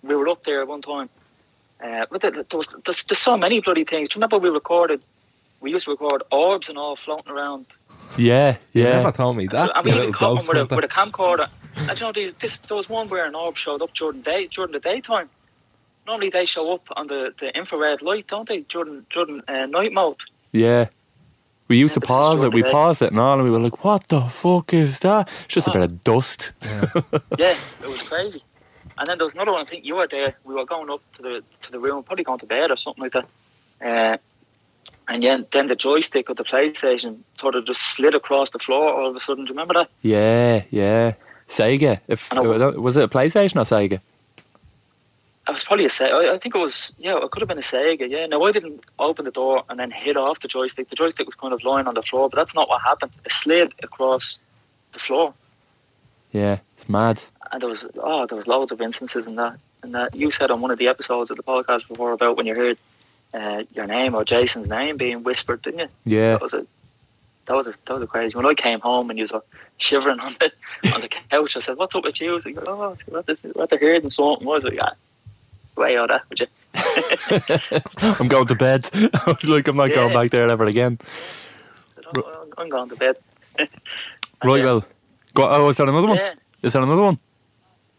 We 0.04 0.16
were 0.16 0.30
up 0.30 0.44
there 0.46 0.66
one 0.66 0.82
time. 0.82 1.10
Uh, 1.84 2.06
but 2.12 2.22
there, 2.22 2.32
there 2.32 2.46
was 2.58 2.68
there's, 2.86 3.04
there's 3.06 3.20
so 3.20 3.38
many 3.38 3.60
bloody 3.62 3.84
things. 3.86 4.10
Do 4.10 4.14
you 4.16 4.20
remember 4.22 4.38
we 4.38 4.50
recorded? 4.50 5.02
We 5.62 5.72
used 5.72 5.86
to 5.86 5.92
record 5.92 6.24
orbs 6.32 6.70
and 6.70 6.78
all 6.78 6.96
floating 6.96 7.32
around. 7.32 7.66
Yeah, 8.18 8.56
You 8.74 8.84
yeah. 8.84 8.98
never 8.98 9.12
told 9.12 9.36
me 9.36 9.48
that. 9.48 9.72
and 9.76 9.86
we 9.86 9.92
even 9.92 10.14
caught 10.14 10.46
one 10.48 10.58
with 10.58 10.72
a, 10.72 10.76
with 10.76 10.86
a 10.86 10.88
camcorder. 10.88 11.50
And 11.76 12.00
you 12.00 12.06
know, 12.06 12.12
these, 12.14 12.34
this, 12.42 12.58
there 12.60 12.78
was 12.78 12.88
one 12.90 13.10
where 13.10 13.26
an 13.26 13.36
orb 13.36 13.58
showed 13.58 13.82
up 13.82 13.94
during 13.94 14.22
day 14.22 14.48
during 14.48 14.72
the 14.72 14.80
daytime. 14.80 15.30
Normally 16.08 16.30
they 16.30 16.46
show 16.46 16.74
up 16.74 16.86
on 16.96 17.08
the, 17.08 17.34
the 17.40 17.56
infrared 17.58 18.02
light, 18.02 18.28
don't 18.28 18.48
they? 18.48 18.62
During 18.62 19.06
during 19.14 19.42
uh, 19.50 19.66
night 19.66 19.92
mode. 19.94 20.18
Yeah. 20.54 20.88
We 21.70 21.78
used 21.78 21.94
to 21.94 22.02
Yeah, 22.04 22.08
pause 22.08 22.44
it. 22.44 22.52
We 22.52 22.64
day. 22.64 22.72
paused 22.72 23.02
it 23.02 23.12
and 23.12 23.20
all, 23.20 23.36
and 23.36 23.44
we 23.44 23.52
were 23.52 23.60
like, 23.60 23.84
"What 23.86 24.08
the 24.10 24.22
fuck 24.22 24.74
is 24.74 25.00
that?" 25.00 25.30
It's 25.46 25.54
just 25.54 25.68
a 25.68 25.72
Ah. 25.72 25.74
bit 25.74 25.84
of 25.84 26.04
dust. 26.04 26.52
Yeah, 27.38 27.56
it 27.84 27.88
was 27.88 28.02
crazy. 28.02 28.44
And 28.98 29.08
then 29.08 29.18
there 29.18 29.26
was 29.26 29.34
another 29.36 29.54
one. 29.54 29.62
I 29.62 29.66
think 29.70 29.86
you 29.86 29.96
were 29.96 30.08
there. 30.08 30.36
We 30.44 30.54
were 30.56 30.66
going 30.66 30.90
up 30.90 31.02
to 31.18 31.22
the 31.22 31.44
to 31.64 31.72
the 31.72 31.80
room, 31.80 32.04
probably 32.04 32.26
going 32.26 32.40
to 32.40 32.46
bed 32.48 32.70
or 32.72 32.78
something 32.78 33.04
like 33.04 33.14
that. 33.14 33.28
Uh, 33.82 34.18
and 35.08 35.24
then 35.24 35.46
then 35.52 35.68
the 35.68 35.76
joystick 35.76 36.28
of 36.30 36.36
the 36.38 36.44
PlayStation 36.44 37.20
sort 37.40 37.56
of 37.56 37.66
just 37.66 37.82
slid 37.96 38.14
across 38.16 38.50
the 38.50 38.60
floor 38.60 38.92
all 38.94 39.10
of 39.12 39.16
a 39.16 39.22
sudden. 39.22 39.46
Do 39.46 39.50
you 39.50 39.54
remember 39.54 39.74
that? 39.76 39.90
Yeah, 40.02 40.64
yeah. 40.72 41.14
Sega. 41.48 42.00
If 42.08 42.30
was 42.34 42.98
it 42.98 43.04
a 43.04 43.08
PlayStation 43.08 43.56
or 43.58 43.66
Sega? 43.66 44.02
It 45.50 45.54
was 45.54 45.64
probably 45.64 45.86
a 45.86 45.90
Sega. 45.90 46.12
I, 46.30 46.36
I 46.36 46.38
think 46.40 46.56
it 46.56 46.60
was. 46.60 46.92
Yeah, 46.98 47.18
it 47.18 47.32
could 47.32 47.42
have 47.42 47.50
been 47.50 47.58
a 47.58 47.62
Sega. 47.62 48.10
Yeah. 48.10 48.26
Now 48.28 48.44
I 48.44 48.52
didn't 48.52 48.84
open 49.00 49.26
the 49.26 49.32
door 49.32 49.64
and 49.70 49.80
then 49.80 49.92
hit 49.92 50.16
off 50.18 50.40
the 50.42 50.48
joystick. 50.48 50.90
The 50.90 50.96
joystick 50.96 51.26
was 51.28 51.36
kind 51.36 51.54
of 51.54 51.64
lying 51.64 51.88
on 51.88 51.96
the 51.96 52.04
floor, 52.04 52.30
but 52.30 52.38
that's 52.38 52.54
not 52.56 52.70
what 52.70 52.82
happened. 52.82 53.12
It 53.26 53.32
slid 53.32 53.74
across 53.84 54.38
the 54.94 55.00
floor. 55.00 55.34
Yeah, 56.32 56.60
it's 56.76 56.88
mad. 56.88 57.22
and 57.52 57.62
there 57.62 57.70
was 57.70 57.84
oh 58.02 58.26
there 58.28 58.38
was 58.38 58.46
loads 58.48 58.72
of 58.72 58.80
instances 58.82 59.26
in 59.26 59.36
that 59.36 59.58
and 59.82 59.96
that 59.96 60.14
you 60.14 60.30
said 60.32 60.52
on 60.52 60.62
one 60.62 60.70
of 60.72 60.78
the 60.78 60.88
episodes 60.88 61.32
of 61.32 61.38
the 61.38 61.44
podcast 61.44 61.88
before 61.88 62.12
about 62.12 62.38
when 62.38 62.46
you 62.46 62.54
heard 62.56 62.78
uh, 63.34 63.64
your 63.74 63.88
name 63.88 64.14
or 64.14 64.24
Jason's 64.26 64.68
name 64.68 64.98
being 64.98 65.24
whispered, 65.24 65.62
didn't 65.64 65.80
you? 65.80 65.88
Yeah, 66.06 66.34
That 66.34 66.42
was 66.42 66.54
a 66.54 66.66
that 67.48 67.56
was 67.58 67.68
a 67.68 67.74
that 67.88 67.94
was 67.94 68.04
a 68.04 68.08
crazy. 68.08 68.36
When 68.36 68.46
I 68.46 68.54
came 68.54 68.80
home 68.80 69.10
and 69.10 69.18
you 69.18 69.26
were 69.34 69.44
shivering 69.78 70.20
on 70.20 70.36
the 70.40 70.52
on 70.94 71.02
the 71.02 71.10
couch, 71.32 71.58
I 71.58 71.60
said, 71.62 71.78
"What's 71.78 71.96
up 71.96 72.04
with 72.04 72.22
you?" 72.22 72.32
I 72.32 72.34
was 72.36 72.46
like, 72.46 72.58
"Oh, 72.68 72.96
what 73.54 73.70
they're 73.72 73.80
hearing 73.80 74.12
something." 74.12 74.48
I 74.48 74.52
was 74.52 74.64
like, 74.64 74.74
"Yeah, 74.74 74.92
way 75.80 75.98
out 75.98 76.10
that 76.10 76.22
would 76.30 76.40
you?" 76.40 76.48
I'm 78.22 78.28
going 78.28 78.46
to 78.48 78.56
bed. 78.56 78.90
I 78.94 79.20
was 79.28 79.50
like, 79.50 79.68
I'm 79.68 79.78
not 79.78 79.92
going 79.94 80.14
back 80.14 80.30
there 80.32 80.48
ever 80.50 80.66
again. 80.66 81.00
I 81.02 81.06
said, 81.96 82.06
I'm- 82.16 82.24
I'm 82.58 82.70
going 82.70 82.90
to 82.90 82.96
bed. 82.96 83.16
And, 83.58 83.70
Right, 84.44 84.64
well, 84.64 84.86
go, 85.34 85.50
oh, 85.50 85.70
is 85.70 85.78
there 85.78 85.88
another 85.88 86.08
one? 86.08 86.18
Yeah. 86.18 86.34
Is 86.62 86.74
there 86.74 86.82
another 86.82 87.02
one? 87.04 87.18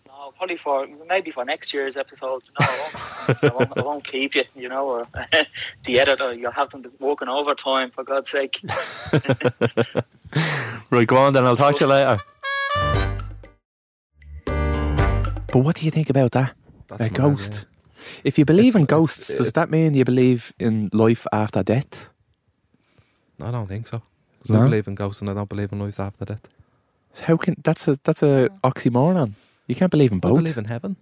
No, 0.07 0.33
probably 0.37 0.57
for 0.57 0.87
maybe 1.09 1.31
for 1.31 1.45
next 1.45 1.73
year's 1.75 1.97
episode. 1.97 2.43
No, 2.61 2.67
I 2.67 2.79
won't. 2.79 3.45
I 3.45 3.49
won't, 3.57 3.79
I 3.79 3.83
won't 3.83 4.05
keep 4.05 4.35
you. 4.35 4.45
You 4.55 4.69
know, 4.69 4.87
or 4.89 5.07
the 5.85 6.01
editor. 6.01 6.33
You'll 6.35 6.51
have 6.53 6.71
them 6.71 6.85
working 6.99 7.29
overtime 7.29 7.91
for 7.91 8.05
God's 8.05 8.31
sake. 8.31 8.61
Right, 10.91 11.07
go 11.07 11.17
on 11.17 11.33
then. 11.35 11.45
I'll 11.45 11.57
talk 11.57 11.75
to 11.77 11.85
you 11.85 11.91
later. 11.91 12.19
But 15.53 15.59
what 15.65 15.77
do 15.77 15.85
you 15.85 15.91
think 15.91 16.11
about 16.11 16.33
that? 16.33 16.55
That's 16.89 17.01
a 17.03 17.05
mad, 17.05 17.15
ghost. 17.15 17.67
If 18.25 18.39
you 18.39 18.45
believe 18.45 18.75
in 18.79 18.85
ghosts, 18.87 19.31
it- 19.31 19.39
does 19.39 19.53
that 19.53 19.71
mean 19.71 19.95
you 19.95 20.05
believe 20.05 20.53
in 20.59 20.89
life 20.93 21.27
after 21.33 21.63
death? 21.63 22.09
yeah. 23.39 23.49
I 23.49 23.51
don't 23.51 23.67
think 23.69 23.87
so. 23.87 23.99
'Cause 24.41 24.51
No? 24.51 24.61
I 24.61 24.65
believe 24.65 24.89
in 24.89 24.95
ghosts 24.95 25.21
and 25.23 25.31
I 25.31 25.35
don't 25.35 25.49
believe 25.49 25.73
in 25.73 25.79
life 25.81 26.01
after 26.01 26.25
that. 26.25 26.49
How 27.27 27.37
can 27.37 27.55
that's 27.65 27.89
a 27.89 27.97
that's 28.05 28.23
a 28.23 28.49
oxymoron? 28.63 29.33
You 29.67 29.75
can't 29.75 29.91
believe 29.91 30.13
in 30.13 30.19
I 30.19 30.29
both. 30.29 30.39
believe 30.39 30.59
in 30.59 30.65
heaven. 30.67 30.97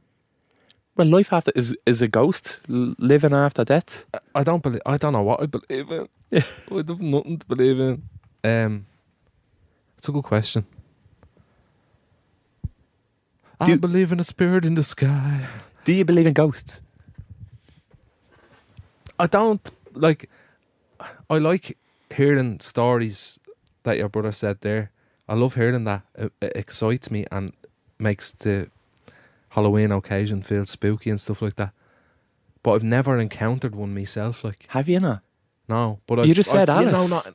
well, 0.97 1.07
life 1.18 1.33
after 1.33 1.53
is 1.55 1.77
is 1.87 2.03
a 2.03 2.09
ghost 2.09 2.62
living 2.68 3.33
after 3.35 3.64
death. 3.64 4.05
I- 4.14 4.40
I 4.40 4.44
don't 4.44 4.62
believe. 4.62 4.83
I 4.87 4.97
don't 4.97 5.12
know 5.12 5.23
what 5.23 5.40
I 5.42 5.47
believe 5.47 5.90
in. 5.90 6.09
Yeah. 6.31 6.44
I 6.71 6.75
have 6.87 7.01
nothing 7.01 7.38
to 7.38 7.47
believe 7.47 7.79
in. 7.81 8.03
Um, 8.44 8.87
it's 9.97 10.09
a 10.09 10.12
good 10.12 10.25
question. 10.25 10.64
I 13.61 13.77
believe 13.77 14.12
in 14.12 14.21
a 14.21 14.25
spirit 14.25 14.64
in 14.64 14.75
the 14.75 14.83
sky. 14.83 15.47
Do 15.85 15.92
you 15.92 16.05
believe 16.05 16.27
in 16.27 16.33
ghosts? 16.35 16.83
I 19.18 19.26
don't 19.26 19.68
like. 19.94 20.28
I 21.31 21.38
like 21.38 21.76
hearing 22.14 22.61
stories 22.61 23.38
that 23.85 23.96
your 23.98 24.09
brother 24.09 24.33
said 24.33 24.61
there. 24.61 24.90
I 25.28 25.35
love 25.35 25.54
hearing 25.54 25.85
that. 25.85 26.02
It, 26.14 26.33
it 26.40 26.52
excites 26.57 27.11
me 27.11 27.24
and 27.31 27.52
makes 27.98 28.33
the 28.33 28.70
Halloween 29.50 29.92
occasion 29.92 30.42
feel 30.42 30.64
spooky 30.64 31.11
and 31.11 31.20
stuff 31.20 31.42
like 31.42 31.57
that. 31.57 31.72
But 32.62 32.72
I've 32.72 32.83
never 32.83 33.18
encountered 33.18 33.74
one 33.74 33.94
myself. 33.94 34.42
Like 34.44 34.64
Have 34.68 34.88
you 34.88 35.00
not? 35.00 35.22
no, 35.68 36.00
but 36.07 36.18
You 36.18 36.22
I've- 36.24 36.33
just 36.35 36.50
said 36.50 36.70
I've- 36.70 36.85
you 36.87 36.90
know, 36.92 36.98
Alice. 36.98 37.11
not- 37.26 37.35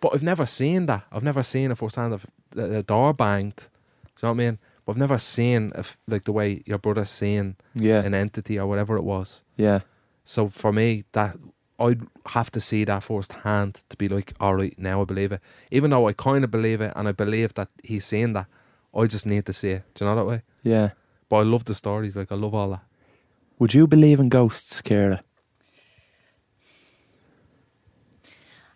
but 0.00 0.14
I've 0.14 0.22
never 0.22 0.46
seen 0.46 0.86
that. 0.86 1.04
I've 1.12 1.22
never 1.22 1.42
seen 1.42 1.70
a 1.70 1.76
firsthand 1.76 2.12
of 2.12 2.24
uh, 2.24 2.28
the, 2.50 2.66
the 2.68 2.82
door 2.82 3.14
banged. 3.14 3.56
Do 3.56 3.62
you 3.62 4.28
know 4.28 4.28
what 4.34 4.42
I 4.42 4.44
mean? 4.44 4.58
But 4.84 4.92
I've 4.92 4.98
never 4.98 5.18
seen 5.18 5.72
if 5.76 5.96
like 6.08 6.24
the 6.24 6.32
way 6.32 6.62
your 6.66 6.78
brother's 6.78 7.10
seeing 7.10 7.56
Yeah, 7.74 8.00
an 8.04 8.12
entity 8.14 8.58
or 8.58 8.66
whatever 8.66 8.96
it 8.96 9.04
was. 9.04 9.42
yeah, 9.56 9.80
So 10.24 10.48
for 10.48 10.72
me, 10.72 11.04
that 11.12 11.36
I'd 11.78 12.02
have 12.26 12.50
to 12.52 12.60
see 12.60 12.84
that 12.84 13.02
firsthand 13.02 13.82
to 13.88 13.96
be 13.96 14.08
like, 14.08 14.32
all 14.38 14.54
right, 14.54 14.78
now 14.78 15.02
I 15.02 15.04
believe 15.04 15.32
it. 15.32 15.40
Even 15.70 15.90
though 15.90 16.06
I 16.08 16.12
kind 16.12 16.44
of 16.44 16.50
believe 16.50 16.80
it 16.80 16.92
and 16.94 17.08
I 17.08 17.12
believe 17.12 17.54
that 17.54 17.68
he's 17.82 18.04
saying 18.04 18.34
that, 18.34 18.46
I 18.94 19.06
just 19.06 19.26
need 19.26 19.46
to 19.46 19.52
see 19.52 19.70
it. 19.70 19.82
Do 19.94 20.04
you 20.04 20.10
know 20.10 20.16
that 20.16 20.24
way? 20.26 20.42
yeah. 20.62 20.90
But 21.28 21.36
I 21.38 21.42
love 21.44 21.64
the 21.64 21.74
stories. 21.74 22.14
Like 22.14 22.30
I 22.30 22.34
love 22.34 22.54
all 22.54 22.70
that. 22.70 22.82
Would 23.58 23.72
you 23.74 23.86
believe 23.86 24.20
in 24.20 24.28
ghosts, 24.28 24.82
Kira? 24.82 25.20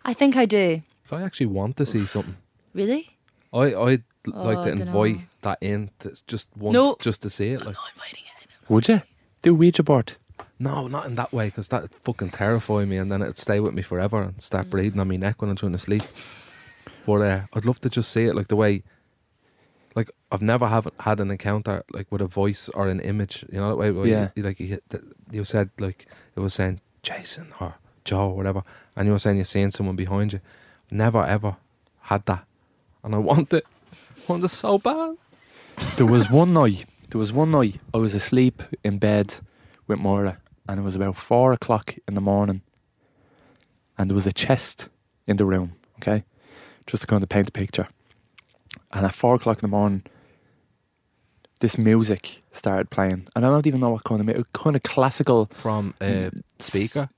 I 0.03 0.13
think 0.13 0.35
I 0.35 0.45
do. 0.45 0.81
I 1.11 1.21
actually 1.21 1.45
want 1.47 1.77
to 1.77 1.85
see 1.85 2.05
something. 2.05 2.37
Really? 2.73 3.17
I 3.53 3.73
I'd 3.75 4.03
Oh, 4.33 4.43
like 4.43 4.57
I 4.57 4.63
to 4.71 4.75
dunno. 4.75 5.03
invite 5.03 5.27
that 5.41 5.57
in 5.61 5.89
to, 5.99 6.11
just 6.27 6.49
once, 6.57 6.73
No. 6.73 6.95
just 6.99 7.21
to 7.21 7.29
see 7.29 7.49
it. 7.51 7.65
Like, 7.65 7.75
Would 8.67 8.89
you? 8.89 9.01
Do 9.41 9.55
Ouija 9.55 9.83
board. 9.83 10.17
No, 10.59 10.87
not 10.87 11.05
in 11.05 11.15
that 11.15 11.31
way, 11.33 11.47
because 11.47 11.67
that 11.69 11.93
fucking 12.03 12.31
terrify 12.31 12.85
me, 12.85 12.97
and 12.97 13.11
then 13.11 13.21
it'd 13.21 13.37
stay 13.37 13.59
with 13.59 13.73
me 13.73 13.81
forever 13.81 14.21
and 14.21 14.41
start 14.41 14.69
breathing 14.69 14.99
on 14.99 15.07
my 15.07 15.15
neck 15.17 15.41
when 15.41 15.49
I'm 15.51 15.55
trying 15.55 15.71
to 15.73 15.77
sleep. 15.77 16.03
But 17.05 17.21
uh, 17.21 17.41
I'd 17.53 17.65
love 17.65 17.79
to 17.81 17.89
just 17.89 18.11
see 18.11 18.25
it, 18.25 18.35
like 18.35 18.47
the 18.47 18.55
way, 18.55 18.83
like 19.95 20.09
I've 20.31 20.41
never 20.41 20.67
have 20.67 20.87
had 20.99 21.19
an 21.19 21.31
encounter 21.31 21.83
like 21.91 22.11
with 22.11 22.21
a 22.21 22.27
voice 22.27 22.69
or 22.69 22.87
an 22.87 22.99
image. 22.99 23.45
You 23.51 23.59
know, 23.59 23.69
the 23.69 23.75
way, 23.75 23.91
where 23.91 24.05
Yeah. 24.07 24.29
you, 24.35 24.43
like 24.43 24.59
you, 24.59 24.79
you 25.31 25.43
said, 25.43 25.69
like 25.79 26.05
it 26.35 26.39
was 26.39 26.53
saying 26.53 26.81
Jason 27.03 27.47
or 27.59 27.75
Joe 28.03 28.29
or 28.31 28.35
whatever, 28.35 28.63
and 28.95 29.05
you 29.07 29.11
were 29.13 29.19
saying 29.19 29.37
you're 29.37 29.45
seeing 29.45 29.71
someone 29.71 29.95
behind 29.95 30.33
you. 30.33 30.41
Never 30.91 31.23
ever 31.23 31.57
had 32.01 32.25
that, 32.25 32.45
and 33.03 33.13
I 33.15 33.17
want 33.19 33.53
it. 33.53 33.65
I 33.93 34.31
want 34.31 34.43
it 34.43 34.47
so 34.49 34.77
bad. 34.77 35.15
There 35.97 36.05
was 36.05 36.29
one 36.29 36.53
night. 36.53 36.85
There 37.09 37.19
was 37.19 37.31
one 37.31 37.51
night 37.51 37.79
I 37.93 37.97
was 37.97 38.13
asleep 38.15 38.61
in 38.83 38.97
bed 38.97 39.35
with 39.87 39.99
Maura, 39.99 40.39
and 40.67 40.79
it 40.79 40.83
was 40.83 40.95
about 40.95 41.15
four 41.15 41.53
o'clock 41.53 41.95
in 42.07 42.13
the 42.13 42.21
morning, 42.21 42.61
and 43.97 44.09
there 44.09 44.15
was 44.15 44.27
a 44.27 44.33
chest 44.33 44.89
in 45.25 45.37
the 45.37 45.45
room. 45.45 45.73
Okay, 45.97 46.23
just 46.85 47.01
to 47.01 47.07
kind 47.07 47.23
of 47.23 47.29
paint 47.29 47.49
a 47.49 47.51
picture. 47.51 47.87
And 48.91 49.05
at 49.05 49.13
four 49.13 49.35
o'clock 49.35 49.57
in 49.57 49.61
the 49.61 49.75
morning, 49.75 50.03
this 51.59 51.77
music 51.77 52.41
started 52.51 52.89
playing, 52.89 53.27
and 53.35 53.45
I 53.45 53.49
don't 53.49 53.65
even 53.65 53.79
know 53.79 53.89
what 53.89 54.03
kind 54.03 54.21
of 54.21 54.27
mu- 54.27 54.43
kind 54.53 54.75
of 54.75 54.83
classical 54.83 55.47
From 55.57 55.95
a 56.01 56.29
speaker. 56.59 57.09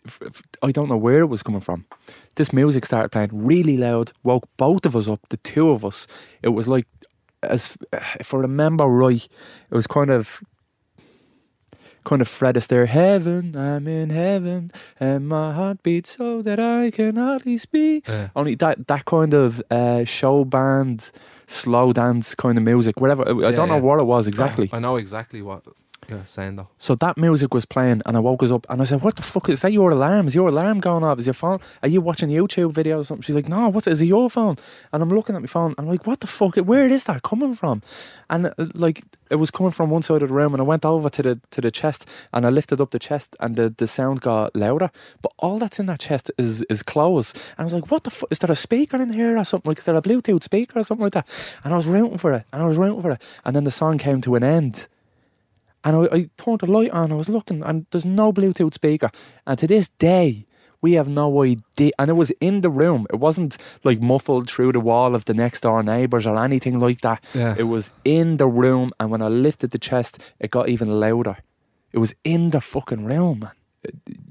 I 0.63 0.71
don't 0.71 0.87
know 0.87 0.97
where 0.97 1.19
it 1.19 1.29
was 1.29 1.43
coming 1.43 1.61
from. 1.61 1.85
This 2.35 2.53
music 2.53 2.85
started 2.85 3.09
playing 3.09 3.31
really 3.33 3.75
loud, 3.75 4.13
woke 4.23 4.47
both 4.55 4.85
of 4.85 4.95
us 4.95 5.09
up, 5.09 5.19
the 5.29 5.37
two 5.37 5.71
of 5.71 5.83
us. 5.83 6.07
It 6.41 6.49
was 6.49 6.67
like, 6.69 6.87
as 7.43 7.77
if 7.91 8.33
I 8.33 8.37
remember 8.37 8.85
right, 8.85 9.27
it 9.69 9.75
was 9.75 9.87
kind 9.87 10.09
of, 10.09 10.41
kind 12.03 12.21
of 12.21 12.27
Fred 12.27 12.55
Astaire, 12.55 12.87
heaven, 12.87 13.55
I'm 13.55 13.87
in 13.87 14.09
heaven, 14.09 14.71
and 14.99 15.27
my 15.27 15.53
heart 15.53 15.83
beats 15.83 16.17
so 16.17 16.41
that 16.41 16.59
I 16.59 16.91
can 16.91 17.15
hardly 17.15 17.57
speak. 17.57 18.07
Yeah. 18.07 18.29
Only 18.35 18.55
that 18.55 18.87
that 18.87 19.05
kind 19.05 19.33
of 19.33 19.61
uh, 19.69 20.03
show 20.05 20.45
band, 20.45 21.11
slow 21.47 21.93
dance 21.93 22.35
kind 22.35 22.57
of 22.57 22.63
music, 22.63 22.99
whatever. 22.99 23.23
I 23.27 23.31
Yeah, 23.49 23.51
don't 23.51 23.69
know 23.69 23.75
yeah. 23.75 23.81
what 23.81 23.99
it 23.99 24.05
was 24.05 24.27
exactly. 24.27 24.69
I 24.71 24.79
know 24.79 24.95
exactly 24.97 25.41
what 25.41 25.63
you're 26.09 26.25
saying 26.25 26.55
though. 26.55 26.67
So 26.77 26.95
that 26.95 27.17
music 27.17 27.53
was 27.53 27.65
playing, 27.65 28.01
and 28.05 28.17
I 28.17 28.19
woke 28.19 28.43
us 28.43 28.51
up, 28.51 28.65
and 28.69 28.81
I 28.81 28.85
said, 28.85 29.01
"What 29.01 29.15
the 29.15 29.21
fuck 29.21 29.49
is 29.49 29.61
that? 29.61 29.71
Your 29.71 29.91
alarm? 29.91 30.27
Is 30.27 30.35
your 30.35 30.49
alarm 30.49 30.79
going 30.79 31.03
off? 31.03 31.19
Is 31.19 31.27
your 31.27 31.33
phone? 31.33 31.59
Are 31.83 31.89
you 31.89 32.01
watching 32.01 32.29
YouTube 32.29 32.73
videos 32.73 32.99
or 32.99 33.03
something?" 33.03 33.23
She's 33.23 33.35
like, 33.35 33.49
"No, 33.49 33.69
what's 33.69 33.87
it? 33.87 33.93
Is 33.93 34.01
it 34.01 34.07
your 34.07 34.29
phone?" 34.29 34.57
And 34.91 35.03
I'm 35.03 35.09
looking 35.09 35.35
at 35.35 35.41
my 35.41 35.47
phone, 35.47 35.71
and 35.77 35.79
I'm 35.79 35.87
like, 35.87 36.05
"What 36.07 36.19
the 36.19 36.27
fuck? 36.27 36.55
Where 36.55 36.87
is 36.87 37.05
that 37.05 37.21
coming 37.23 37.55
from?" 37.55 37.81
And 38.29 38.47
uh, 38.47 38.51
like, 38.73 39.03
it 39.29 39.35
was 39.35 39.51
coming 39.51 39.71
from 39.71 39.89
one 39.89 40.01
side 40.01 40.21
of 40.21 40.29
the 40.29 40.35
room, 40.35 40.53
and 40.53 40.61
I 40.61 40.65
went 40.65 40.85
over 40.85 41.09
to 41.09 41.21
the 41.21 41.39
to 41.51 41.61
the 41.61 41.71
chest, 41.71 42.05
and 42.33 42.45
I 42.45 42.49
lifted 42.49 42.81
up 42.81 42.91
the 42.91 42.99
chest, 42.99 43.35
and 43.39 43.55
the, 43.55 43.73
the 43.75 43.87
sound 43.87 44.21
got 44.21 44.55
louder. 44.55 44.91
But 45.21 45.33
all 45.39 45.59
that's 45.59 45.79
in 45.79 45.87
that 45.87 45.99
chest 45.99 46.31
is 46.37 46.63
is 46.69 46.83
clothes, 46.83 47.33
and 47.57 47.59
I 47.59 47.63
was 47.63 47.73
like, 47.73 47.91
"What 47.91 48.03
the 48.03 48.11
fuck? 48.11 48.31
Is 48.31 48.39
there 48.39 48.51
a 48.51 48.55
speaker 48.55 49.01
in 49.01 49.11
here 49.13 49.37
or 49.37 49.43
something? 49.43 49.69
Like, 49.69 49.79
is 49.79 49.85
there 49.85 49.95
a 49.95 50.01
Bluetooth 50.01 50.43
speaker 50.43 50.79
or 50.79 50.83
something 50.83 51.03
like 51.03 51.13
that?" 51.13 51.27
And 51.63 51.73
I 51.73 51.77
was 51.77 51.87
rooting 51.87 52.17
for 52.17 52.33
it, 52.33 52.45
and 52.53 52.61
I 52.61 52.67
was 52.67 52.77
rooting 52.77 53.01
for 53.01 53.11
it, 53.11 53.21
and 53.45 53.55
then 53.55 53.63
the 53.63 53.71
song 53.71 53.97
came 53.97 54.21
to 54.21 54.35
an 54.35 54.43
end. 54.43 54.87
And 55.83 55.95
I, 55.95 56.15
I 56.15 56.29
turned 56.37 56.59
the 56.59 56.67
light 56.67 56.91
on, 56.91 57.11
I 57.11 57.15
was 57.15 57.29
looking, 57.29 57.63
and 57.63 57.85
there's 57.91 58.05
no 58.05 58.33
Bluetooth 58.33 58.73
speaker. 58.73 59.11
And 59.47 59.57
to 59.59 59.67
this 59.67 59.87
day, 59.87 60.45
we 60.81 60.93
have 60.93 61.07
no 61.09 61.43
idea. 61.43 61.91
And 61.97 62.09
it 62.09 62.13
was 62.13 62.31
in 62.39 62.61
the 62.61 62.69
room. 62.69 63.05
It 63.09 63.17
wasn't 63.17 63.57
like 63.83 64.01
muffled 64.01 64.49
through 64.49 64.73
the 64.73 64.79
wall 64.79 65.15
of 65.15 65.25
the 65.25 65.33
next 65.33 65.61
door 65.61 65.83
neighbours 65.83 66.25
or 66.25 66.37
anything 66.43 66.79
like 66.79 67.01
that. 67.01 67.23
Yeah. 67.33 67.55
It 67.57 67.63
was 67.63 67.91
in 68.05 68.37
the 68.37 68.47
room. 68.47 68.91
And 68.99 69.11
when 69.11 69.21
I 69.21 69.27
lifted 69.27 69.71
the 69.71 69.79
chest, 69.79 70.19
it 70.39 70.51
got 70.51 70.69
even 70.69 70.99
louder. 70.99 71.37
It 71.91 71.99
was 71.99 72.13
in 72.23 72.51
the 72.51 72.61
fucking 72.61 73.05
room, 73.05 73.39
man. 73.39 73.51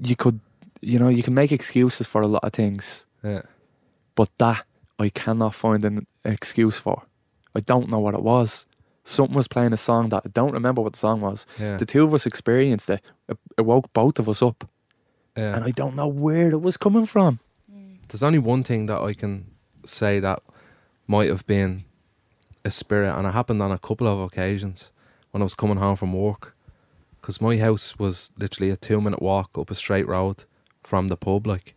You 0.01 0.15
could, 0.15 0.39
you 0.81 0.97
know, 0.97 1.09
you 1.09 1.23
can 1.23 1.33
make 1.33 1.51
excuses 1.51 2.07
for 2.07 2.21
a 2.21 2.27
lot 2.27 2.43
of 2.43 2.53
things. 2.53 3.05
Yeah. 3.23 3.41
But 4.15 4.29
that, 4.37 4.65
I 4.97 5.09
cannot 5.09 5.55
find 5.55 5.83
an 5.83 6.07
excuse 6.23 6.79
for. 6.79 7.03
I 7.55 7.59
don't 7.59 7.89
know 7.89 7.99
what 7.99 8.13
it 8.13 8.21
was. 8.21 8.65
Something 9.03 9.35
was 9.35 9.47
playing 9.47 9.73
a 9.73 9.77
song 9.77 10.09
that 10.09 10.23
I 10.25 10.29
don't 10.29 10.51
remember 10.51 10.81
what 10.81 10.93
the 10.93 10.99
song 10.99 11.21
was. 11.21 11.45
Yeah. 11.59 11.77
The 11.77 11.85
two 11.85 12.03
of 12.03 12.13
us 12.13 12.25
experienced 12.25 12.89
it. 12.89 13.01
It, 13.27 13.37
it 13.57 13.61
woke 13.61 13.91
both 13.93 14.19
of 14.19 14.29
us 14.29 14.41
up, 14.41 14.69
yeah. 15.35 15.55
and 15.55 15.65
I 15.65 15.71
don't 15.71 15.95
know 15.95 16.07
where 16.07 16.49
it 16.49 16.61
was 16.61 16.77
coming 16.77 17.05
from. 17.05 17.39
There's 18.07 18.23
only 18.23 18.39
one 18.39 18.63
thing 18.63 18.87
that 18.87 19.01
I 19.01 19.13
can 19.13 19.51
say 19.85 20.19
that 20.19 20.41
might 21.07 21.29
have 21.29 21.45
been 21.45 21.85
a 22.65 22.71
spirit, 22.71 23.15
and 23.15 23.27
it 23.27 23.31
happened 23.33 23.61
on 23.61 23.71
a 23.71 23.77
couple 23.79 24.07
of 24.07 24.19
occasions 24.19 24.91
when 25.31 25.41
I 25.41 25.45
was 25.45 25.55
coming 25.55 25.77
home 25.77 25.95
from 25.95 26.13
work. 26.13 26.55
Because 27.21 27.41
my 27.41 27.57
house 27.57 27.99
was 27.99 28.31
literally 28.37 28.71
a 28.71 28.77
two 28.77 28.99
minute 29.01 29.21
walk 29.21 29.57
up 29.57 29.69
a 29.69 29.75
straight 29.75 30.07
road 30.07 30.45
from 30.83 31.07
the 31.07 31.17
pub, 31.17 31.45
like. 31.47 31.75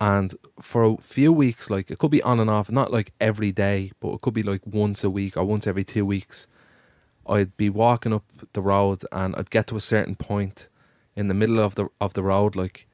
And 0.00 0.34
for 0.60 0.84
a 0.84 0.96
few 0.96 1.32
weeks, 1.32 1.70
like 1.70 1.90
it 1.90 1.98
could 1.98 2.10
be 2.10 2.22
on 2.22 2.38
and 2.38 2.48
off, 2.48 2.70
not 2.70 2.92
like 2.92 3.12
every 3.20 3.50
day, 3.50 3.90
but 4.00 4.14
it 4.14 4.20
could 4.20 4.34
be 4.34 4.42
like 4.42 4.62
once 4.64 5.02
a 5.02 5.10
week 5.10 5.36
or 5.36 5.44
once 5.44 5.66
every 5.66 5.84
two 5.84 6.06
weeks. 6.06 6.46
I'd 7.26 7.56
be 7.56 7.68
walking 7.68 8.12
up 8.12 8.24
the 8.52 8.62
road 8.62 9.02
and 9.12 9.34
I'd 9.36 9.50
get 9.50 9.66
to 9.68 9.76
a 9.76 9.80
certain 9.80 10.14
point 10.14 10.68
in 11.16 11.28
the 11.28 11.34
middle 11.34 11.58
of 11.58 11.74
the 11.74 11.88
of 12.00 12.14
the 12.14 12.22
road, 12.22 12.54
like 12.54 12.86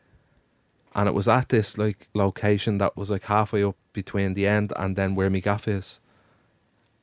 and 0.95 1.09
it 1.09 1.15
was 1.15 1.29
at 1.29 1.49
this 1.49 1.77
like 1.77 2.09
location 2.15 2.79
that 2.79 2.97
was 2.97 3.11
like 3.11 3.25
halfway 3.25 3.65
up 3.65 3.77
between 3.93 4.35
the 4.35 4.47
end 4.47 4.73
and 4.77 4.97
then 4.97 5.15
where 5.15 5.29
my 5.29 5.41
gaff 5.41 5.67
is. 5.67 6.01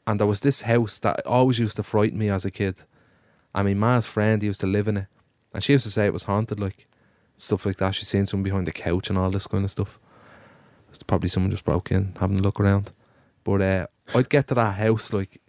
And 0.08 0.20
there 0.20 0.28
was 0.28 0.40
this 0.40 0.62
house 0.62 0.98
that 1.00 1.26
always 1.28 1.60
used 1.60 1.76
to 1.78 1.84
frighten 1.84 2.18
me 2.18 2.30
as 2.30 2.46
a 2.46 2.52
kid. 2.52 2.78
And 3.54 3.68
my 3.68 3.74
ma's 3.74 4.08
friend 4.08 4.42
used 4.42 4.62
to 4.62 4.68
live 4.68 4.88
in 4.88 4.98
it. 4.98 5.08
And 5.54 5.64
she 5.64 5.74
used 5.74 5.86
to 5.86 5.92
say 5.92 6.06
it 6.06 6.14
was 6.14 6.24
haunted, 6.24 6.60
like 6.60 6.88
stuff 7.41 7.65
like 7.65 7.77
that. 7.77 7.95
She's 7.95 8.08
seen 8.08 8.25
someone 8.25 8.43
behind 8.43 8.67
the 8.67 8.71
couch 8.71 9.10
and 9.10 9.17
all 9.17 9.32
this 9.32 9.47
kind 9.47 9.63
of 9.63 9.71
stuff. 9.71 9.99
It's 10.89 11.04
probably 11.04 11.30
someone 11.30 11.51
just 11.51 11.65
broke 11.65 11.91
in, 11.91 12.13
having 12.19 12.39
a 12.39 12.41
look 12.41 12.60
around. 12.60 12.91
But 13.43 13.62
uh, 13.62 13.88
I'd 14.13 14.30
get 14.30 14.47
to 14.47 14.56
that 14.56 14.75
house 14.75 15.13
like 15.13 15.41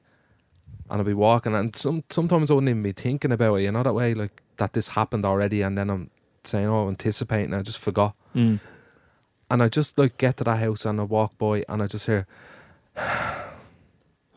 and 0.89 1.01
I'd 1.01 1.07
be 1.07 1.15
walking 1.15 1.55
and 1.55 1.75
some 1.75 2.05
sometimes 2.11 2.51
I 2.51 2.55
wouldn't 2.55 2.71
even 2.71 2.83
be 2.83 2.93
thinking 2.93 3.33
about 3.33 3.57
it, 3.57 3.63
you 3.63 3.73
know 3.73 3.83
that 3.83 3.93
way, 3.93 4.15
like 4.15 4.43
that 4.57 4.73
this 4.73 4.89
happened 4.89 5.25
already 5.25 5.63
and 5.63 5.77
then 5.77 5.91
I'm 5.91 6.11
saying, 6.45 6.67
Oh, 6.67 6.89
anticipating, 6.89 7.55
I 7.55 7.63
just 7.63 7.79
forgot. 7.79 8.15
Mm. 8.35 8.61
And 9.51 9.63
I 9.63 9.69
just 9.69 9.99
like 9.99 10.17
get 10.17 10.39
to 10.39 10.45
that 10.45 10.59
house 10.59 10.87
and 10.87 11.01
I 11.01 11.05
walk 11.05 11.37
by 11.37 11.65
and 11.69 11.83
I 11.83 11.87
just 11.87 12.07
hear, 12.07 12.27
Oh, 12.97 13.45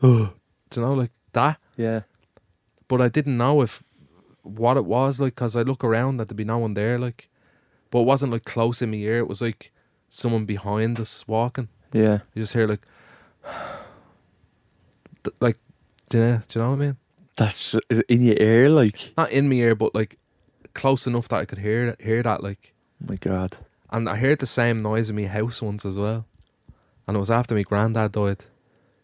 do 0.02 0.80
you 0.80 0.82
know, 0.86 0.94
like 0.94 1.12
that. 1.32 1.58
yeah. 1.76 2.02
But 2.88 3.00
I 3.00 3.08
didn't 3.08 3.36
know 3.36 3.62
if 3.62 3.82
what 4.42 4.76
it 4.76 4.84
was 4.84 5.20
like 5.20 5.34
because 5.34 5.56
I 5.56 5.62
look 5.62 5.82
around 5.82 6.18
that 6.18 6.28
there'd 6.28 6.36
be 6.36 6.44
no 6.44 6.58
one 6.58 6.74
there, 6.74 6.98
like. 6.98 7.28
But 7.90 8.00
it 8.00 8.06
wasn't 8.06 8.32
like 8.32 8.44
close 8.44 8.82
in 8.82 8.90
my 8.90 8.96
ear. 8.96 9.18
It 9.18 9.28
was 9.28 9.40
like 9.40 9.72
someone 10.08 10.44
behind 10.44 10.98
us 11.00 11.26
walking. 11.26 11.68
Yeah. 11.92 12.20
You 12.34 12.42
just 12.42 12.52
hear 12.52 12.66
like, 12.66 12.82
like, 15.40 15.58
do 16.08 16.18
you, 16.18 16.42
do 16.48 16.58
you 16.58 16.64
know 16.64 16.70
what 16.70 16.76
I 16.76 16.86
mean? 16.86 16.96
That's 17.36 17.74
in 18.08 18.22
your 18.22 18.36
ear, 18.38 18.68
like. 18.70 19.12
Not 19.16 19.30
in 19.30 19.48
my 19.48 19.56
ear, 19.56 19.74
but 19.74 19.94
like 19.94 20.18
close 20.74 21.06
enough 21.06 21.28
that 21.28 21.36
I 21.36 21.44
could 21.44 21.58
hear 21.58 21.96
hear 22.00 22.22
that, 22.22 22.42
like. 22.42 22.72
Oh 23.02 23.06
my 23.10 23.16
God. 23.16 23.58
And 23.90 24.08
I 24.08 24.16
heard 24.16 24.38
the 24.40 24.46
same 24.46 24.82
noise 24.82 25.10
in 25.10 25.16
my 25.16 25.26
house 25.26 25.62
once 25.62 25.84
as 25.84 25.96
well. 25.98 26.26
And 27.06 27.16
it 27.16 27.20
was 27.20 27.30
after 27.30 27.54
my 27.54 27.62
granddad 27.62 28.12
died. 28.12 28.44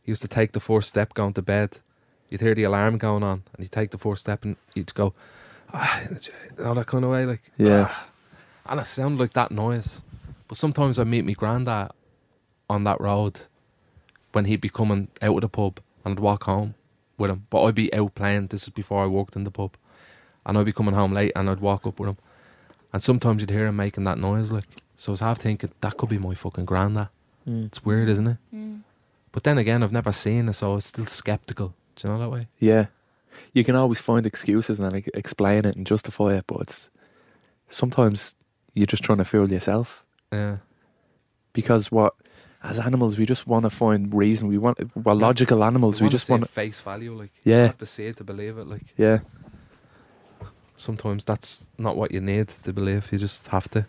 He 0.03 0.11
used 0.11 0.23
to 0.23 0.29
take 0.29 0.53
the 0.53 0.61
first 0.61 0.89
step 0.89 1.15
going 1.15 1.35
to 1.35 1.43
bed. 1.43 1.79
You'd 2.29 2.41
hear 2.41 2.55
the 2.55 2.65
alarm 2.65 2.99
going 2.99 3.23
on, 3.23 3.43
and 3.53 3.61
he'd 3.63 3.71
take 3.71 3.91
the 3.91 3.99
first 3.99 4.23
step, 4.23 4.45
and 4.45 4.57
you'd 4.75 4.93
go, 4.95 5.15
ah, 5.73 6.01
know, 6.59 6.75
that 6.75 6.87
kind 6.87 7.05
of 7.05 7.11
way, 7.11 7.27
like, 7.27 7.43
Yeah. 7.59 7.89
ah. 7.91 8.09
And 8.67 8.81
it 8.81 8.87
sounded 8.87 9.21
like 9.21 9.33
that 9.33 9.51
noise. 9.51 10.05
But 10.49 10.57
sometimes 10.57 10.99
I 10.99 11.05
meet 11.05 11.25
my 11.25 11.33
granddad 11.33 11.91
on 12.69 12.85
that 12.85 13.01
road 13.01 13.41
when 14.33 14.45
he'd 14.47 14.61
be 14.61 14.69
coming 14.69 15.09
out 15.21 15.37
of 15.37 15.41
the 15.43 15.49
pub, 15.49 15.81
and 16.05 16.13
I'd 16.13 16.21
walk 16.21 16.45
home 16.45 16.75
with 17.19 17.31
him. 17.31 17.47
But 17.51 17.65
I'd 17.65 17.75
be 17.75 17.93
out 17.93 18.15
playing. 18.15 18.47
This 18.47 18.65
is 18.65 18.69
before 18.71 19.03
I 19.03 19.07
worked 19.07 19.37
in 19.37 19.45
the 19.45 19.51
pub, 19.51 19.77
and 20.47 20.57
I'd 20.57 20.67
be 20.67 20.73
coming 20.73 20.95
home 20.95 21.13
late, 21.13 21.33
and 21.35 21.51
I'd 21.51 21.61
walk 21.61 21.87
up 21.87 21.99
with 22.01 22.11
him. 22.11 22.19
And 22.93 23.03
sometimes 23.03 23.41
you'd 23.41 23.51
hear 23.51 23.67
him 23.67 23.77
making 23.77 24.05
that 24.05 24.19
noise, 24.19 24.53
like. 24.53 24.65
So 24.97 25.11
I 25.11 25.15
was 25.15 25.21
half 25.21 25.39
thinking 25.39 25.73
that 25.81 25.97
could 25.97 26.11
be 26.11 26.19
my 26.19 26.35
fucking 26.35 26.65
granddad. 26.65 27.09
Mm. 27.49 27.67
It's 27.67 27.85
weird, 27.85 28.09
isn't 28.09 28.27
it? 28.27 28.37
But 29.33 29.43
then 29.43 29.59
again, 29.59 29.83
I've 29.83 29.91
never 29.91 30.13
seen 30.13 30.49
it, 30.49 30.53
so 30.53 30.73
I 30.73 30.75
was 30.75 30.85
still 30.85 31.07
skeptical. 31.07 31.75
Do 31.97 32.07
you 32.07 32.15
know 32.15 32.21
that 32.21 32.31
way? 32.31 32.47
Yeah. 32.61 32.87
You 33.53 33.65
can 33.65 33.75
always 33.75 34.01
find 34.01 34.27
excuses 34.27 34.79
and 34.79 34.93
like, 34.93 35.11
explain 35.15 35.65
it 35.65 35.75
and 35.75 35.87
justify 35.87 36.35
it, 36.35 36.45
but 36.47 36.61
it's 36.61 36.91
sometimes 37.69 38.35
you're 38.75 38.87
just 38.87 39.03
trying 39.03 39.19
to 39.19 39.25
fool 39.25 39.51
yourself. 39.51 40.05
Yeah. 40.33 40.59
Because 41.53 41.93
what, 41.93 42.15
as 42.63 42.79
animals, 42.79 43.19
we 43.19 43.27
just 43.27 43.47
want 43.47 43.65
to 43.65 43.71
find 43.71 44.15
reason. 44.15 44.49
We 44.49 44.57
want, 44.59 44.79
we're 44.97 45.15
logical 45.15 45.63
animals. 45.65 46.01
We 46.01 46.07
wanna 46.07 46.11
just 46.13 46.31
want, 46.31 46.49
face 46.49 46.81
value, 46.81 47.15
like 47.15 47.33
Yeah. 47.45 47.57
you 47.57 47.63
have 47.67 47.79
to 47.79 47.87
see 47.87 48.07
it 48.07 48.17
to 48.19 48.25
believe 48.25 48.57
it, 48.59 48.67
like. 48.67 48.95
yeah. 48.97 49.19
sometimes 50.77 51.25
that's 51.25 51.67
not 51.79 51.97
what 51.97 52.11
you 52.13 52.21
need 52.21 52.49
to 52.49 52.73
believe. 52.73 53.09
You 53.13 53.19
just 53.19 53.49
have 53.49 53.69
to 53.71 53.87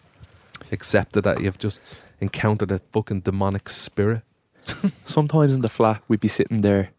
accept 0.71 1.17
it 1.17 1.23
that 1.23 1.41
you've 1.41 1.57
just 1.57 1.81
encountered 2.19 2.71
a 2.71 2.79
fucking 2.91 3.21
demonic 3.21 3.69
spirit. 3.69 4.21
Sometimes 5.03 5.53
in 5.53 5.61
the 5.61 5.69
flat, 5.69 6.01
we'd 6.07 6.19
be 6.19 6.27
sitting 6.27 6.61
there 6.61 6.89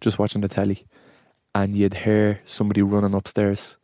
just 0.00 0.18
watching 0.18 0.40
the 0.40 0.48
telly, 0.48 0.84
and 1.54 1.72
you'd 1.72 1.94
hear 1.94 2.40
somebody 2.44 2.82
running 2.82 3.14
upstairs, 3.14 3.76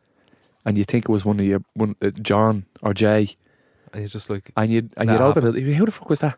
and 0.65 0.77
you 0.77 0.83
think 0.83 1.05
it 1.05 1.09
was 1.11 1.25
one 1.25 1.39
of 1.39 1.45
your 1.45 1.61
one 1.73 1.95
uh, 2.01 2.11
John 2.21 2.65
or 2.81 2.93
Jay, 2.93 3.29
And 3.91 4.01
you're 4.01 4.09
just 4.09 4.29
like, 4.29 4.51
and 4.57 4.71
you'd 4.71 4.91
and 4.97 5.09
you'd 5.09 5.21
open 5.21 5.45
it. 5.47 5.55
you'd 5.55 5.65
be, 5.65 5.73
Who 5.75 5.85
the 5.85 5.91
fuck 5.91 6.09
was 6.09 6.19
that? 6.19 6.37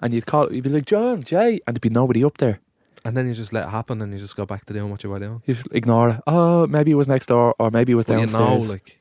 And 0.00 0.12
you'd 0.12 0.26
call. 0.26 0.52
You'd 0.52 0.64
be 0.64 0.70
like 0.70 0.86
John, 0.86 1.22
Jay, 1.22 1.60
and 1.66 1.74
there'd 1.76 1.80
be 1.80 1.88
nobody 1.90 2.24
up 2.24 2.38
there. 2.38 2.58
and 3.04 3.16
then 3.16 3.26
you 3.28 3.34
just 3.34 3.52
let 3.52 3.64
it 3.66 3.70
happen 3.70 4.00
and 4.02 4.12
you 4.12 4.18
just 4.18 4.36
go 4.36 4.44
back 4.46 4.64
to 4.66 4.72
doing 4.72 4.90
what 4.90 5.02
you 5.04 5.10
were 5.10 5.18
doing. 5.20 5.42
You 5.46 5.54
just 5.54 5.68
ignore 5.72 6.08
it. 6.10 6.20
Oh, 6.26 6.66
maybe 6.66 6.90
it 6.90 6.94
was 6.96 7.08
next 7.08 7.26
door, 7.26 7.54
or 7.58 7.70
maybe 7.70 7.92
it 7.92 7.96
was 7.96 8.06
But 8.06 8.14
you 8.14 8.18
downstairs. 8.26 8.66
know, 8.66 8.72
like, 8.72 8.98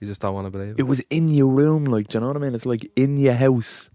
you 0.00 0.06
just 0.06 0.20
don't 0.20 0.34
want 0.34 0.46
to 0.46 0.50
believe 0.50 0.70
it. 0.72 0.78
it 0.80 0.82
was 0.84 1.00
in 1.10 1.28
your 1.30 1.48
room, 1.48 1.84
like, 1.86 2.08
do 2.08 2.16
you 2.16 2.20
know 2.20 2.28
what 2.28 2.36
I 2.36 2.40
mean? 2.40 2.54
It's 2.54 2.66
like 2.66 2.90
in 2.96 3.16
your 3.18 3.34
house. 3.34 3.90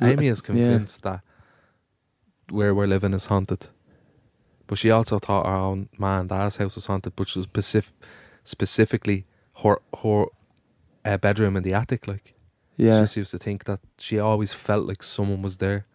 Amy 0.00 0.28
is 0.28 0.40
convinced 0.40 1.02
that 1.02 1.20
where 2.48 2.74
we're 2.74 2.86
living 2.86 3.12
is 3.14 3.26
haunted. 3.26 3.66
But 4.66 4.78
she 4.78 4.90
also 4.90 5.18
thought 5.18 5.46
her 5.46 5.52
own 5.52 5.88
man, 5.98 6.28
dad's 6.28 6.56
house 6.56 6.74
was 6.76 6.86
haunted, 6.86 7.14
but 7.16 7.28
she 7.28 7.38
was 7.38 7.44
specific, 7.44 7.92
specifically 8.44 9.26
her, 9.62 9.78
her 10.02 10.26
uh, 11.04 11.16
bedroom 11.18 11.56
in 11.56 11.62
the 11.62 11.74
attic. 11.74 12.06
Like, 12.06 12.34
Yeah. 12.76 12.96
she 12.96 13.00
just 13.02 13.16
used 13.16 13.30
to 13.32 13.38
think 13.38 13.64
that 13.64 13.80
she 13.98 14.18
always 14.18 14.52
felt 14.52 14.86
like 14.86 15.02
someone 15.02 15.42
was 15.42 15.58
there, 15.58 15.86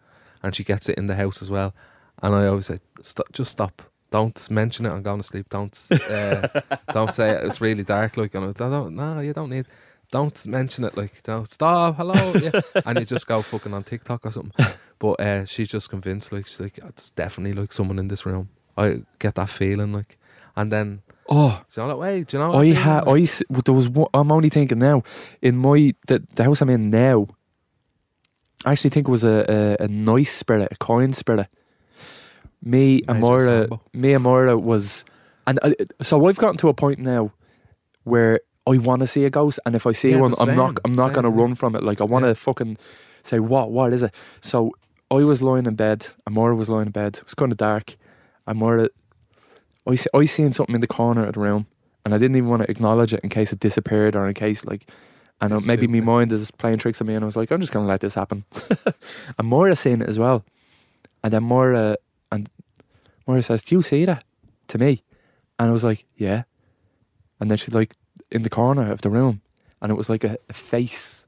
and 0.42 0.54
she 0.54 0.64
gets 0.64 0.88
it 0.88 0.98
in 0.98 1.06
the 1.06 1.16
house 1.16 1.42
as 1.42 1.50
well. 1.50 1.74
And 2.22 2.34
I 2.34 2.46
always 2.46 2.66
say, 2.66 2.78
stop, 3.02 3.26
just 3.32 3.50
stop. 3.52 3.82
Don't 4.10 4.50
mention 4.50 4.86
it. 4.86 4.90
I'm 4.90 5.02
going 5.02 5.18
to 5.20 5.26
sleep. 5.26 5.48
Don't, 5.50 5.76
uh, 6.10 6.46
don't 6.92 7.12
say 7.12 7.30
it. 7.30 7.44
It's 7.44 7.60
really 7.60 7.82
dark. 7.82 8.16
Like, 8.16 8.34
and 8.34 8.46
I 8.48 8.52
don't. 8.52 8.94
No, 8.94 9.20
you 9.20 9.32
don't 9.34 9.50
need. 9.50 9.66
Don't 10.12 10.46
mention 10.46 10.84
it. 10.84 10.96
Like, 10.96 11.22
don't 11.24 11.50
stop. 11.50 11.96
Hello. 11.96 12.32
Yeah. 12.40 12.60
and 12.86 12.98
you 13.00 13.04
just 13.04 13.26
go 13.26 13.42
fucking 13.42 13.74
on 13.74 13.82
TikTok 13.82 14.24
or 14.24 14.30
something. 14.30 14.66
But 15.00 15.20
uh, 15.20 15.44
she's 15.44 15.68
just 15.68 15.90
convinced. 15.90 16.30
Like, 16.32 16.46
she's 16.46 16.60
like, 16.60 16.78
it's 16.78 17.10
definitely 17.10 17.60
like 17.60 17.72
someone 17.72 17.98
in 17.98 18.06
this 18.08 18.24
room. 18.24 18.48
I 18.78 19.02
get 19.18 19.34
that 19.34 19.50
feeling. 19.50 19.92
Like, 19.92 20.16
and 20.54 20.72
then, 20.72 21.02
oh, 21.28 21.62
know 21.76 21.88
that 21.88 21.98
way? 21.98 22.22
Do 22.24 22.36
you 22.36 22.42
know? 22.42 22.54
I 22.54 22.66
had. 22.72 23.06
I 23.08 23.20
s- 23.20 23.42
there 23.64 23.74
was. 23.74 23.88
One, 23.88 24.08
I'm 24.14 24.30
only 24.32 24.48
thinking 24.48 24.78
now. 24.78 25.02
In 25.42 25.56
my 25.56 25.92
the, 26.06 26.22
the 26.34 26.44
house 26.44 26.60
I'm 26.60 26.70
in 26.70 26.90
now, 26.90 27.26
I 28.64 28.72
actually 28.72 28.90
think 28.90 29.08
it 29.08 29.10
was 29.10 29.24
a, 29.24 29.76
a, 29.80 29.84
a 29.84 29.88
nice 29.88 30.32
spirit, 30.32 30.68
a 30.72 30.76
coin 30.76 31.12
spirit. 31.12 31.48
Me 32.62 33.02
and 33.08 33.18
Major 33.18 33.20
Moira, 33.20 33.60
Sambo. 33.62 33.80
me 33.92 34.12
and 34.14 34.24
Moira 34.24 34.58
was, 34.58 35.04
and 35.46 35.58
I, 35.62 35.74
so 36.02 36.26
I've 36.26 36.38
gotten 36.38 36.56
to 36.58 36.68
a 36.68 36.74
point 36.74 36.98
now 36.98 37.32
where 38.04 38.40
I 38.66 38.78
want 38.78 39.00
to 39.00 39.06
see 39.06 39.24
a 39.24 39.30
ghost, 39.30 39.60
and 39.64 39.76
if 39.76 39.86
I 39.86 39.92
see 39.92 40.10
Yeah, 40.12 40.16
one, 40.20 40.32
the 40.32 40.40
I'm 40.40 40.56
not, 40.56 40.70
same, 40.70 40.78
I'm 40.84 40.92
not 40.94 41.12
going 41.12 41.24
to 41.24 41.30
yeah. 41.30 41.42
run 41.42 41.54
from 41.54 41.76
it. 41.76 41.82
Like 41.84 42.00
I 42.00 42.04
want 42.04 42.24
to 42.24 42.34
fucking 42.34 42.78
say, 43.22 43.38
what, 43.38 43.70
what 43.70 43.92
is 43.92 44.02
it? 44.02 44.12
So 44.40 44.72
I 45.10 45.22
was 45.22 45.42
lying 45.42 45.66
in 45.66 45.74
bed, 45.76 46.08
and 46.26 46.34
Moira 46.34 46.56
was 46.56 46.68
lying 46.68 46.86
in 46.86 46.92
bed. 46.92 47.18
It 47.18 47.24
was 47.24 47.34
kind 47.34 47.52
of 47.52 47.58
dark, 47.58 47.96
and 48.46 48.58
Moira, 48.58 48.88
I, 49.88 49.96
I 50.14 50.24
seen 50.24 50.52
something 50.52 50.74
in 50.74 50.80
the 50.80 50.86
corner 50.86 51.26
of 51.26 51.34
the 51.34 51.40
room, 51.40 51.66
and 52.04 52.14
I 52.14 52.18
didn't 52.18 52.36
even 52.36 52.48
want 52.48 52.62
to 52.62 52.70
acknowledge 52.70 53.12
it 53.14 53.20
in 53.22 53.28
case 53.30 53.52
it 53.52 53.60
disappeared 53.60 54.16
or 54.16 54.26
in 54.26 54.34
case 54.34 54.64
like, 54.64 54.88
and 55.40 55.52
uh, 55.52 55.56
It's 55.56 55.66
maybe 55.66 55.86
my 55.86 56.00
mind 56.00 56.32
is 56.32 56.50
playing 56.50 56.78
tricks 56.78 57.00
on 57.00 57.06
me, 57.06 57.14
and 57.14 57.24
I 57.24 57.26
was 57.26 57.36
like, 57.36 57.50
I'm 57.50 57.60
just 57.60 57.72
gonna 57.72 57.86
let 57.86 58.00
this 58.00 58.14
happen. 58.14 58.44
and 59.38 59.46
Moira 59.48 59.76
seen 59.76 60.02
it 60.02 60.08
as 60.08 60.18
well, 60.18 60.44
and 61.22 61.32
then 61.32 61.42
Moira 61.44 61.96
and 62.32 62.48
Moira 63.26 63.42
says, 63.42 63.62
"Do 63.62 63.74
you 63.76 63.82
see 63.82 64.04
that?" 64.06 64.24
to 64.68 64.78
me, 64.78 65.02
and 65.58 65.68
I 65.68 65.72
was 65.72 65.84
like, 65.84 66.04
"Yeah," 66.16 66.42
and 67.40 67.50
then 67.50 67.58
she 67.58 67.70
like 67.70 67.94
in 68.30 68.42
the 68.42 68.50
corner 68.50 68.90
of 68.90 69.02
the 69.02 69.10
room, 69.10 69.40
and 69.80 69.92
it 69.92 69.94
was 69.94 70.08
like 70.08 70.24
a, 70.24 70.36
a 70.48 70.52
face 70.52 71.26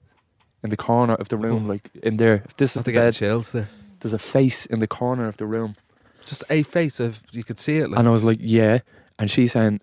in 0.64 0.70
the 0.70 0.76
corner 0.76 1.14
of 1.14 1.28
the 1.28 1.36
room, 1.36 1.66
Oh. 1.66 1.68
like 1.74 1.90
in 2.02 2.16
there. 2.16 2.42
If 2.46 2.56
this 2.56 2.74
is 2.76 2.82
the 2.82 2.92
bed, 2.92 3.14
chills 3.14 3.52
there. 3.52 3.68
there's 4.00 4.12
a 4.14 4.18
face 4.18 4.66
in 4.66 4.78
the 4.80 4.88
corner 4.88 5.28
of 5.28 5.36
the 5.36 5.46
room. 5.46 5.74
Just 6.29 6.45
a 6.51 6.62
face 6.62 7.01
of 7.01 7.22
you 7.33 7.43
could 7.43 7.59
see 7.59 7.79
it. 7.79 7.91
Like, 7.91 7.99
And 7.99 8.07
I 8.07 8.11
was 8.11 8.22
like, 8.22 8.39
yeah. 8.41 8.81
And 9.18 9.31
she's 9.31 9.53
saying, 9.53 9.81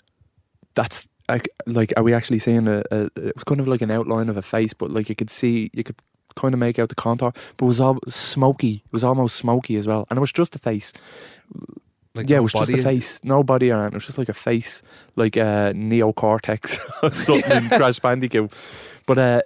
that's 0.76 1.10
like, 1.28 1.50
like 1.66 1.92
are 1.98 2.04
we 2.04 2.14
actually 2.14 2.40
seeing 2.40 2.68
a, 2.68 2.84
a, 2.92 3.06
it 3.16 3.36
was 3.36 3.44
kind 3.44 3.60
of 3.60 3.68
like 3.68 3.82
an 3.82 3.92
outline 3.92 4.30
of 4.30 4.38
a 4.38 4.42
face, 4.42 4.74
but 4.74 4.92
like 4.92 5.10
you 5.10 5.16
could 5.16 5.30
see, 5.30 5.72
you 5.74 5.84
could 5.84 5.96
kind 6.36 6.54
of 6.54 6.60
make 6.60 6.78
out 6.78 6.90
the 6.90 6.96
contour, 6.96 7.32
but 7.58 7.66
it 7.66 7.68
was 7.68 7.80
all 7.80 7.98
smoky. 8.08 8.84
It 8.86 8.94
was 8.94 9.04
almost 9.04 9.36
smoky 9.36 9.76
as 9.76 9.88
well. 9.88 10.06
And 10.10 10.18
it 10.18 10.22
was 10.22 10.32
just 10.32 10.56
a 10.56 10.60
face. 10.60 10.94
like 12.14 12.30
yeah, 12.30 12.38
no 12.38 12.42
it 12.42 12.44
was 12.44 12.54
just 12.54 12.74
a 12.74 12.84
face. 12.84 13.20
No 13.24 13.44
body 13.44 13.72
around. 13.72 13.88
It 13.88 13.96
was 13.96 14.06
just 14.06 14.18
like 14.18 14.30
a 14.30 14.34
face, 14.34 14.84
like 15.16 15.36
a 15.36 15.70
uh, 15.70 15.74
Neo 15.76 16.14
Cortex 16.14 16.78
or 17.04 17.12
something 17.12 17.52
in 17.52 17.70
Crash 17.70 18.00
Bandicoot. 18.00 18.54
But 19.08 19.18
uh, 19.18 19.42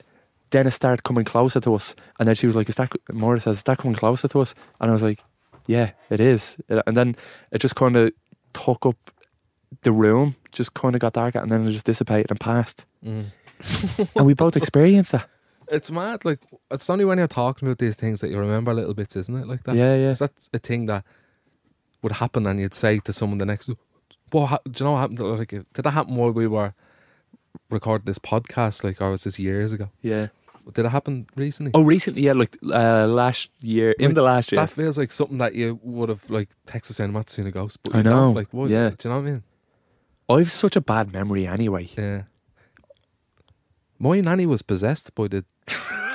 then 0.50 0.68
it 0.68 0.72
started 0.72 1.04
coming 1.04 1.26
closer 1.26 1.60
to 1.62 1.76
us. 1.76 1.95
And 2.20 2.28
then 2.28 2.36
she 2.36 2.45
was 2.45 2.56
like, 2.56 2.70
is 2.70 2.76
that, 2.76 2.91
Maura 3.12 3.39
says, 3.39 3.58
is 3.58 3.64
that 3.64 3.78
coming 3.78 3.95
closer 3.95 4.28
to 4.28 4.41
us? 4.41 4.56
And 4.82 4.89
I 4.89 4.93
was 4.93 5.04
like, 5.04 5.20
yeah, 5.70 5.91
it 6.09 6.20
is. 6.20 6.57
And 6.67 6.97
then 6.97 7.15
it 7.51 7.59
just 7.59 7.76
kind 7.76 7.95
of 7.95 8.11
took 8.53 8.88
up 8.88 8.97
the 9.84 9.91
room, 9.91 10.36
just 10.51 10.74
kind 10.74 10.95
of 10.95 11.01
got 11.01 11.13
darker, 11.13 11.38
and 11.38 11.51
then 11.51 11.67
it 11.67 11.72
just 11.72 11.86
dissipated 11.86 12.32
and 12.32 12.39
passed. 12.39 12.86
Mm. 13.05 13.28
and 14.15 14.26
we 14.26 14.34
both 14.34 14.57
experienced 14.57 15.11
that. 15.11 15.30
It's 15.72 15.91
mad. 15.91 16.26
Like 16.26 16.39
it's 16.72 16.89
only 16.89 17.05
when 17.05 17.20
you're 17.20 17.28
talking 17.28 17.67
about 17.67 17.78
these 17.78 17.95
things 17.95 18.20
that 18.22 18.32
you 18.32 18.39
remember 18.39 18.74
little 18.74 18.95
bits, 18.95 19.15
isn't 19.15 19.36
it? 19.36 19.47
Like 19.47 19.63
that. 19.65 19.76
Yeah, 19.76 19.93
yeah. 19.93 20.09
Is 20.09 20.20
that 20.20 20.32
a 20.51 20.57
thing 20.57 20.88
that 20.88 21.05
would 22.01 22.13
happen, 22.13 22.47
and 22.47 22.59
you'd 22.59 22.74
say 22.74 22.97
to 22.97 23.13
someone 23.13 23.38
the 23.38 23.45
next, 23.45 23.70
"What? 24.32 24.63
Do 24.63 24.84
you 24.84 24.86
know 24.86 24.93
what 24.93 25.01
happened? 25.01 25.20
Like, 25.20 25.49
did 25.49 25.84
that 25.84 25.91
happen 25.91 26.15
while 26.15 26.32
we 26.32 26.47
were 26.47 26.74
recording 27.70 28.05
this 28.05 28.17
podcast? 28.17 28.84
Like, 28.84 28.99
or 28.99 29.11
was 29.11 29.26
this 29.26 29.38
years 29.38 29.72
ago? 29.72 29.89
Yeah. 30.01 30.30
Did 30.74 30.86
it 30.86 30.89
happen 30.89 31.26
recently? 31.36 31.72
Oh, 31.74 31.82
recently, 31.82 32.22
yeah, 32.24 32.34
like 32.34 32.57
uh, 32.63 33.07
last 33.07 33.49
year, 33.61 33.91
in 33.99 34.07
Like, 34.07 34.15
the 34.15 34.22
last 34.22 34.51
year. 34.51 34.61
That 34.61 34.70
feels 34.70 34.97
like 34.97 35.11
something 35.11 35.38
that 35.39 35.55
you 35.55 35.80
would 35.84 36.09
have 36.09 36.30
like 36.30 36.49
texted 36.67 36.93
saying, 36.93 37.09
"I'm 37.09 37.13
not 37.13 37.30
seeing 37.30 37.47
a 37.47 37.51
ghost," 37.51 37.80
but 37.84 37.95
I 37.95 37.97
you 37.99 38.03
know, 38.03 38.32
Like, 38.32 38.53
what? 38.53 38.70
yeah. 38.70 38.89
Do 38.89 39.07
you 39.07 39.09
know 39.15 39.22
what 39.22 39.28
I 39.28 39.32
mean? 39.32 39.43
I've 40.30 40.51
such 40.51 40.76
a 40.76 40.82
bad 40.82 41.11
memory 41.11 41.47
anyway. 41.47 41.89
Yeah. 41.97 42.24
My 43.97 44.22
nanny 44.22 44.45
was 44.45 44.61
possessed 44.61 45.13
by 45.15 45.28
the 45.28 45.43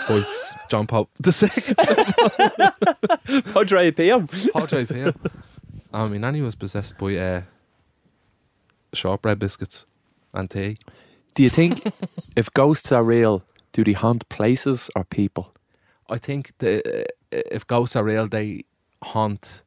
by 0.08 0.18
s- 0.20 0.54
John 0.70 0.86
Pope 0.86 1.10
the 1.18 1.32
second. 1.32 1.76
Padre 3.52 3.90
PM. 3.90 4.26
Padre 4.52 4.84
Pio. 4.86 5.12
I 5.92 6.08
mean, 6.08 6.20
nanny 6.22 6.40
was 6.42 6.54
possessed 6.54 6.96
by 6.98 7.16
uh, 7.16 7.42
shortbread 8.92 9.38
biscuits 9.38 9.86
and 10.32 10.50
tea. 10.50 10.78
Do 11.34 11.42
you 11.42 11.50
think 11.50 11.82
if 12.36 12.52
ghosts 12.54 12.92
are 12.92 13.02
real, 13.04 13.42
do 13.74 13.84
they 13.84 13.92
haunt 13.92 14.26
places 14.28 14.88
or 14.96 15.04
people? 15.04 15.52
I 16.08 16.18
think 16.18 16.52
the, 16.58 17.02
uh, 17.02 17.04
if 17.30 17.66
ghosts 17.66 17.96
are 17.96 18.04
real, 18.04 18.28
they 18.28 18.64
haunt. 19.02 19.62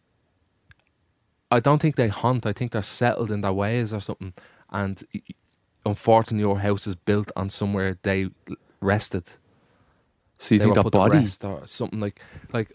I 1.52 1.60
don't 1.60 1.80
think 1.82 1.96
they 1.96 2.08
haunt. 2.08 2.46
I 2.46 2.54
think 2.54 2.72
they're 2.72 2.82
settled 2.82 3.32
in 3.32 3.42
their 3.42 3.54
ways 3.54 3.94
or 3.94 4.00
something. 4.02 4.34
And 4.72 5.04
unfortunately, 5.86 6.42
your 6.42 6.60
house 6.60 6.88
is 6.88 6.96
built 6.96 7.32
on 7.36 7.50
somewhere 7.50 7.98
they 8.02 8.30
rested. 8.82 9.26
So 10.38 10.56
you 10.56 10.60
they 10.60 10.66
think 10.66 10.76
that 10.76 10.92
body? 10.92 11.20
rest 11.20 11.44
or 11.44 11.68
something 11.68 12.00
like 12.00 12.22
like. 12.54 12.72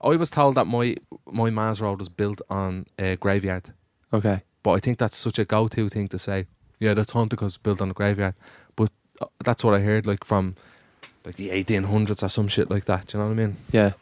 I 0.00 0.14
was 0.16 0.30
told 0.30 0.54
that 0.56 0.66
my 0.66 0.96
my 1.26 1.50
Mars 1.50 1.80
Road 1.80 1.98
was 1.98 2.08
built 2.10 2.40
on 2.50 2.84
a 2.98 3.16
graveyard, 3.16 3.72
Okay. 4.12 4.42
but 4.62 4.72
I 4.72 4.78
think 4.78 4.98
that's 4.98 5.16
such 5.16 5.38
a 5.38 5.44
go-to 5.44 5.88
thing 5.88 6.08
to 6.08 6.18
say. 6.18 6.46
Yeah, 6.78 6.94
that's 6.94 7.12
haunted 7.12 7.30
because 7.30 7.54
it's 7.54 7.62
built 7.62 7.80
on 7.80 7.90
a 7.90 7.94
graveyard. 7.94 8.34
But 8.76 8.90
uh, 9.22 9.26
that's 9.42 9.64
what 9.64 9.72
I 9.74 9.80
heard, 9.80 10.06
like 10.06 10.22
from 10.24 10.54
like 11.26 11.36
the 11.36 11.50
1800s 11.50 12.22
or 12.22 12.28
some 12.28 12.48
shit 12.48 12.70
like 12.70 12.84
that. 12.86 13.08
Do 13.08 13.18
you 13.18 13.22
know 13.24 13.28
what 13.30 13.38
I 13.38 13.42
mean? 13.46 13.56
Yeah. 13.72 13.92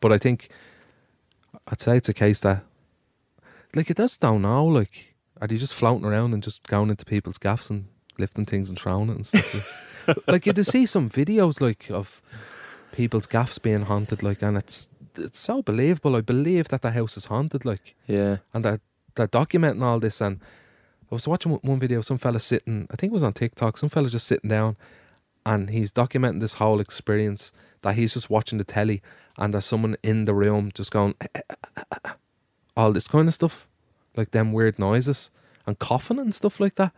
But 0.00 0.12
I 0.12 0.18
think 0.18 0.48
I'd 1.66 1.80
say 1.80 1.96
it's 1.96 2.08
a 2.08 2.14
case 2.14 2.40
that 2.40 2.62
like 3.74 3.90
it 3.90 3.96
does 3.96 4.16
don't 4.16 4.42
know. 4.42 4.64
Like, 4.64 5.14
are 5.40 5.48
you 5.50 5.58
just 5.58 5.74
floating 5.74 6.06
around 6.06 6.32
and 6.34 6.42
just 6.42 6.66
going 6.66 6.90
into 6.90 7.04
people's 7.04 7.38
gaffs 7.38 7.68
and 7.70 7.86
lifting 8.18 8.46
things 8.46 8.70
and 8.70 8.78
throwing 8.78 9.10
it 9.10 9.16
and 9.16 9.26
stuff? 9.26 10.06
like 10.26 10.46
you 10.46 10.52
do 10.52 10.64
see 10.64 10.86
some 10.86 11.10
videos 11.10 11.60
like 11.60 11.90
of 11.90 12.22
people's 12.92 13.26
gaffs 13.26 13.58
being 13.58 13.82
haunted, 13.82 14.22
like, 14.22 14.40
and 14.42 14.56
it's 14.56 14.88
it's 15.16 15.38
so 15.40 15.62
believable. 15.62 16.14
I 16.16 16.20
believe 16.20 16.68
that 16.68 16.82
the 16.82 16.92
house 16.92 17.16
is 17.16 17.24
haunted, 17.26 17.64
like, 17.64 17.94
Yeah. 18.06 18.36
and 18.54 18.64
that 18.64 18.80
they're 19.16 19.26
documenting 19.26 19.82
all 19.82 19.98
this. 19.98 20.20
And 20.20 20.38
I 21.10 21.14
was 21.16 21.26
watching 21.26 21.50
one- 21.52 21.60
one 21.62 21.80
video, 21.80 22.00
some 22.02 22.18
fella 22.18 22.38
sitting, 22.38 22.86
I 22.90 22.94
think 22.96 23.10
it 23.10 23.14
was 23.14 23.24
on 23.24 23.32
TikTok, 23.32 23.76
some 23.78 23.88
fella 23.88 24.08
just 24.08 24.26
sitting 24.28 24.48
down, 24.48 24.76
and 25.50 25.70
he's 25.70 25.90
documenting 25.92 26.40
this 26.40 26.54
whole 26.54 26.80
experience 26.80 27.52
that 27.82 27.94
he's 27.94 28.12
just 28.14 28.28
watching 28.30 28.58
the 28.58 28.64
telly, 28.64 29.00
and 29.38 29.52
there's 29.54 29.64
someone 29.64 29.96
in 30.02 30.24
the 30.26 30.34
room 30.34 30.70
just 30.74 30.90
going 30.92 31.14
eh, 31.20 31.26
eh, 31.34 31.82
eh, 32.04 32.10
all 32.76 32.92
this 32.92 33.08
kind 33.08 33.28
of 33.28 33.34
stuff, 33.34 33.66
like 34.16 34.30
them 34.32 34.52
weird 34.52 34.78
noises 34.78 35.30
and 35.66 35.78
coughing 35.78 36.18
and 36.18 36.34
stuff 36.34 36.60
like 36.60 36.74
that. 36.74 36.92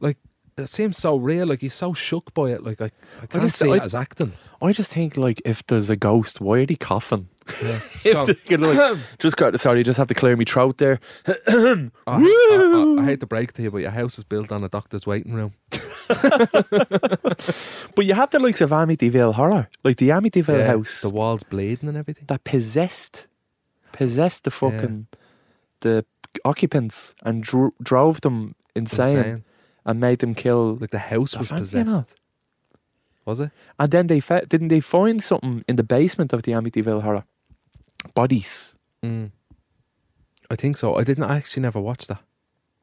Like 0.00 0.18
it 0.56 0.68
seems 0.68 0.96
so 0.98 1.16
real. 1.16 1.46
Like 1.48 1.60
he's 1.60 1.74
so 1.74 1.92
shook 1.92 2.32
by 2.34 2.50
it. 2.50 2.62
Like 2.62 2.80
I, 2.80 2.90
I 3.22 3.26
can't 3.26 3.44
just- 3.44 3.58
see 3.58 3.70
I- 3.72 3.76
it 3.76 3.82
as 3.82 3.94
acting. 3.94 4.32
I 4.62 4.70
just 4.72 4.92
think 4.92 5.16
like 5.16 5.42
if 5.44 5.66
there's 5.66 5.90
a 5.90 5.96
ghost, 5.96 6.40
why 6.40 6.58
are 6.60 6.66
they 6.66 6.76
coughing? 6.76 7.28
Yeah. 7.62 7.80
They 8.04 8.56
like, 8.56 8.96
just 9.18 9.36
got 9.36 9.58
sorry, 9.58 9.82
just 9.82 9.98
have 9.98 10.06
to 10.08 10.14
clear 10.14 10.36
me 10.36 10.44
throat 10.44 10.78
there. 10.78 11.00
Oh, 11.26 11.90
I, 12.06 12.12
I- 12.12 12.18
I- 12.20 13.02
I 13.02 13.04
hate 13.04 13.20
to 13.24 13.26
break 13.26 13.52
to 13.54 13.62
you, 13.62 13.70
but 13.72 13.78
your 13.78 13.90
house 13.90 14.18
is 14.18 14.24
built 14.24 14.52
on 14.52 14.62
a 14.62 14.68
doctor's 14.68 15.04
waiting 15.06 15.32
room. 15.34 15.54
but 17.94 18.04
you 18.04 18.14
have 18.14 18.30
the 18.30 18.38
likes 18.40 18.60
of 18.60 18.70
Amityville 18.70 19.34
Horror, 19.34 19.68
like 19.84 19.96
the 19.96 20.10
Amityville 20.10 20.58
Yeah, 20.58 20.66
house 20.66 21.00
the 21.02 21.10
walls 21.10 21.42
bleeding 21.42 21.88
and 21.88 21.96
everything. 21.98 22.24
that 22.26 22.44
possessed, 22.44 23.26
possessed 23.92 24.44
the 24.44 24.50
fucking 24.50 25.06
the 25.80 26.04
occupants 26.44 27.14
and 27.22 27.42
dro- 27.42 27.74
drove 27.82 28.20
them 28.22 28.54
insane, 28.74 29.16
Insane. 29.16 29.44
and 29.84 30.00
made 30.00 30.18
them 30.20 30.34
kill. 30.34 30.76
Like 30.80 30.90
the 30.90 30.98
house 30.98 31.32
the 31.32 31.38
was 31.40 31.50
possessed. 31.52 32.14
Was 33.24 33.40
it? 33.40 33.50
And 33.78 33.90
then 33.90 34.06
they 34.08 34.20
fe- 34.20 34.44
didn't 34.48 34.68
they 34.68 34.80
find 34.80 35.22
something 35.22 35.64
in 35.68 35.76
the 35.76 35.84
basement 35.84 36.32
of 36.32 36.42
the 36.42 36.52
Amityville 36.52 37.02
Horror? 37.02 37.24
Bodies. 38.14 38.74
Mm. 39.02 39.30
I 40.50 40.56
think 40.56 40.76
so. 40.76 40.96
I 40.96 41.04
didn't. 41.04 41.24
I 41.24 41.36
actually 41.36 41.62
never 41.62 41.80
watched 41.80 42.08
that. 42.08 42.20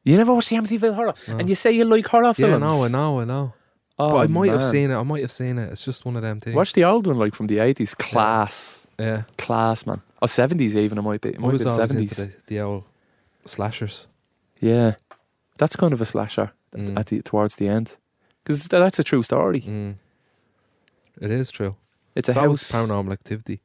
You 0.04 0.16
never 0.16 0.32
watched 0.34 0.48
the 0.50 0.56
Amityville 0.56 0.94
Horror, 0.94 1.14
No. 1.28 1.36
and 1.38 1.48
you 1.48 1.54
say 1.54 1.72
you 1.72 1.84
like 1.84 2.06
horror 2.06 2.32
films. 2.34 2.52
Yeah, 2.52 2.58
no, 2.58 2.84
I 2.84 2.88
know, 2.88 3.20
I 3.20 3.24
know. 3.24 3.52
Oh, 3.98 4.10
but 4.12 4.16
I 4.16 4.26
might 4.28 4.48
have 4.50 4.64
seen 4.64 4.90
it. 4.90 4.94
I 4.96 5.02
might 5.02 5.20
have 5.20 5.30
seen 5.30 5.58
it. 5.58 5.70
It's 5.72 5.84
just 5.84 6.06
one 6.06 6.16
of 6.16 6.22
them 6.22 6.40
things. 6.40 6.56
Watch 6.56 6.72
the 6.72 6.84
old 6.84 7.06
one, 7.06 7.18
like 7.18 7.34
from 7.34 7.48
the 7.48 7.58
eighties. 7.58 7.94
Class, 7.94 8.86
Yeah. 8.98 9.22
class, 9.36 9.84
man. 9.86 10.00
Or 10.22 10.28
seventies 10.28 10.74
even. 10.74 10.96
It 10.98 11.02
might 11.02 11.20
be. 11.20 11.30
It 11.30 11.36
I 11.36 11.40
might 11.40 11.52
be 11.52 11.58
seventies. 11.58 12.16
the, 12.16 12.32
the 12.46 12.60
old 12.60 12.84
slashers. 13.44 14.06
Yeah, 14.58 14.94
that's 15.58 15.76
kind 15.76 15.92
of 15.92 16.00
a 16.00 16.04
slasher 16.06 16.52
Mm. 16.74 16.98
at 16.98 17.06
the 17.06 17.20
towards 17.20 17.56
the 17.56 17.68
end, 17.68 17.96
because 18.42 18.64
that's 18.68 18.98
a 18.98 19.04
true 19.04 19.22
story. 19.22 19.60
Mm. 19.62 19.96
It 21.20 21.30
is 21.30 21.50
true. 21.50 21.74
It's 22.14 22.28
a 22.28 22.32
It's 22.32 22.38
always 22.38 22.70
house. 22.70 22.86
paranormal 22.86 23.12
activity. 23.12 23.60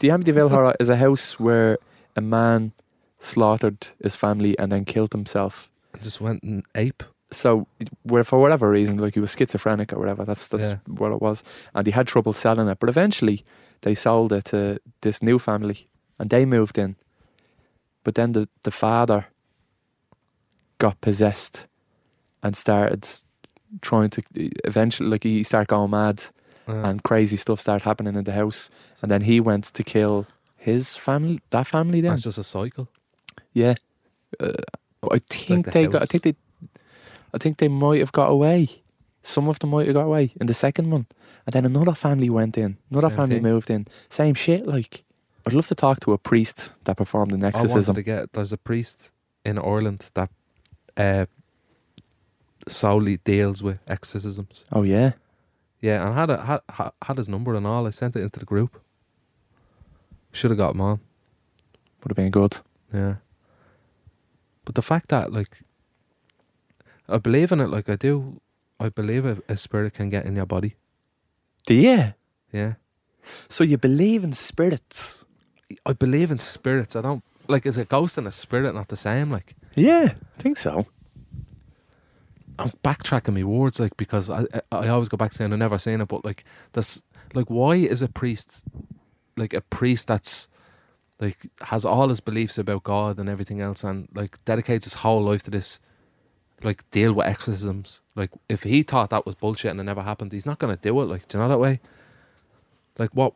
The 0.00 0.08
Amityville 0.08 0.50
Horror 0.50 0.74
is 0.78 0.88
a 0.88 0.96
house 0.96 1.40
where 1.40 1.78
a 2.14 2.20
man 2.20 2.72
slaughtered 3.18 3.88
his 4.02 4.16
family 4.16 4.58
and 4.58 4.70
then 4.70 4.84
killed 4.84 5.12
himself. 5.12 5.70
Just 6.02 6.20
went 6.20 6.42
and 6.42 6.62
ape. 6.74 7.02
So, 7.32 7.66
where 8.04 8.22
for 8.24 8.38
whatever 8.40 8.70
reason, 8.70 8.98
like 8.98 9.14
he 9.14 9.20
was 9.20 9.34
schizophrenic 9.36 9.92
or 9.92 9.98
whatever, 9.98 10.24
that's 10.24 10.48
that's 10.48 10.62
Yeah. 10.64 10.76
what 10.86 11.12
it 11.12 11.20
was, 11.20 11.42
and 11.74 11.86
he 11.86 11.92
had 11.92 12.06
trouble 12.06 12.32
selling 12.32 12.68
it. 12.68 12.78
But 12.78 12.88
eventually, 12.88 13.44
they 13.80 13.94
sold 13.94 14.32
it 14.32 14.44
to 14.46 14.78
this 15.00 15.20
new 15.22 15.38
family, 15.38 15.88
and 16.18 16.30
they 16.30 16.44
moved 16.46 16.78
in. 16.78 16.94
But 18.04 18.14
then 18.14 18.32
the 18.32 18.48
the 18.62 18.70
father 18.70 19.26
got 20.78 21.00
possessed, 21.00 21.66
and 22.42 22.56
started 22.56 23.08
trying 23.80 24.10
to 24.10 24.22
eventually, 24.64 25.08
like 25.08 25.24
he 25.24 25.42
started 25.42 25.68
going 25.68 25.90
mad, 25.90 26.22
Uh, 26.68 26.72
and 26.84 27.02
crazy 27.02 27.36
stuff 27.36 27.60
started 27.60 27.84
happening 27.84 28.16
in 28.16 28.24
the 28.24 28.32
house, 28.32 28.70
and 29.02 29.10
then 29.10 29.22
he 29.22 29.40
went 29.40 29.64
to 29.72 29.82
kill 29.84 30.26
his 30.56 30.96
family, 30.96 31.40
that 31.50 31.66
family. 31.66 32.00
Then, 32.00 32.10
that's 32.12 32.22
just 32.24 32.38
a 32.38 32.42
cycle. 32.44 32.88
Yeah, 33.56 33.74
uh, 34.40 34.52
I 35.10 35.18
think 35.18 35.64
the 35.66 35.70
they 35.72 35.86
got. 35.86 35.94
I 35.96 35.98
house. 36.00 36.08
think 36.10 36.22
they. 36.24 36.34
I 37.34 37.38
think 37.38 37.56
they 37.58 37.68
might 37.68 38.00
have 38.00 38.12
got 38.12 38.28
away. 38.30 38.82
Some 39.22 39.48
of 39.48 39.58
them 39.58 39.70
might 39.70 39.86
have 39.86 39.94
got 39.94 40.04
away 40.06 40.32
in 40.40 40.46
the 40.46 40.54
second 40.54 40.90
one, 40.90 41.06
and 41.46 41.52
then 41.52 41.64
another 41.64 41.94
family 41.94 42.30
went 42.30 42.56
in. 42.58 42.76
Another 42.90 43.08
Same 43.08 43.16
family 43.16 43.36
thing. 43.36 43.42
moved 43.42 43.70
in. 43.70 43.86
Same 44.08 44.34
shit. 44.34 44.66
Like, 44.66 45.02
I'd 45.46 45.52
love 45.54 45.66
to 45.68 45.74
talk 45.74 46.00
to 46.00 46.12
a 46.12 46.18
priest 46.18 46.72
that 46.84 46.96
performed 46.96 47.32
an 47.32 47.42
I 47.42 47.46
wanted 47.46 47.56
exorcism. 47.64 47.94
to 47.96 48.02
get. 48.02 48.32
There's 48.32 48.52
a 48.52 48.56
priest 48.58 49.10
in 49.44 49.58
Ireland 49.58 50.10
that 50.14 50.30
uh, 50.96 51.26
solely 52.68 53.16
deals 53.24 53.62
with 53.62 53.78
exorcisms. 53.86 54.64
Oh 54.70 54.82
yeah, 54.84 55.12
Yeah, 55.80 56.02
and 56.02 56.14
I 56.14 56.20
had, 56.20 56.30
a, 56.30 56.36
had 56.44 56.60
had 56.70 56.90
had 57.02 57.18
his 57.18 57.28
number 57.28 57.54
and 57.54 57.66
all. 57.66 57.86
I 57.86 57.90
sent 57.90 58.16
it 58.16 58.22
into 58.22 58.38
the 58.38 58.46
group. 58.46 58.80
Should 60.32 60.50
have 60.52 60.58
got 60.58 60.74
him 60.74 60.80
on. 60.82 61.00
would 62.02 62.10
have 62.10 62.16
been 62.16 62.30
good. 62.30 62.58
Yeah. 62.92 63.16
But 64.66 64.74
the 64.74 64.82
fact 64.82 65.08
that 65.08 65.32
like 65.32 65.62
I 67.08 67.16
believe 67.16 67.52
in 67.52 67.60
it 67.60 67.70
like 67.70 67.88
I 67.88 67.96
do 67.96 68.42
I 68.78 68.90
believe 68.90 69.24
a, 69.24 69.38
a 69.48 69.56
spirit 69.56 69.94
can 69.94 70.10
get 70.10 70.26
in 70.26 70.36
your 70.36 70.44
body. 70.44 70.74
Yeah. 71.66 72.12
Yeah. 72.52 72.74
So 73.48 73.64
you 73.64 73.78
believe 73.78 74.22
in 74.22 74.32
spirits? 74.32 75.24
I 75.86 75.94
believe 75.94 76.30
in 76.30 76.38
spirits. 76.38 76.94
I 76.94 77.00
don't 77.00 77.24
like 77.48 77.64
is 77.64 77.78
a 77.78 77.84
ghost 77.84 78.18
and 78.18 78.26
a 78.26 78.30
spirit 78.30 78.74
not 78.74 78.88
the 78.88 78.96
same? 78.96 79.30
Like 79.30 79.54
Yeah, 79.74 80.14
I 80.38 80.42
think 80.42 80.58
so. 80.58 80.86
I'm 82.58 82.70
backtracking 82.82 83.34
my 83.34 83.44
words 83.44 83.78
like 83.80 83.96
because 83.96 84.28
I 84.30 84.42
I, 84.72 84.86
I 84.86 84.88
always 84.88 85.08
go 85.08 85.16
back 85.16 85.32
saying 85.32 85.52
I 85.52 85.56
never 85.56 85.78
seen 85.78 86.00
it, 86.00 86.08
but 86.08 86.24
like 86.24 86.44
this 86.72 87.02
like 87.34 87.48
why 87.48 87.74
is 87.76 88.02
a 88.02 88.08
priest 88.08 88.62
like 89.36 89.54
a 89.54 89.60
priest 89.60 90.08
that's 90.08 90.48
like 91.20 91.38
has 91.62 91.84
all 91.84 92.08
his 92.08 92.20
beliefs 92.20 92.58
about 92.58 92.82
God 92.82 93.18
and 93.18 93.28
everything 93.28 93.60
else 93.60 93.82
and 93.84 94.08
like 94.14 94.42
dedicates 94.44 94.84
his 94.84 94.94
whole 94.94 95.22
life 95.22 95.42
to 95.44 95.50
this 95.50 95.78
like 96.62 96.88
deal 96.90 97.12
with 97.12 97.26
exorcisms. 97.26 98.02
Like 98.14 98.30
if 98.48 98.62
he 98.64 98.82
thought 98.82 99.10
that 99.10 99.26
was 99.26 99.34
bullshit 99.34 99.70
and 99.70 99.80
it 99.80 99.84
never 99.84 100.02
happened, 100.02 100.32
he's 100.32 100.46
not 100.46 100.58
gonna 100.58 100.76
do 100.76 101.00
it. 101.00 101.06
Like, 101.06 101.28
do 101.28 101.38
you 101.38 101.42
know 101.42 101.48
that 101.48 101.58
way? 101.58 101.80
Like 102.98 103.14
what 103.14 103.34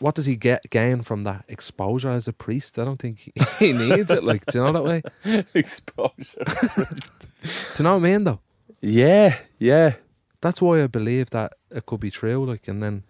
what 0.00 0.14
does 0.14 0.26
he 0.26 0.34
get 0.34 0.70
gain 0.70 1.02
from 1.02 1.24
that 1.24 1.44
exposure 1.46 2.10
as 2.10 2.26
a 2.26 2.32
priest? 2.32 2.78
I 2.78 2.84
don't 2.84 2.98
think 3.00 3.18
he, 3.18 3.32
he 3.58 3.72
needs 3.72 4.10
it. 4.10 4.24
Like, 4.24 4.46
do 4.46 4.58
you 4.58 4.64
know 4.64 4.72
that 4.72 4.84
way? 4.84 5.44
Exposure. 5.54 6.44
Do 7.74 7.78
you 7.78 7.84
know 7.84 7.96
what 7.96 8.06
I 8.06 8.10
mean 8.10 8.24
though? 8.24 8.40
Yeah, 8.82 9.38
yeah. 9.58 9.94
That's 10.42 10.60
why 10.60 10.82
I 10.82 10.86
believe 10.88 11.30
that 11.30 11.54
it 11.70 11.86
could 11.86 12.00
be 12.00 12.10
true. 12.10 12.44
Like, 12.44 12.68
and 12.68 12.82
then 12.82 13.04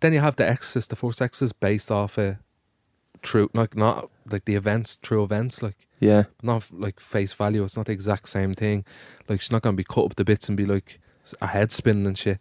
then 0.00 0.12
you 0.12 0.20
have 0.20 0.36
the 0.36 0.48
Exorcist, 0.48 0.90
the 0.90 0.96
first 0.96 1.22
Exorcist, 1.22 1.60
based 1.60 1.90
off 1.90 2.18
a 2.18 2.40
true, 3.26 3.50
like 3.52 3.76
not 3.76 4.10
like 4.30 4.44
the 4.46 4.54
events, 4.56 4.96
true 4.96 5.22
events, 5.22 5.62
like 5.62 5.76
Yeah. 6.00 6.24
not 6.42 6.70
like 6.72 6.98
face 7.00 7.32
value. 7.34 7.62
It's 7.64 7.76
not 7.76 7.86
the 7.86 7.92
exact 7.92 8.28
same 8.28 8.54
thing. 8.54 8.84
Like 9.28 9.40
she's 9.42 9.52
not 9.52 9.62
gonna 9.62 9.76
be 9.76 9.84
cut 9.84 10.04
up 10.06 10.14
to 10.16 10.24
bits 10.24 10.48
and 10.48 10.56
be 10.56 10.64
like 10.66 10.98
a 11.42 11.46
head 11.48 11.70
spinning 11.72 12.06
and 12.06 12.16
shit. 12.16 12.38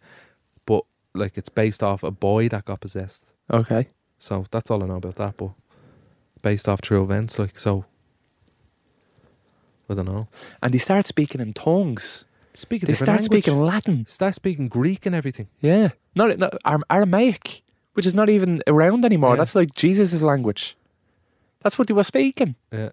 But 0.66 0.84
like 1.14 1.38
it's 1.38 1.50
based 1.50 1.82
off 1.84 2.04
a 2.04 2.12
boy 2.12 2.48
that 2.50 2.66
got 2.66 2.80
possessed. 2.82 3.26
Okay. 3.52 3.88
So 4.20 4.46
that's 4.52 4.72
all 4.72 4.82
I 4.84 4.88
know 4.88 4.96
about 4.98 5.16
that. 5.16 5.38
But 5.38 5.52
based 6.42 6.68
off 6.70 6.82
true 6.82 7.04
events, 7.04 7.38
like 7.40 7.58
so. 7.60 7.86
I 9.90 9.94
don't 9.94 10.06
know. 10.06 10.28
And 10.64 10.74
they 10.74 10.80
start 10.80 11.06
speaking 11.06 11.42
in 11.42 11.54
tongues. 11.54 12.26
Speaking 12.54 12.88
They 12.88 12.94
start 12.94 13.20
language. 13.22 13.44
speaking 13.44 13.62
Latin. 13.62 14.06
Start 14.08 14.34
speaking 14.34 14.68
Greek 14.68 15.06
and 15.06 15.14
everything. 15.14 15.48
Yeah. 15.60 15.90
Not, 16.16 16.38
not 16.40 16.56
Aramaic, 16.90 17.62
which 17.96 18.06
is 18.06 18.14
not 18.14 18.30
even 18.30 18.62
around 18.68 19.04
anymore. 19.06 19.32
Yeah. 19.32 19.38
That's 19.38 19.56
like 19.56 19.74
Jesus' 19.74 20.22
language. 20.22 20.78
That's 21.62 21.78
what 21.80 21.88
they 21.88 21.94
were 21.94 22.04
speaking. 22.04 22.56
Yeah. 22.72 22.90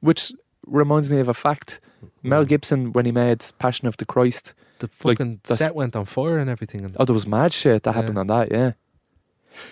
Which 0.00 0.32
reminds 0.66 1.08
me 1.08 1.18
of 1.20 1.28
a 1.28 1.34
fact. 1.34 1.80
Mel 2.22 2.44
mm. 2.44 2.48
Gibson, 2.48 2.92
when 2.92 3.06
he 3.06 3.12
made 3.12 3.44
Passion 3.58 3.88
of 3.88 3.96
the 3.96 4.04
Christ, 4.04 4.54
The 4.80 4.86
Like, 5.04 5.18
fucking 5.18 5.40
that's- 5.44 5.58
set 5.58 5.74
went 5.74 5.94
on 5.94 6.06
fire 6.06 6.38
and 6.38 6.48
everything. 6.48 6.84
And 6.84 6.96
oh, 6.98 7.04
there 7.04 7.12
was 7.12 7.26
mad 7.26 7.52
shit 7.52 7.82
that 7.82 7.90
Yeah. 7.94 8.00
happened 8.00 8.18
on 8.18 8.26
that, 8.28 8.50
yeah. 8.50 8.72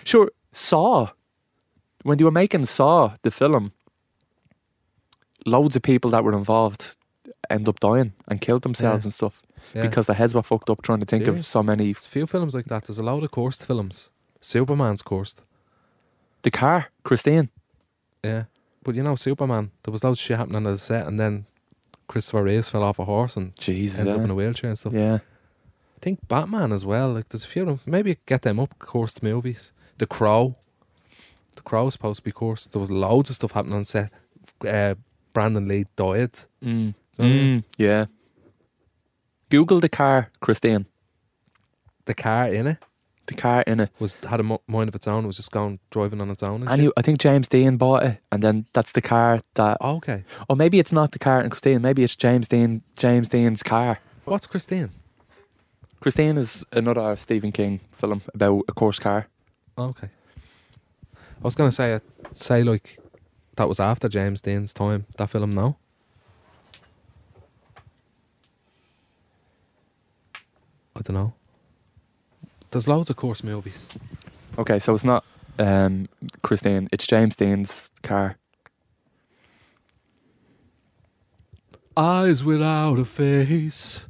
Sure, 0.03 0.29
Saw. 0.51 1.09
When 2.03 2.17
they 2.19 2.23
were 2.23 2.29
making 2.43 2.65
Saw, 2.65 3.15
the 3.23 3.31
film, 3.31 3.71
loads 5.47 5.75
of 5.75 5.81
people 5.81 6.11
that 6.11 6.23
were 6.23 6.33
involved 6.37 6.95
end 7.49 7.67
up 7.67 7.79
dying 7.79 8.13
and 8.27 8.39
killed 8.39 8.61
themselves 8.61 9.03
Yeah. 9.03 9.07
and 9.07 9.13
stuff 9.13 9.41
yeah. 9.73 9.81
because 9.81 10.07
the 10.07 10.13
heads 10.13 10.33
were 10.33 10.43
fucked 10.43 10.69
up 10.69 10.81
trying 10.81 10.99
to 10.99 11.05
think 11.05 11.27
of 11.27 11.45
so 11.45 11.63
many. 11.63 11.93
There's 11.93 12.05
a 12.05 12.09
few 12.09 12.27
films 12.27 12.53
like 12.55 12.65
that. 12.65 12.85
There's 12.85 12.97
a 12.97 13.03
lot 13.03 13.23
of 13.23 13.31
cursed 13.31 13.65
films. 13.65 14.11
Superman's 14.41 15.01
cursed. 15.01 15.41
The 16.43 16.51
car, 16.51 16.87
Christine. 17.03 17.49
Yeah. 18.23 18.43
But 18.83 18.95
you 18.95 19.03
know, 19.03 19.15
Superman, 19.15 19.71
there 19.83 19.91
was 19.91 20.03
loads 20.03 20.19
of 20.19 20.23
shit 20.23 20.37
happening 20.37 20.57
on 20.57 20.63
the 20.63 20.77
set, 20.77 21.05
and 21.05 21.19
then 21.19 21.45
Christopher 22.07 22.43
Reeves 22.43 22.69
fell 22.69 22.83
off 22.83 22.99
a 22.99 23.05
horse 23.05 23.35
and 23.35 23.55
Jesus. 23.57 23.99
ended 23.99 24.15
up 24.15 24.21
in 24.21 24.29
a 24.29 24.35
wheelchair 24.35 24.69
and 24.69 24.79
stuff. 24.79 24.93
yeah. 24.93 25.19
I 25.95 25.99
think 26.01 26.25
Batman 26.29 26.71
as 26.71 26.85
well. 26.85 27.11
Like, 27.11 27.27
there's 27.27 27.43
a 27.43 27.47
few 27.47 27.63
of 27.63 27.67
them. 27.67 27.79
Maybe 27.85 28.17
get 28.25 28.43
them 28.43 28.57
up, 28.57 28.79
cursed 28.79 29.21
movies. 29.21 29.73
The 29.97 30.07
Crow. 30.07 30.55
The 31.57 31.61
Crow's 31.61 31.93
supposed 31.93 32.19
to 32.19 32.23
be 32.23 32.31
cursed. 32.31 32.71
There 32.71 32.79
was 32.79 32.89
loads 32.89 33.29
of 33.29 33.35
stuff 33.35 33.51
happening 33.51 33.75
on 33.75 33.83
set. 33.85 34.09
Uh, 34.65 34.95
Brandon 35.33 35.67
Lee 35.67 35.85
died. 35.97 36.31
Mm. 36.33 36.63
Do 36.63 36.69
you 36.69 36.75
know 36.79 36.93
what 37.17 37.25
I 37.25 37.27
mean? 37.27 37.59
Mm, 37.59 37.63
yeah. 37.77 38.05
Google 39.49 39.79
the 39.79 39.89
car, 39.89 40.29
Christine. 40.41 40.85
The 42.05 42.13
car 42.13 42.47
in 42.47 42.65
it 42.67 42.77
The 43.27 43.35
car 43.35 43.61
in 43.67 43.79
it. 43.81 43.89
was 43.99 44.15
had 44.27 44.39
a 44.39 44.43
mind 44.67 44.89
of 44.89 44.95
its 44.95 45.07
own. 45.07 45.23
It 45.23 45.27
was 45.27 45.35
just 45.37 45.51
going 45.51 45.79
driving 45.91 46.21
on 46.21 46.29
its 46.31 46.41
own. 46.43 46.61
And 46.61 46.69
And 46.69 46.81
you, 46.83 46.93
I 46.97 47.01
think 47.01 47.19
James 47.19 47.47
Dean 47.47 47.77
bought 47.77 48.03
it, 48.03 48.17
and 48.31 48.41
then 48.41 48.65
that's 48.73 48.91
the 48.93 49.01
car 49.01 49.39
that. 49.55 49.77
shit. 49.81 49.87
okay. 49.97 50.23
Or 50.47 50.55
maybe 50.55 50.79
it's 50.79 50.91
not 50.91 51.11
the 51.11 51.19
car 51.19 51.41
in 51.41 51.49
Christine. 51.49 51.81
Maybe 51.81 52.03
it's 52.03 52.15
James 52.15 52.47
Dean. 52.47 52.81
James 52.95 53.29
Dean's 53.29 53.61
car. 53.63 53.99
What's 54.25 54.47
Christine? 54.47 54.89
Christine 55.99 56.37
is 56.37 56.65
another 56.71 57.15
Stephen 57.17 57.51
King 57.51 57.81
film 57.91 58.21
about 58.33 58.63
a 58.67 58.73
course 58.73 58.99
car. 58.99 59.27
Oh, 59.77 59.85
okay. 59.89 60.09
I 61.15 61.43
was 61.43 61.55
gonna 61.55 61.71
say 61.71 61.99
say 62.31 62.63
like 62.63 62.97
that 63.55 63.67
was 63.67 63.79
after 63.79 64.09
James 64.09 64.41
Dean's 64.41 64.73
time. 64.73 65.05
That 65.17 65.29
film 65.29 65.51
now. 65.51 65.77
I 70.99 71.01
don't 71.01 71.15
know. 71.15 71.33
There's 72.71 72.87
loads 72.87 73.09
of 73.09 73.15
course 73.15 73.43
movies. 73.43 73.87
Okay, 74.57 74.79
so 74.79 74.93
it's 74.93 75.05
not 75.05 75.23
um, 75.57 76.09
Christine. 76.41 76.89
It's 76.91 77.07
James 77.07 77.35
Dean's 77.35 77.91
car. 78.03 78.37
Eyes 81.95 82.43
without 82.43 82.99
a 82.99 83.05
face. 83.05 84.07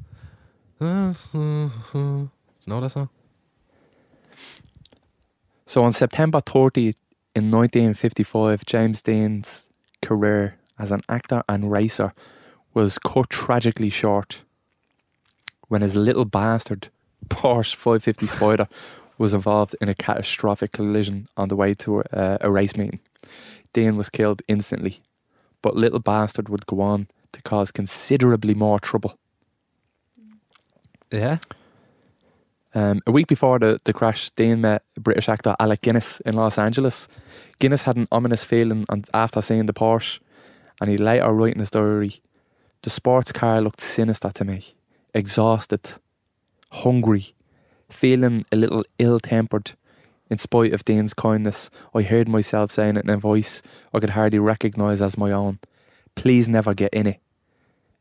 Uh, 0.81 1.13
uh, 1.33 1.65
uh. 1.93 2.25
Know 2.65 2.81
that 2.81 2.89
song? 2.89 3.09
So 5.65 5.83
on 5.83 5.93
September 5.93 6.41
30th 6.41 6.95
in 7.35 7.51
1955, 7.51 8.65
James 8.65 9.01
Dean's 9.03 9.69
career 10.01 10.57
as 10.79 10.91
an 10.91 11.01
actor 11.07 11.43
and 11.47 11.71
racer 11.71 12.13
was 12.73 12.97
cut 12.97 13.29
tragically 13.29 13.89
short 13.89 14.43
when 15.69 15.81
his 15.81 15.95
little 15.95 16.25
bastard 16.25 16.89
Porsche 17.29 17.75
550 17.75 18.27
Spider 18.27 18.67
was 19.17 19.33
involved 19.33 19.75
in 19.81 19.89
a 19.89 19.95
catastrophic 19.95 20.71
collision 20.71 21.27
on 21.37 21.49
the 21.49 21.55
way 21.55 21.73
to 21.75 22.01
a, 22.11 22.37
a 22.41 22.51
race 22.51 22.75
meeting. 22.75 22.99
Dean 23.73 23.95
was 23.95 24.09
killed 24.09 24.41
instantly, 24.47 25.01
but 25.61 25.75
little 25.75 25.99
bastard 25.99 26.49
would 26.49 26.65
go 26.65 26.81
on 26.81 27.07
to 27.31 27.41
cause 27.41 27.71
considerably 27.71 28.55
more 28.55 28.79
trouble. 28.79 29.17
Yeah. 31.11 31.37
Um, 32.73 33.01
a 33.07 33.11
week 33.11 33.27
before 33.27 33.59
the, 33.59 33.79
the 33.83 33.93
crash, 33.93 34.29
Dean 34.31 34.61
met 34.61 34.83
British 34.95 35.27
actor 35.27 35.55
Alec 35.59 35.81
Guinness 35.81 36.19
in 36.21 36.35
Los 36.35 36.57
Angeles. 36.57 37.07
Guinness 37.59 37.83
had 37.83 37.97
an 37.97 38.07
ominous 38.11 38.43
feeling 38.43 38.85
on, 38.89 39.05
after 39.13 39.41
seeing 39.41 39.65
the 39.65 39.73
Porsche, 39.73 40.19
and 40.79 40.89
he 40.89 40.97
later 40.97 41.31
wrote 41.33 41.53
in 41.53 41.59
his 41.59 41.71
diary 41.71 42.21
The 42.83 42.89
sports 42.89 43.31
car 43.31 43.59
looked 43.59 43.81
sinister 43.81 44.31
to 44.31 44.45
me, 44.45 44.75
exhausted, 45.13 45.91
hungry, 46.71 47.33
feeling 47.89 48.45
a 48.51 48.55
little 48.55 48.83
ill 48.97 49.19
tempered. 49.19 49.71
In 50.29 50.37
spite 50.37 50.73
of 50.73 50.85
Dean's 50.85 51.13
kindness, 51.15 51.71
I 51.95 52.03
heard 52.03 52.27
myself 52.27 52.69
saying 52.71 52.97
it 52.97 53.03
in 53.03 53.09
a 53.09 53.17
voice 53.17 53.63
I 53.93 53.99
could 53.99 54.11
hardly 54.11 54.37
recognise 54.39 55.01
as 55.01 55.17
my 55.17 55.31
own. 55.31 55.57
Please 56.15 56.47
never 56.47 56.73
get 56.75 56.93
in 56.93 57.07
it. 57.07 57.19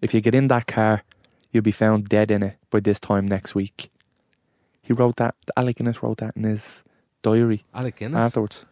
If 0.03 0.13
you 0.13 0.21
get 0.21 0.35
in 0.35 0.49
that 0.49 0.67
car, 0.67 1.03
you'll 1.51 1.63
be 1.63 1.73
found 1.73 2.09
dead 2.11 2.31
in 2.31 2.43
it 2.43 2.57
by 2.71 2.81
this 2.81 3.01
time 3.01 3.27
next 3.27 3.55
week. 3.55 3.91
He 4.83 4.93
wrote 4.93 5.17
that, 5.17 5.35
Alec 5.57 5.77
Guinness 5.77 6.03
wrote 6.03 6.19
that 6.19 6.37
in 6.37 6.45
his 6.45 6.85
diary 7.23 7.65
Alec 7.75 7.97
Guinness. 7.97 8.19
afterwards. 8.19 8.67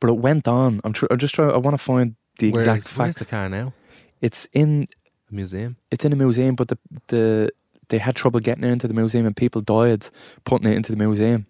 But 0.00 0.10
it 0.10 0.16
went 0.18 0.48
on. 0.48 0.80
I'm, 0.84 0.92
tr- 0.92 1.06
I'm 1.10 1.18
just 1.18 1.34
trying. 1.34 1.50
I 1.52 1.56
want 1.58 1.74
to 1.74 1.82
find 1.82 2.16
the 2.38 2.50
Where 2.50 2.62
exact 2.62 2.78
is- 2.90 2.96
where's 2.98 3.14
facts. 3.14 3.18
the 3.20 3.24
car 3.30 3.48
now? 3.48 3.72
It's 4.20 4.46
in 4.52 4.86
museum. 5.32 5.76
it's 5.90 6.04
in 6.04 6.12
a 6.12 6.16
museum, 6.16 6.54
but 6.54 6.68
the 6.68 6.78
the 7.08 7.50
they 7.88 7.98
had 7.98 8.16
trouble 8.16 8.40
getting 8.40 8.64
it 8.64 8.70
into 8.70 8.88
the 8.88 8.94
museum, 8.94 9.26
and 9.26 9.36
people 9.36 9.60
died 9.60 10.08
putting 10.44 10.70
it 10.70 10.76
into 10.76 10.92
the 10.92 10.98
museum. 10.98 11.46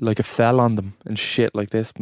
Like 0.00 0.20
it 0.20 0.26
fell 0.26 0.60
on 0.60 0.74
them 0.74 0.94
and 1.06 1.18
shit 1.18 1.54
like 1.54 1.70
this. 1.70 1.92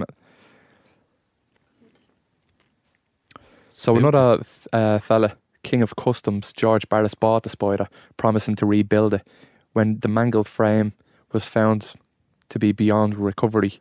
So 3.71 3.97
another 3.97 4.43
uh, 4.73 4.99
fella, 4.99 5.37
King 5.63 5.83
of 5.83 5.97
Customs, 5.97 6.53
George 6.53 6.89
Barris, 6.89 7.15
bought 7.15 7.43
the 7.43 7.49
Spider, 7.49 7.89
promising 8.17 8.57
to 8.57 8.67
rebuild 8.67 9.15
it. 9.15 9.27
When 9.73 9.99
the 9.99 10.09
mangled 10.09 10.49
frame 10.49 10.93
was 11.33 11.45
found 11.45 11.95
to 12.49 12.59
be 12.59 12.73
beyond 12.73 13.17
recovery, 13.17 13.81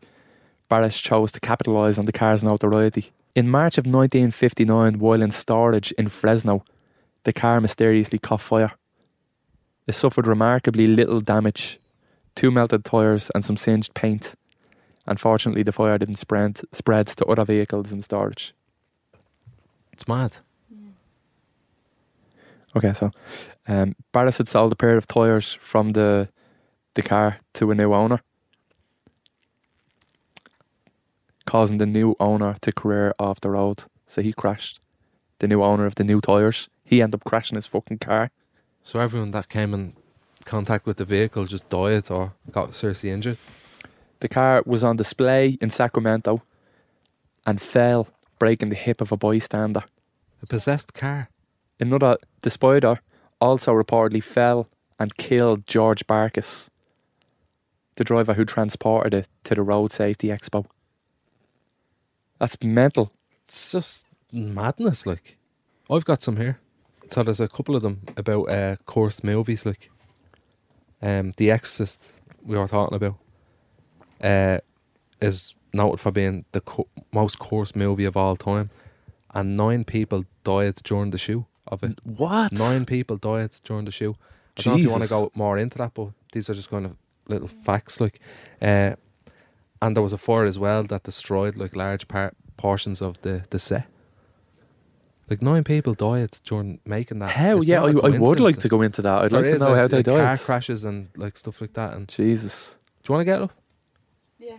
Barris 0.69 0.99
chose 0.99 1.31
to 1.33 1.39
capitalise 1.39 1.99
on 1.99 2.05
the 2.05 2.11
car's 2.11 2.43
notoriety. 2.43 3.11
In 3.35 3.49
March 3.49 3.77
of 3.79 3.85
1959, 3.85 4.99
while 4.99 5.21
in 5.21 5.31
storage 5.31 5.91
in 5.93 6.07
Fresno, 6.07 6.63
the 7.23 7.33
car 7.33 7.59
mysteriously 7.59 8.19
caught 8.19 8.41
fire. 8.41 8.73
It 9.87 9.93
suffered 9.93 10.27
remarkably 10.27 10.87
little 10.87 11.19
damage, 11.19 11.79
two 12.35 12.51
melted 12.51 12.85
tyres 12.85 13.31
and 13.33 13.43
some 13.43 13.57
singed 13.57 13.93
paint. 13.95 14.35
Unfortunately, 15.07 15.63
the 15.63 15.71
fire 15.71 15.97
didn't 15.97 16.17
spread, 16.17 16.61
spread 16.71 17.07
to 17.07 17.25
other 17.25 17.43
vehicles 17.43 17.91
in 17.91 18.01
storage. 18.01 18.53
It's 19.91 20.07
mad. 20.07 20.33
Okay, 22.75 22.93
so 22.93 23.11
um, 23.67 23.95
Barris 24.11 24.37
had 24.37 24.47
sold 24.47 24.71
a 24.71 24.75
pair 24.75 24.97
of 24.97 25.07
tyres 25.07 25.53
from 25.53 25.91
the 25.91 26.29
the 26.95 27.01
car 27.01 27.39
to 27.53 27.71
a 27.71 27.75
new 27.75 27.91
owner, 27.93 28.21
causing 31.45 31.77
the 31.77 31.85
new 31.85 32.15
owner 32.19 32.55
to 32.61 32.71
career 32.71 33.13
off 33.19 33.41
the 33.41 33.49
road. 33.49 33.83
So 34.07 34.21
he 34.21 34.33
crashed. 34.33 34.79
The 35.39 35.47
new 35.47 35.63
owner 35.63 35.85
of 35.85 35.95
the 35.95 36.03
new 36.03 36.21
tyres, 36.21 36.69
he 36.85 37.01
ended 37.01 37.19
up 37.19 37.23
crashing 37.23 37.55
his 37.55 37.65
fucking 37.65 37.99
car. 37.99 38.31
So 38.83 38.99
everyone 38.99 39.31
that 39.31 39.49
came 39.49 39.73
in 39.73 39.93
contact 40.45 40.85
with 40.85 40.97
the 40.97 41.05
vehicle 41.05 41.45
just 41.45 41.69
died 41.69 42.11
or 42.11 42.33
got 42.51 42.75
seriously 42.75 43.09
injured. 43.09 43.37
The 44.19 44.29
car 44.29 44.63
was 44.65 44.83
on 44.83 44.95
display 44.95 45.57
in 45.59 45.69
Sacramento 45.69 46.43
and 47.45 47.59
fell, 47.59 48.07
breaking 48.39 48.69
the 48.69 48.75
hip 48.75 49.01
of 49.01 49.11
a 49.11 49.17
bystander. 49.17 49.83
A 50.41 50.45
possessed 50.45 50.93
car. 50.93 51.29
Another, 51.79 52.17
the 52.41 52.49
spider, 52.49 52.99
also 53.41 53.73
reportedly 53.73 54.23
fell 54.23 54.69
and 54.99 55.17
killed 55.17 55.67
George 55.67 56.05
Barris, 56.07 56.69
the 57.95 58.03
driver 58.03 58.33
who 58.33 58.45
transported 58.45 59.13
it 59.13 59.27
to 59.43 59.55
the 59.55 59.61
Road 59.61 59.91
Safety 59.91 60.27
Expo. 60.27 60.65
That's 62.39 62.61
mental. 62.63 63.11
It's 63.45 63.71
just 63.71 64.05
madness. 64.31 65.05
Like, 65.05 65.37
I've 65.89 66.05
got 66.05 66.21
some 66.21 66.37
here. 66.37 66.59
So 67.09 67.23
there's 67.23 67.39
a 67.39 67.47
couple 67.47 67.75
of 67.75 67.83
them 67.83 68.01
about 68.17 68.49
uh, 68.49 68.75
cursed 68.85 69.23
movies, 69.23 69.65
like 69.65 69.91
um, 71.01 71.31
The 71.37 71.51
Exorcist. 71.51 72.11
We 72.43 72.57
were 72.57 72.67
talking 72.67 72.95
about 72.95 73.15
uh, 74.21 74.59
is 75.21 75.55
noted 75.73 75.99
for 75.99 76.11
being 76.11 76.45
the 76.51 76.61
co- 76.61 76.87
most 77.11 77.39
cursed 77.39 77.75
movie 77.75 78.05
of 78.05 78.17
all 78.17 78.35
time, 78.35 78.69
and 79.33 79.55
nine 79.55 79.83
people 79.83 80.25
died 80.43 80.75
during 80.83 81.11
the 81.11 81.17
show 81.17 81.45
of 81.67 81.83
it. 81.83 81.99
What? 82.03 82.51
Nine 82.51 82.85
people 82.85 83.17
died 83.17 83.51
during 83.63 83.85
the 83.85 83.91
show. 83.91 84.15
I 84.57 84.61
don't 84.61 84.73
know 84.73 84.77
if 84.79 84.83
you 84.85 84.91
want 84.91 85.03
to 85.03 85.09
go 85.09 85.31
more 85.35 85.57
into 85.57 85.77
that, 85.79 85.93
but 85.93 86.09
these 86.31 86.49
are 86.49 86.53
just 86.53 86.69
kind 86.69 86.85
of 86.85 86.95
little 87.27 87.47
facts. 87.47 87.99
Like, 87.99 88.19
uh, 88.61 88.95
and 89.83 89.95
there 89.95 90.03
was 90.03 90.13
a 90.13 90.17
fire 90.17 90.45
as 90.45 90.57
well 90.57 90.83
that 90.83 91.03
destroyed 91.03 91.55
like 91.57 91.75
large 91.75 92.07
part 92.07 92.33
portions 92.57 93.01
of 93.01 93.13
the 93.21 93.43
the 93.49 93.59
set. 93.59 93.85
Like 95.29 95.41
nine 95.41 95.63
people 95.63 95.93
died 95.93 96.31
during 96.43 96.79
making 96.85 97.19
that. 97.19 97.31
Hell 97.31 97.59
It's 97.59 97.67
Yeah, 97.69 97.81
I, 97.83 97.87
I, 97.87 97.91
a 97.91 98.15
I 98.15 98.19
would 98.19 98.39
like 98.39 98.57
to 98.57 98.69
go 98.69 98.81
into 98.81 99.01
that. 99.01 99.23
I'd 99.23 99.31
There 99.31 99.41
like 99.41 99.51
to 99.59 99.65
know 99.65 99.73
a- 99.73 99.77
how 99.77 99.87
they 99.87 99.99
a 99.99 100.03
Car 100.03 100.17
died. 100.17 100.39
crashes 100.39 100.83
and 100.85 101.07
like 101.15 101.37
stuff 101.37 101.61
like 101.61 101.73
that. 101.73 101.93
And 101.93 102.07
Jesus, 102.09 102.77
do 103.03 103.05
you 103.11 103.15
want 103.15 103.21
to 103.21 103.31
get 103.31 103.37
it 103.39 103.43
up? 103.43 103.53
Yeah. 104.37 104.57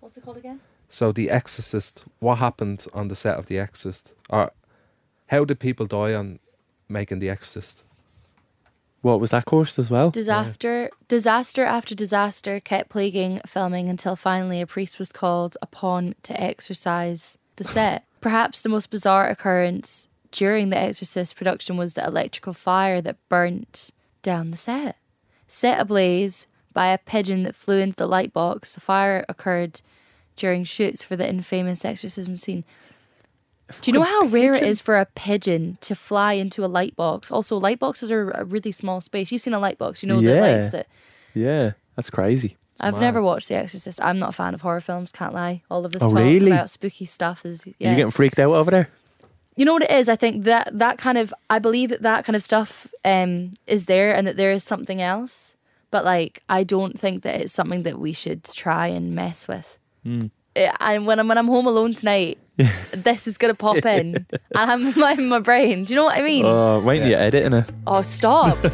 What's 0.00 0.16
it 0.16 0.24
called 0.24 0.36
again? 0.38 0.60
So 0.88 1.12
the 1.12 1.30
Exorcist. 1.30 2.04
What 2.20 2.36
happened 2.38 2.86
on 2.94 3.08
the 3.08 3.16
set 3.16 3.36
of 3.38 3.46
the 3.46 3.58
Exorcist? 3.58 4.12
Or 4.30 4.52
how 5.26 5.44
did 5.44 5.58
people 5.58 5.86
die 5.86 6.14
on 6.14 6.38
making 6.88 7.18
the 7.18 7.28
Exorcist? 7.28 7.82
What 9.02 9.20
was 9.20 9.30
that 9.30 9.44
cursed 9.44 9.78
as 9.78 9.90
well? 9.90 10.10
Disaster, 10.10 10.90
disaster 11.08 11.64
after 11.64 11.94
disaster 11.94 12.60
kept 12.60 12.90
plaguing 12.90 13.40
filming 13.46 13.88
until 13.88 14.16
finally 14.16 14.60
a 14.60 14.66
priest 14.66 14.98
was 14.98 15.12
called 15.12 15.56
upon 15.62 16.14
to 16.24 16.40
exorcise 16.40 17.38
the 17.56 17.64
set. 17.76 18.04
Perhaps 18.20 18.62
the 18.62 18.68
most 18.68 18.90
bizarre 18.90 19.28
occurrence 19.28 20.08
during 20.32 20.70
the 20.70 20.78
Exorcist 20.78 21.36
production 21.36 21.76
was 21.76 21.94
the 21.94 22.04
electrical 22.04 22.52
fire 22.52 23.00
that 23.00 23.16
burnt 23.28 23.90
down 24.22 24.50
the 24.50 24.56
set. 24.56 24.96
Set 25.46 25.80
ablaze 25.80 26.46
by 26.72 26.88
a 26.88 26.98
pigeon 26.98 27.44
that 27.44 27.54
flew 27.54 27.78
into 27.78 27.96
the 27.96 28.06
light 28.06 28.32
box, 28.32 28.72
the 28.72 28.80
fire 28.80 29.24
occurred 29.28 29.80
during 30.34 30.64
shoots 30.64 31.02
for 31.02 31.16
the 31.16 31.28
infamous 31.28 31.84
exorcism 31.84 32.36
scene. 32.36 32.64
Do 33.80 33.90
you 33.90 33.98
know 33.98 34.04
how 34.04 34.26
rare 34.26 34.54
it 34.54 34.62
is 34.62 34.80
for 34.80 34.96
a 34.96 35.06
pigeon 35.16 35.78
to 35.80 35.94
fly 35.96 36.34
into 36.34 36.64
a 36.64 36.66
light 36.68 36.94
box? 36.94 37.30
Also, 37.32 37.56
light 37.56 37.78
boxes 37.80 38.12
are 38.12 38.30
a 38.30 38.44
really 38.44 38.70
small 38.72 39.00
space. 39.00 39.32
You've 39.32 39.42
seen 39.42 39.54
a 39.54 39.58
light 39.58 39.76
box, 39.78 40.02
you 40.02 40.08
know 40.08 40.20
the 40.20 40.40
lights 40.40 40.70
that. 40.70 40.86
Yeah, 41.34 41.72
that's 41.96 42.08
crazy. 42.10 42.56
I've 42.80 42.94
mad. 42.94 43.00
never 43.00 43.22
watched 43.22 43.48
The 43.48 43.54
Exorcist. 43.56 43.98
I'm 44.02 44.18
not 44.18 44.28
a 44.28 44.32
fan 44.32 44.54
of 44.54 44.60
horror 44.60 44.80
films. 44.80 45.10
Can't 45.10 45.32
lie. 45.34 45.62
All 45.70 45.84
of 45.86 45.92
this 45.92 46.02
Oh, 46.02 46.10
talk 46.10 46.18
really? 46.18 46.50
about 46.52 46.70
spooky 46.70 47.06
stuff 47.06 47.44
is 47.44 47.64
yeah. 47.78 47.90
you 47.90 47.96
getting 47.96 48.10
freaked 48.10 48.38
out 48.38 48.52
over 48.52 48.70
there? 48.70 48.88
you 49.56 49.64
know 49.64 49.72
what 49.72 49.82
it 49.82 49.90
is? 49.90 50.08
I 50.10 50.16
think 50.16 50.44
that 50.44 50.68
that 50.78 50.98
kind 50.98 51.16
of 51.16 51.32
I 51.48 51.58
believe 51.58 51.88
that 51.88 52.02
that 52.02 52.24
kind 52.26 52.36
of 52.36 52.42
stuff 52.42 52.86
um 53.04 53.54
is 53.66 53.86
there 53.86 54.14
and 54.14 54.26
that 54.26 54.36
there 54.36 54.52
is 54.52 54.62
something 54.62 55.00
else. 55.00 55.56
But 55.90 56.04
like 56.04 56.42
I 56.50 56.62
don't 56.62 56.98
think 57.00 57.22
that 57.22 57.40
it's 57.40 57.54
something 57.54 57.82
that 57.84 57.98
we 57.98 58.12
should 58.12 58.44
try 58.44 58.88
and 58.88 59.14
mess 59.14 59.48
with. 59.48 59.78
Eh, 60.54 60.70
And 60.78 61.06
when 61.06 61.18
I'm 61.18 61.26
when 61.28 61.38
I'm 61.38 61.48
home 61.48 61.66
alone 61.66 61.94
tonight, 61.94 62.36
this 62.92 63.26
is 63.26 63.36
gonna 63.38 63.54
pop 63.54 63.84
in, 63.84 64.14
and 64.30 64.30
I'm 64.54 64.92
like 64.94 65.18
in 65.18 65.28
my 65.28 65.40
brain. 65.40 65.84
Do 65.84 65.92
you 65.92 65.96
know 65.96 66.04
what 66.04 66.16
I 66.18 66.22
mean? 66.22 66.44
Oh, 66.46 66.80
wait 66.80 67.00
till 67.00 67.08
you 67.08 67.16
editing 67.16 67.52
it. 67.52 67.64
oh, 67.86 68.02
stop! 68.02 68.56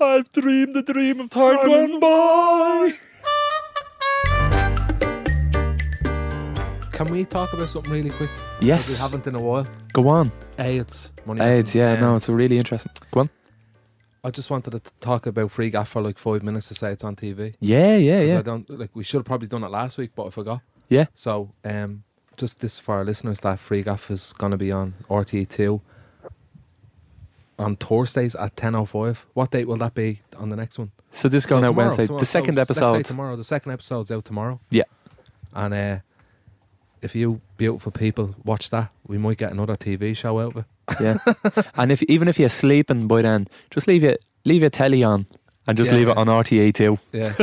I've 0.00 0.30
dreamed 0.32 0.74
the 0.74 0.82
dream 0.82 1.20
of 1.20 1.30
time 1.30 1.56
gone 1.66 2.00
by. 2.00 2.92
Can 6.92 7.08
we 7.08 7.24
talk 7.26 7.52
about 7.52 7.68
something 7.68 7.92
really 7.92 8.10
quick? 8.10 8.30
Yes. 8.60 8.88
we 8.88 8.96
haven't 9.02 9.26
in 9.26 9.34
a 9.34 9.40
while. 9.40 9.66
Go 9.92 10.08
on. 10.08 10.32
AIDS. 10.58 11.12
Money 11.26 11.42
AIDS, 11.42 11.74
Mason. 11.74 11.80
yeah, 11.80 11.92
Um, 11.94 12.00
no, 12.00 12.16
it's 12.16 12.28
a 12.28 12.32
really 12.34 12.56
interesting. 12.56 12.92
Go 13.10 13.20
on. 13.20 13.30
I 14.26 14.30
just 14.30 14.50
wanted 14.50 14.72
to 14.72 14.92
talk 14.98 15.24
about 15.26 15.52
Free 15.52 15.70
Gaff 15.70 15.88
for 15.90 16.02
like 16.02 16.18
five 16.18 16.42
minutes 16.42 16.66
to 16.68 16.74
say 16.74 16.90
it's 16.90 17.04
on 17.04 17.14
TV. 17.14 17.54
Yeah, 17.60 17.96
yeah, 17.96 18.20
yeah. 18.22 18.38
I 18.40 18.42
don't 18.42 18.68
like. 18.68 18.90
We 18.94 19.04
should 19.04 19.18
have 19.18 19.24
probably 19.24 19.46
done 19.46 19.62
it 19.62 19.70
last 19.70 19.98
week, 19.98 20.10
but 20.16 20.26
I 20.26 20.30
forgot. 20.30 20.62
Yeah. 20.88 21.06
So, 21.14 21.52
um, 21.64 22.02
just 22.36 22.58
this 22.58 22.78
for 22.80 22.96
our 22.96 23.04
listeners, 23.04 23.38
that 23.40 23.60
Free 23.60 23.82
Gaff 23.82 24.10
is 24.10 24.32
going 24.32 24.50
to 24.50 24.56
be 24.58 24.72
on 24.72 24.94
RTE 25.08 25.48
two 25.48 25.80
on 27.56 27.76
Thursdays 27.76 28.34
at 28.34 28.56
ten 28.56 28.74
oh 28.74 28.84
five. 28.84 29.26
What 29.34 29.52
date 29.52 29.68
will 29.68 29.76
that 29.76 29.94
be 29.94 30.22
on 30.36 30.48
the 30.48 30.56
next 30.56 30.78
one? 30.78 30.90
So 31.12 31.28
this 31.28 31.44
is 31.44 31.46
going 31.46 31.62
So 31.62 31.66
out 31.66 31.70
tomorrow, 31.70 31.86
Wednesday. 31.88 32.06
tomorrow. 32.06 32.18
The 32.20 32.26
second 32.26 32.54
So 32.56 32.60
episode. 32.62 33.04
tomorrow. 33.04 33.36
The 33.36 33.44
second 33.44 33.72
episode's 33.72 34.10
out 34.10 34.24
tomorrow. 34.24 34.60
Yeah. 34.70 34.82
And 35.54 35.72
uh, 35.72 35.98
if 37.00 37.14
you 37.14 37.40
beautiful 37.56 37.92
people 37.92 38.34
watch 38.44 38.70
that, 38.70 38.90
we 39.06 39.18
might 39.18 39.38
get 39.38 39.52
another 39.52 39.76
TV 39.76 40.16
show 40.16 40.40
out 40.40 40.56
of 40.56 40.56
it. 40.58 40.64
Yeah. 41.00 41.18
and 41.74 41.90
if 41.92 42.02
even 42.04 42.28
if 42.28 42.38
you're 42.38 42.48
sleeping 42.48 43.08
by 43.08 43.22
then, 43.22 43.48
just 43.70 43.86
leave 43.88 44.02
your 44.02 44.16
leave 44.44 44.60
your 44.60 44.70
telly 44.70 45.02
on 45.02 45.26
and 45.66 45.76
just 45.76 45.90
Yeah, 45.90 45.96
leave 45.98 46.08
it 46.08 46.14
yeah. 46.16 46.20
on 46.20 46.26
RTE 46.28 46.72
two. 46.74 46.98
Yeah. 47.12 47.34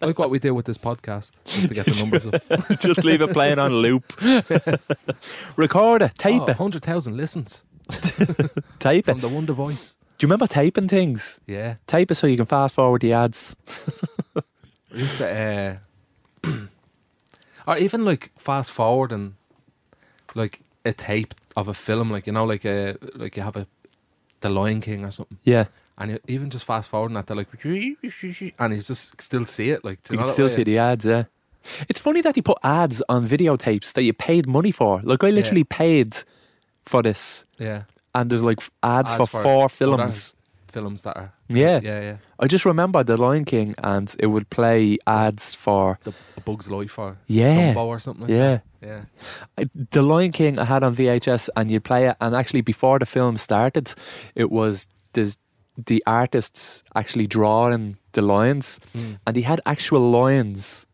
like 0.00 0.18
what 0.18 0.30
we 0.30 0.38
do 0.38 0.54
with 0.54 0.64
this 0.66 0.78
podcast, 0.78 1.32
just 1.44 1.68
to 1.68 1.74
get 1.74 1.84
the 1.86 1.92
numbers 2.00 2.26
up. 2.26 2.78
just 2.80 3.04
leave 3.04 3.20
it 3.20 3.32
playing 3.32 3.58
on 3.58 3.72
loop. 3.74 4.04
Record 5.56 6.02
it, 6.02 6.14
tape 6.16 6.42
oh, 6.42 6.44
it, 6.50 6.58
100,000 6.58 7.16
listens 7.16 7.64
tape 8.78 9.08
it. 9.08 9.12
from 9.12 9.20
the 9.20 9.28
one 9.28 9.46
device. 9.46 9.96
Do 10.18 10.24
you 10.24 10.28
remember 10.28 10.46
taping 10.46 10.88
things? 10.88 11.40
Yeah. 11.46 11.76
Tape 11.86 12.10
it 12.10 12.14
so 12.14 12.26
you 12.26 12.36
can 12.36 12.46
fast 12.46 12.74
forward 12.74 13.00
the 13.02 13.12
ads. 13.12 13.56
We 14.92 15.00
used 15.00 15.18
to, 15.18 15.80
uh, 16.44 16.50
or 17.66 17.76
even 17.78 18.04
like 18.04 18.30
fast 18.36 18.70
forward 18.70 19.12
and 19.12 19.34
like 20.34 20.60
a 20.84 20.92
tape 20.92 21.34
of 21.56 21.68
a 21.68 21.74
film, 21.74 22.10
like 22.10 22.26
you 22.26 22.32
know, 22.32 22.44
like 22.44 22.64
a 22.64 22.96
like 23.14 23.36
you 23.36 23.42
have 23.42 23.56
a 23.56 23.66
The 24.40 24.48
Lion 24.50 24.80
King 24.80 25.04
or 25.04 25.10
something, 25.10 25.38
Yeah, 25.44 25.66
and 25.98 26.12
you 26.12 26.18
even 26.28 26.50
just 26.50 26.64
fast 26.64 26.88
forwarding 26.90 27.14
that, 27.14 27.26
they're 27.26 27.36
like, 27.36 27.48
and 27.64 28.74
you 28.74 28.80
just 28.82 29.20
still 29.20 29.46
see 29.46 29.70
it, 29.70 29.84
like 29.84 29.98
you 30.10 30.18
can 30.18 30.26
still 30.26 30.46
way? 30.46 30.54
see 30.54 30.64
the 30.64 30.78
ads. 30.78 31.04
Yeah, 31.04 31.24
it's 31.88 32.00
funny 32.00 32.20
that 32.22 32.34
he 32.36 32.42
put 32.42 32.58
ads 32.62 33.02
on 33.08 33.26
videotapes 33.28 33.92
that 33.94 34.02
you 34.02 34.12
paid 34.12 34.46
money 34.46 34.72
for. 34.72 35.00
Like 35.02 35.22
I 35.24 35.30
literally 35.30 35.64
paid 35.64 36.16
for 36.86 37.02
this, 37.02 37.44
yeah 37.58 37.82
and 38.14 38.28
there's 38.30 38.42
like 38.42 38.60
ads, 38.82 39.10
Ads 39.12 39.16
for, 39.16 39.26
for 39.26 39.42
four 39.42 39.64
other- 39.64 39.68
films. 39.68 40.34
Films 40.70 41.02
that 41.02 41.16
are 41.16 41.32
Yeah. 41.48 41.80
yeah 41.82 42.00
yeah 42.02 42.16
I 42.38 42.46
just 42.46 42.64
remember 42.64 43.04
The 43.04 43.16
Lion 43.16 43.44
King, 43.44 43.74
and 43.82 44.14
it 44.18 44.26
would 44.26 44.48
play 44.50 44.96
ads 45.06 45.54
for 45.54 45.98
the 46.04 46.12
A 46.36 46.40
Bug's 46.40 46.70
Life 46.70 46.98
or 46.98 47.16
yeah, 47.26 47.74
Dumbo 47.74 47.86
or 47.86 47.98
something. 48.00 48.26
Like 48.26 48.36
yeah. 48.36 48.58
that. 48.80 48.86
yeah. 48.88 49.02
I, 49.58 49.68
the 49.90 50.02
Lion 50.02 50.32
King 50.32 50.58
I 50.58 50.64
had 50.64 50.82
on 50.82 50.94
VHS, 50.96 51.48
and 51.56 51.70
you 51.70 51.80
play 51.80 52.08
it, 52.08 52.16
and 52.20 52.34
actually 52.34 52.62
before 52.62 52.98
the 52.98 53.06
film 53.06 53.36
started, 53.36 53.94
it 54.34 54.50
was 54.50 54.86
this, 55.12 55.36
the 55.86 56.02
artists 56.06 56.82
actually 56.94 57.26
drawing 57.26 57.96
the 58.12 58.22
lions, 58.22 58.80
Mm. 58.94 59.18
and 59.26 59.36
he 59.36 59.42
had 59.42 59.60
actual 59.66 60.10
lions 60.10 60.86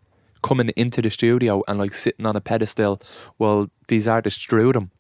coming 0.43 0.70
into 0.77 1.03
the 1.03 1.11
studio 1.11 1.62
and 1.66 1.79
like 1.79 1.93
sitting 1.95 2.27
on 2.27 2.37
a 2.37 2.41
pedestal 2.41 3.01
while 3.39 3.66
these 3.89 4.07
artists 4.07 4.45
drew 4.45 4.72
them. 4.72 4.91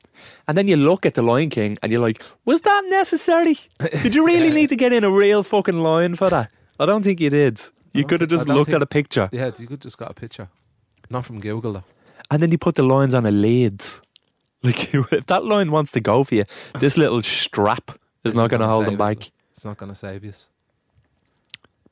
And 0.48 0.56
then 0.56 0.68
you 0.68 0.76
look 0.76 1.06
at 1.06 1.14
the 1.14 1.22
Lion 1.22 1.50
King 1.50 1.76
and 1.82 1.92
you're 1.92 2.00
like, 2.00 2.22
was 2.44 2.60
that 2.62 2.84
necessary? 2.88 3.56
Did 4.02 4.14
you 4.14 4.24
really 4.24 4.50
need 4.58 4.68
to 4.70 4.76
get 4.76 4.92
in 4.92 5.04
a 5.04 5.10
real 5.10 5.42
fucking 5.42 5.78
lion 5.78 6.14
for 6.14 6.30
that? 6.30 6.50
I 6.78 6.86
don't 6.86 7.02
think 7.02 7.20
you 7.20 7.30
did. 7.30 7.60
You 7.92 8.04
could 8.04 8.20
have 8.20 8.30
just 8.30 8.48
looked 8.48 8.72
at 8.72 8.82
a 8.82 8.86
picture. 8.86 9.28
Yeah, 9.32 9.50
you 9.58 9.66
could 9.66 9.80
just 9.80 9.96
got 9.96 10.10
a 10.10 10.14
picture, 10.14 10.48
not 11.08 11.24
from 11.24 11.40
Google 11.40 11.72
though. 11.72 11.84
And 12.30 12.42
then 12.42 12.50
you 12.50 12.58
put 12.58 12.74
the 12.74 12.82
lions 12.82 13.14
on 13.14 13.26
a 13.26 13.30
lid. 13.30 13.82
Like 14.62 14.94
if 15.12 15.26
that 15.26 15.44
lion 15.44 15.70
wants 15.70 15.92
to 15.92 16.00
go 16.00 16.24
for 16.24 16.34
you, 16.34 16.44
this 16.80 16.96
little 16.96 17.22
strap 17.22 17.90
is 18.24 18.32
Isn't 18.32 18.48
going 18.48 18.60
to 18.60 18.66
hold 18.66 18.86
them 18.86 18.96
back. 18.96 19.30
It's 19.52 19.64
not 19.64 19.76
going 19.76 19.92
to 19.92 19.94
save 19.94 20.24
you. 20.24 20.32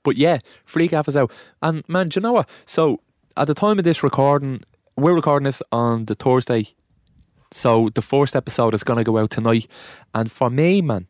But 0.02 0.16
yeah, 0.16 0.38
Free 0.64 0.88
Gaff 0.88 1.06
is 1.06 1.16
out. 1.16 1.30
And 1.62 1.86
man, 1.88 2.08
do 2.08 2.18
you 2.18 2.22
know 2.22 2.32
what? 2.32 2.48
So 2.64 3.00
at 3.36 3.46
the 3.46 3.54
time 3.54 3.78
of 3.78 3.84
this 3.84 4.02
recording, 4.02 4.62
we're 4.96 5.14
recording 5.14 5.44
this 5.44 5.62
on 5.70 6.06
the 6.06 6.14
Thursday. 6.14 6.68
So 7.54 7.88
the 7.94 8.02
first 8.02 8.34
episode 8.34 8.74
is 8.74 8.82
going 8.82 8.96
to 8.96 9.04
go 9.04 9.16
out 9.16 9.30
tonight. 9.30 9.68
And 10.12 10.28
for 10.28 10.50
me, 10.50 10.82
man, 10.82 11.06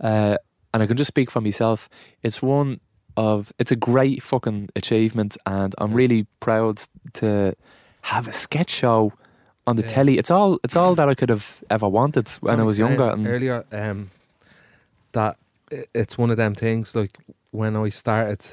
uh, 0.00 0.36
and 0.72 0.80
I 0.80 0.86
can 0.86 0.96
just 0.96 1.08
speak 1.08 1.28
for 1.28 1.40
myself, 1.40 1.88
it's 2.22 2.40
one 2.40 2.78
of, 3.16 3.52
it's 3.58 3.72
a 3.72 3.76
great 3.76 4.22
fucking 4.22 4.68
achievement. 4.76 5.36
And 5.44 5.74
I'm 5.78 5.92
really 5.92 6.28
proud 6.38 6.82
to 7.14 7.56
have 8.02 8.28
a 8.28 8.32
sketch 8.32 8.70
show 8.70 9.12
on 9.66 9.74
the 9.74 9.82
Yeah. 9.82 9.88
telly. 9.88 10.18
It's 10.18 10.30
all, 10.30 10.60
it's 10.62 10.76
all 10.76 10.94
that 10.94 11.08
I 11.08 11.16
could 11.16 11.30
have 11.30 11.64
ever 11.68 11.88
wanted 11.88 12.28
when 12.42 12.60
I 12.60 12.62
was 12.62 12.78
younger. 12.78 13.08
And 13.08 13.26
earlier, 13.26 13.64
um, 13.72 14.10
that 15.12 15.36
it's 15.92 16.16
one 16.16 16.30
of 16.30 16.36
them 16.36 16.54
things. 16.54 16.94
Like 16.94 17.18
when 17.50 17.74
I 17.74 17.88
started, 17.88 18.46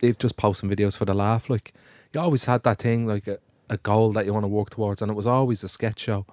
they've 0.00 0.18
just 0.18 0.36
posting 0.36 0.68
videos 0.68 0.96
for 0.96 1.04
the 1.04 1.14
laugh. 1.14 1.48
Like 1.48 1.72
you 2.12 2.20
always 2.20 2.46
had 2.46 2.64
that 2.64 2.78
thing, 2.78 3.06
like 3.06 3.28
a, 3.70 3.76
goal 3.78 4.12
that 4.12 4.26
you 4.26 4.32
want 4.32 4.44
to 4.44 4.48
work 4.48 4.70
towards, 4.70 5.02
and 5.02 5.10
it 5.10 5.14
was 5.14 5.26
always 5.26 5.62
a 5.64 5.68
sketch 5.68 6.00
show. 6.00 6.26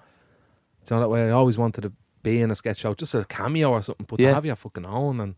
Do 0.86 0.96
you 0.96 1.00
know 1.00 1.02
that 1.02 1.10
way? 1.10 1.28
I 1.28 1.32
always 1.32 1.58
wanted 1.58 1.82
to 1.82 1.94
be 2.24 2.42
in 2.42 2.52
a 2.52 2.56
sketch 2.56 2.78
show, 2.78 2.94
just 2.94 3.14
a 3.16 3.26
cameo 3.26 3.72
or 3.72 3.82
something, 3.82 4.06
but 4.10 4.20
Yeah. 4.20 4.30
to 4.30 4.34
have 4.36 4.46
your 4.46 4.56
fucking 4.56 4.86
own, 4.86 5.20
and 5.20 5.36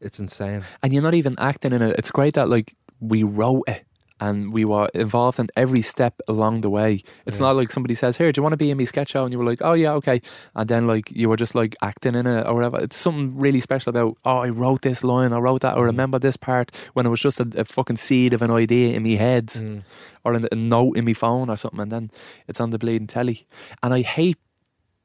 it's 0.00 0.18
insane. 0.18 0.64
and 0.82 0.92
you're 0.92 1.02
not 1.02 1.14
even 1.14 1.34
acting 1.38 1.72
in 1.72 1.82
it. 1.82 1.96
It's 1.98 2.10
great 2.10 2.34
that 2.34 2.48
like 2.48 2.76
we 3.00 3.22
wrote 3.22 3.62
it 3.68 3.84
and 4.20 4.52
we 4.52 4.64
were 4.64 4.88
involved 4.94 5.38
in 5.40 5.48
every 5.56 5.82
step 5.82 6.20
along 6.28 6.60
the 6.60 6.70
way. 6.70 7.02
It's 7.26 7.38
Yeah. 7.40 7.46
not 7.46 7.56
like 7.56 7.70
somebody 7.72 7.94
says, 7.94 8.16
"Here, 8.16 8.30
do 8.32 8.38
you 8.38 8.42
want 8.42 8.52
to 8.52 8.56
be 8.56 8.70
in 8.70 8.76
me 8.78 8.86
sketch 8.86 9.10
show?" 9.10 9.24
and 9.24 9.32
you 9.32 9.38
were 9.38 9.44
like, 9.44 9.60
"Oh 9.62 9.72
yeah, 9.74 9.92
okay," 9.94 10.20
and 10.54 10.68
then 10.68 10.86
like 10.86 11.10
you 11.10 11.28
were 11.28 11.36
just 11.36 11.54
like 11.54 11.74
acting 11.82 12.14
in 12.14 12.26
it 12.26 12.46
or 12.46 12.54
whatever. 12.54 12.78
It's 12.80 12.96
something 12.96 13.36
really 13.36 13.60
special 13.60 13.90
about. 13.90 14.16
Oh, 14.24 14.38
I 14.38 14.50
wrote 14.50 14.82
this 14.82 15.02
line, 15.04 15.32
I 15.32 15.38
wrote 15.38 15.62
that, 15.62 15.76
I 15.76 15.80
Mm. 15.80 15.84
remember 15.86 16.18
this 16.18 16.36
part 16.36 16.70
when 16.94 17.06
it 17.06 17.10
was 17.10 17.20
just 17.20 17.40
a, 17.40 17.46
a 17.56 17.64
fucking 17.64 17.96
seed 17.96 18.32
of 18.34 18.40
an 18.42 18.50
idea 18.50 18.94
in 18.96 19.02
me 19.02 19.16
head 19.16 19.46
Mm. 19.48 19.82
or 20.24 20.34
in 20.34 20.46
a 20.50 20.54
note 20.56 20.96
in 20.96 21.04
my 21.04 21.12
phone 21.14 21.50
or 21.50 21.56
something, 21.56 21.80
and 21.80 21.90
then 21.92 22.10
it's 22.48 22.60
on 22.60 22.70
the 22.70 22.78
bleeding 22.78 23.06
telly. 23.08 23.46
And 23.82 23.92
I 23.92 24.02
hate 24.02 24.38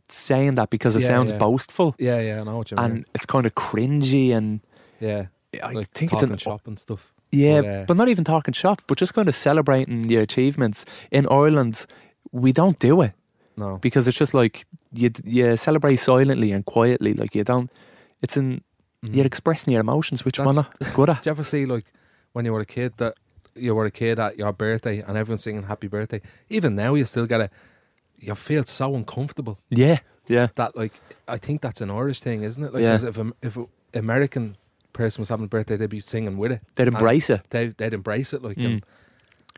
saying 0.07 0.55
that 0.55 0.69
because 0.69 0.95
it 0.95 1.01
Yeah, 1.01 1.07
sounds 1.07 1.31
yeah. 1.31 1.37
boastful 1.37 1.95
Yeah, 1.99 2.19
yeah, 2.19 2.41
I 2.41 2.43
know 2.43 2.57
what 2.57 2.71
you 2.71 2.77
mean. 2.77 2.85
and 2.85 3.05
it's 3.13 3.25
kind 3.25 3.45
of 3.45 3.53
cringy 3.55 4.35
and. 4.35 4.61
yeah, 4.99 5.25
I 5.63 5.71
like 5.73 5.89
think 5.91 6.13
it's 6.13 6.21
an 6.23 6.35
shop 6.37 6.67
and 6.67 6.77
stuff. 6.79 7.13
Yeah, 7.31 7.61
But, 7.61 7.69
uh, 7.69 7.83
but 7.87 7.97
not 7.97 8.07
even 8.09 8.23
talking 8.23 8.53
shop, 8.53 8.81
but 8.87 8.97
just 8.97 9.13
kind 9.13 9.29
of 9.29 9.35
celebrating 9.35 10.09
your 10.09 10.21
achievements. 10.23 10.85
In 11.11 11.27
Ireland, 11.29 11.85
we 12.31 12.51
don't 12.51 12.79
do 12.79 13.01
it 13.01 13.11
No, 13.57 13.77
because 13.81 14.07
it's 14.07 14.17
just 14.17 14.33
like 14.33 14.65
you 14.93 15.09
you 15.23 15.57
celebrate 15.57 15.97
silently 15.99 16.51
and 16.51 16.63
quietly. 16.65 17.13
Like 17.13 17.35
you 17.37 17.43
don't. 17.43 17.69
It's 18.21 18.37
in 18.37 18.61
you're 19.11 19.25
expressing 19.27 19.73
your 19.73 19.81
emotions, 19.81 20.25
which 20.25 20.39
we're 20.39 20.45
Mm. 20.51 20.55
Not 20.55 20.93
good 20.95 21.09
at. 21.09 21.15
Did 21.21 21.25
you 21.25 21.31
ever 21.31 21.43
see 21.43 21.65
like 21.65 21.85
when 22.33 22.45
you 22.45 22.53
were 22.53 22.61
a 22.61 22.65
kid 22.65 22.93
that 22.97 23.13
you 23.55 23.75
were 23.75 23.85
a 23.85 23.91
kid 23.91 24.19
at 24.19 24.37
your 24.37 24.53
birthday 24.53 25.03
and 25.07 25.17
everyone's 25.17 25.43
singing 25.43 25.63
happy 25.67 25.87
birthday? 25.87 26.21
Even 26.49 26.75
now 26.75 26.95
you 26.95 27.05
still 27.05 27.25
get 27.27 27.41
a 27.41 27.49
you 28.17 28.35
feel 28.35 28.63
so 28.65 28.95
uncomfortable 28.95 29.57
Yeah, 29.69 29.99
yeah, 30.27 30.47
that 30.55 30.75
like 30.75 30.93
I 31.27 31.37
think 31.37 31.61
that's 31.61 31.81
an 31.81 31.89
Irish 31.91 32.19
thing, 32.21 32.43
isn't 32.43 32.63
it? 32.63 32.73
Like 32.73 32.81
Yeah. 32.83 32.95
if 33.09 33.17
if 33.41 33.57
American 33.93 34.55
person 34.93 35.21
was 35.21 35.29
having 35.29 35.45
a 35.45 35.47
birthday, 35.49 35.77
they'd 35.77 35.89
be 35.89 35.99
singing 35.99 36.37
with 36.37 36.51
it. 36.51 36.61
they'd 36.75 36.87
And 36.87 36.95
embrace 36.95 37.29
it. 37.29 37.41
They 37.49 37.67
they'd 37.67 37.93
embrace 37.93 38.33
it 38.33 38.41
like 38.43 38.57
Mm. 38.57 38.65
and 38.65 38.83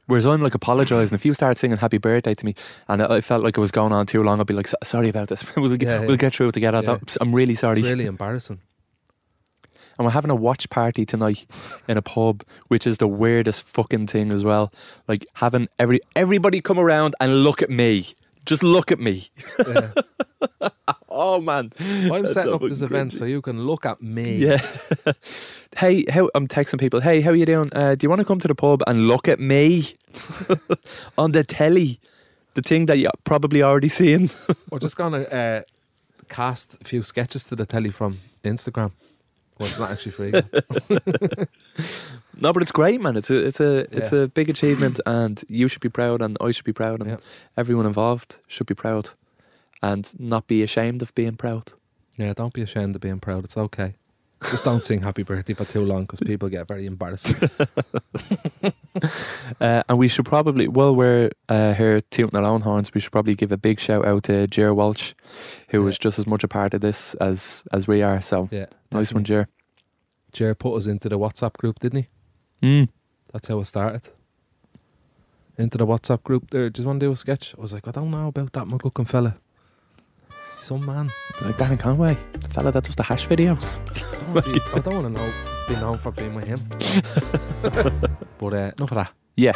Whereas 0.07 0.25
I'm 0.25 0.41
like 0.41 0.55
apologising. 0.55 1.15
If 1.15 1.25
you 1.25 1.33
start 1.33 1.57
singing 1.57 1.77
"Happy 1.77 1.97
Birthday" 1.97 2.33
to 2.33 2.45
me, 2.45 2.55
and 2.89 3.01
I 3.01 3.17
I 3.17 3.21
felt 3.21 3.43
like 3.43 3.57
it 3.57 3.61
was 3.61 3.71
going 3.71 3.93
on 3.93 4.05
too 4.07 4.23
long, 4.23 4.41
I'd 4.41 4.47
be 4.47 4.53
like, 4.53 4.67
"Sorry 4.83 5.07
about 5.09 5.29
this. 5.29 5.43
we'll, 5.55 5.69
get, 5.77 5.87
Yeah, 5.87 6.01
yeah. 6.01 6.07
we'll 6.07 6.17
get 6.17 6.35
through 6.35 6.49
it 6.49 6.53
together." 6.53 6.81
Yeah. 6.83 6.97
I'm 7.21 7.33
really 7.33 7.55
sorry. 7.55 7.79
it's 7.79 7.89
really 7.89 8.05
embarrassing. 8.07 8.59
And 9.97 10.05
we're 10.05 10.11
having 10.11 10.31
a 10.31 10.35
watch 10.35 10.69
party 10.69 11.05
tonight 11.05 11.45
in 11.87 11.97
a 11.97 12.01
pub, 12.01 12.43
which 12.67 12.85
is 12.87 12.97
the 12.97 13.07
weirdest 13.07 13.63
fucking 13.63 14.07
thing 14.07 14.33
as 14.33 14.43
well. 14.43 14.73
Like 15.07 15.25
having 15.35 15.67
every 15.77 15.99
everybody 16.15 16.59
come 16.61 16.79
around 16.79 17.15
and 17.21 17.43
look 17.43 17.61
at 17.61 17.69
me. 17.69 18.07
Just 18.45 18.63
look 18.63 18.91
at 18.91 18.99
me. 18.99 19.29
Yeah. 19.65 19.91
Oh 21.13 21.41
man. 21.41 21.71
I'm 21.79 22.21
That's 22.21 22.33
setting 22.33 22.53
up 22.53 22.61
this 22.61 22.81
event 22.81 23.13
so 23.13 23.25
you 23.25 23.41
can 23.41 23.65
look 23.65 23.85
at 23.85 24.01
me. 24.01 24.37
Yeah. 24.37 24.61
hey, 25.77 26.05
how 26.09 26.29
I'm 26.35 26.47
texting 26.47 26.79
people. 26.79 27.01
Hey, 27.01 27.19
how 27.21 27.31
are 27.31 27.35
you 27.35 27.45
doing? 27.45 27.69
Uh, 27.73 27.95
do 27.95 28.05
you 28.05 28.09
want 28.09 28.19
to 28.19 28.25
come 28.25 28.39
to 28.39 28.47
the 28.47 28.55
pub 28.55 28.81
and 28.87 29.07
look 29.07 29.27
at 29.27 29.39
me 29.39 29.93
on 31.17 31.33
the 31.33 31.43
telly? 31.43 31.99
The 32.53 32.61
thing 32.61 32.85
that 32.87 32.97
you 32.97 33.09
probably 33.23 33.61
already 33.63 33.89
seen. 33.89 34.29
We're 34.71 34.79
just 34.79 34.95
gonna 34.97 35.21
uh, 35.23 35.61
cast 36.29 36.77
a 36.81 36.83
few 36.85 37.03
sketches 37.03 37.43
to 37.45 37.55
the 37.55 37.65
telly 37.65 37.91
from 37.91 38.17
Instagram. 38.43 38.91
Well, 39.57 39.67
it's 39.69 39.79
not 39.79 39.91
actually 39.91 40.11
free. 40.13 40.31
No, 42.39 42.51
but 42.53 42.61
it's 42.63 42.71
great, 42.71 42.99
man. 43.01 43.15
It's 43.17 43.29
a 43.29 43.45
it's 43.47 43.59
a 43.59 43.79
it's 43.97 44.11
Yeah. 44.11 44.23
a 44.23 44.27
big 44.27 44.49
achievement, 44.49 44.99
and 45.05 45.43
you 45.47 45.67
should 45.67 45.81
be 45.81 45.89
proud, 45.89 46.21
and 46.21 46.37
I 46.41 46.51
should 46.51 46.65
be 46.65 46.73
proud, 46.73 47.01
and 47.01 47.09
Yeah. 47.11 47.17
everyone 47.55 47.85
involved 47.85 48.37
should 48.47 48.65
be 48.67 48.73
proud, 48.73 49.09
and 49.81 50.11
not 50.19 50.47
be 50.47 50.63
ashamed 50.63 51.01
of 51.01 51.13
being 51.15 51.35
proud. 51.37 51.73
Yeah, 52.17 52.33
don't 52.33 52.53
be 52.53 52.61
ashamed 52.61 52.95
of 52.95 53.01
being 53.01 53.19
proud. 53.19 53.43
It's 53.45 53.57
okay. 53.57 53.95
Just 54.49 54.65
don't 54.65 54.83
sing 54.83 55.01
happy 55.01 55.21
birthday 55.23 55.53
for 55.53 55.65
too 55.65 55.85
long 55.85 56.01
because 56.01 56.19
people 56.19 56.49
get 56.49 56.67
very 56.67 56.85
embarrassed. 56.85 57.33
Uh, 59.59 59.81
and 59.87 59.97
we 59.97 60.07
should 60.07 60.25
probably, 60.25 60.67
while 60.67 60.95
we're 60.95 61.29
uh, 61.49 61.73
here 61.73 62.01
tooting 62.01 62.35
our 62.37 62.43
own 62.45 62.61
horns, 62.61 62.93
we 62.93 62.99
should 63.01 63.11
probably 63.11 63.35
give 63.35 63.51
a 63.51 63.57
big 63.57 63.79
shout 63.79 64.05
out 64.05 64.23
to 64.23 64.47
Jer 64.47 64.73
Walsh, 64.73 65.13
who 65.69 65.79
Yeah. 65.79 65.85
was 65.85 65.97
just 65.97 66.19
as 66.19 66.27
much 66.27 66.43
a 66.43 66.47
part 66.47 66.73
of 66.73 66.81
this 66.81 67.13
as 67.15 67.63
as 67.71 67.87
we 67.87 68.01
are. 68.01 68.21
So 68.21 68.49
yeah. 68.51 68.65
nice 68.91 69.13
one, 69.13 69.23
Jer. 69.23 69.47
Jer 70.33 70.53
put 70.55 70.75
us 70.75 70.87
into 70.87 71.09
the 71.09 71.17
WhatsApp 71.17 71.53
group, 71.53 71.79
didn't 71.79 72.05
he? 72.61 72.67
Mm. 72.67 72.89
That's 73.31 73.47
how 73.47 73.59
it 73.59 73.65
started. 73.65 74.03
into 75.57 75.77
the 75.77 75.85
WhatsApp 75.87 76.23
group 76.23 76.49
there. 76.51 76.69
Just 76.69 76.85
want 76.85 76.99
to 76.99 77.05
do 77.05 77.11
a 77.11 77.15
sketch? 77.15 77.53
I 77.57 77.61
was 77.61 77.73
like, 77.73 77.87
I 77.87 77.91
don't 77.91 78.11
know 78.11 78.27
about 78.27 78.51
that 78.53 78.65
McGuckin 78.65 79.07
fella. 79.07 79.35
Some 80.61 80.85
man. 80.85 81.11
Like 81.41 81.57
Danny 81.57 81.75
Conway, 81.75 82.15
the 82.33 82.47
fella 82.49 82.71
that 82.71 82.83
does 82.83 82.93
the 82.93 83.01
hash 83.01 83.27
videos. 83.27 83.79
I 84.13 84.19
don't 84.21 84.35
wanna 84.35 84.53
be- 84.53 84.61
I 84.75 84.79
don't 84.79 84.93
want 84.93 85.05
to 85.05 85.09
know 85.09 85.33
be 85.67 85.73
known 85.75 85.97
for 85.97 86.11
being 86.11 86.35
with 86.35 86.47
him. 86.47 86.61
but 88.37 88.53
uh, 88.53 88.71
enough 88.77 88.91
of 88.91 88.95
that. 88.95 89.11
Yeah. 89.35 89.53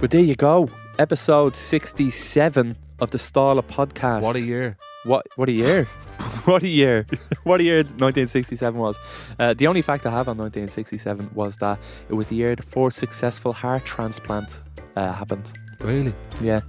But 0.00 0.12
there 0.12 0.20
you 0.20 0.36
go. 0.36 0.68
Episode 1.00 1.56
67 1.56 2.76
of 3.00 3.10
the 3.10 3.18
Stall 3.18 3.58
It 3.58 3.66
podcast. 3.66 4.22
What 4.22 4.36
a 4.36 4.40
year! 4.40 4.76
What 5.02 5.26
what 5.34 5.48
a 5.48 5.52
year! 5.52 5.84
what 6.44 6.62
a 6.62 6.68
year! 6.68 7.04
what 7.42 7.60
a 7.60 7.64
year 7.64 7.78
1967 7.78 8.78
was. 8.78 8.96
Uh, 9.40 9.54
the 9.54 9.66
only 9.66 9.82
fact 9.82 10.06
I 10.06 10.10
have 10.10 10.28
on 10.28 10.38
1967 10.38 11.30
was 11.34 11.56
that 11.56 11.80
it 12.08 12.14
was 12.14 12.28
the 12.28 12.36
year 12.36 12.54
the 12.54 12.62
first 12.62 12.98
successful 12.98 13.52
heart 13.52 13.84
transplant 13.84 14.62
uh, 14.94 15.12
happened. 15.12 15.52
Really? 15.80 16.14
Yeah. 16.40 16.60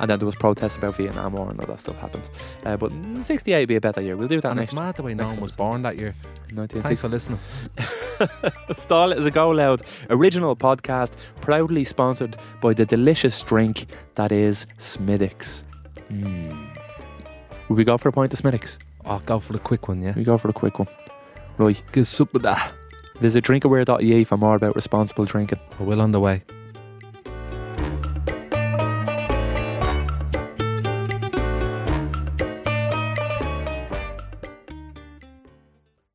And 0.00 0.10
then 0.10 0.18
there 0.18 0.26
was 0.26 0.34
protests 0.34 0.76
about 0.76 0.96
Vietnam 0.96 1.32
War 1.32 1.50
and 1.50 1.58
all 1.60 1.66
that 1.66 1.80
stuff 1.80 1.98
happened. 1.98 2.24
Uh, 2.64 2.76
but 2.76 2.92
68 3.20 3.60
would 3.60 3.68
be 3.68 3.76
a 3.76 3.80
better 3.80 4.00
year. 4.00 4.16
We'll 4.16 4.28
do 4.28 4.40
that 4.40 4.48
And 4.48 4.58
next 4.58 4.70
it's 4.70 4.76
mad 4.76 4.96
the 4.96 5.02
way 5.02 5.14
no 5.14 5.26
one 5.26 5.40
was 5.40 5.52
born 5.52 5.82
that 5.82 5.96
year. 5.96 6.14
1960. 6.54 6.80
Thanks 6.80 7.00
for 7.02 7.08
listening. 7.08 8.74
Stall 8.74 9.12
is 9.12 9.26
a 9.26 9.30
Go 9.30 9.50
Loud 9.50 9.82
original 10.10 10.56
podcast, 10.56 11.12
proudly 11.40 11.84
sponsored 11.84 12.36
by 12.60 12.74
the 12.74 12.86
delicious 12.86 13.42
drink 13.42 13.86
that 14.14 14.32
is 14.32 14.66
Smithwick's. 14.78 15.64
Mm. 16.10 16.68
Will 17.68 17.76
we 17.76 17.84
go 17.84 17.96
for 17.98 18.08
a 18.08 18.12
point 18.12 18.32
of 18.32 18.38
Smithwick's? 18.38 18.78
I'll 19.04 19.20
go 19.20 19.38
for 19.38 19.52
the 19.52 19.58
quick 19.58 19.88
one, 19.88 20.02
yeah. 20.02 20.12
We 20.14 20.24
go 20.24 20.38
for 20.38 20.48
the 20.48 20.52
quick 20.52 20.78
one. 20.78 20.88
Right. 21.58 21.80
Of 21.96 22.42
that. 22.42 22.72
Visit 23.20 23.44
drinkaware.ie 23.44 24.24
for 24.24 24.36
more 24.36 24.56
about 24.56 24.74
responsible 24.74 25.26
drinking. 25.26 25.58
We're 25.78 25.86
well 25.86 26.00
on 26.00 26.12
the 26.12 26.20
way. 26.20 26.42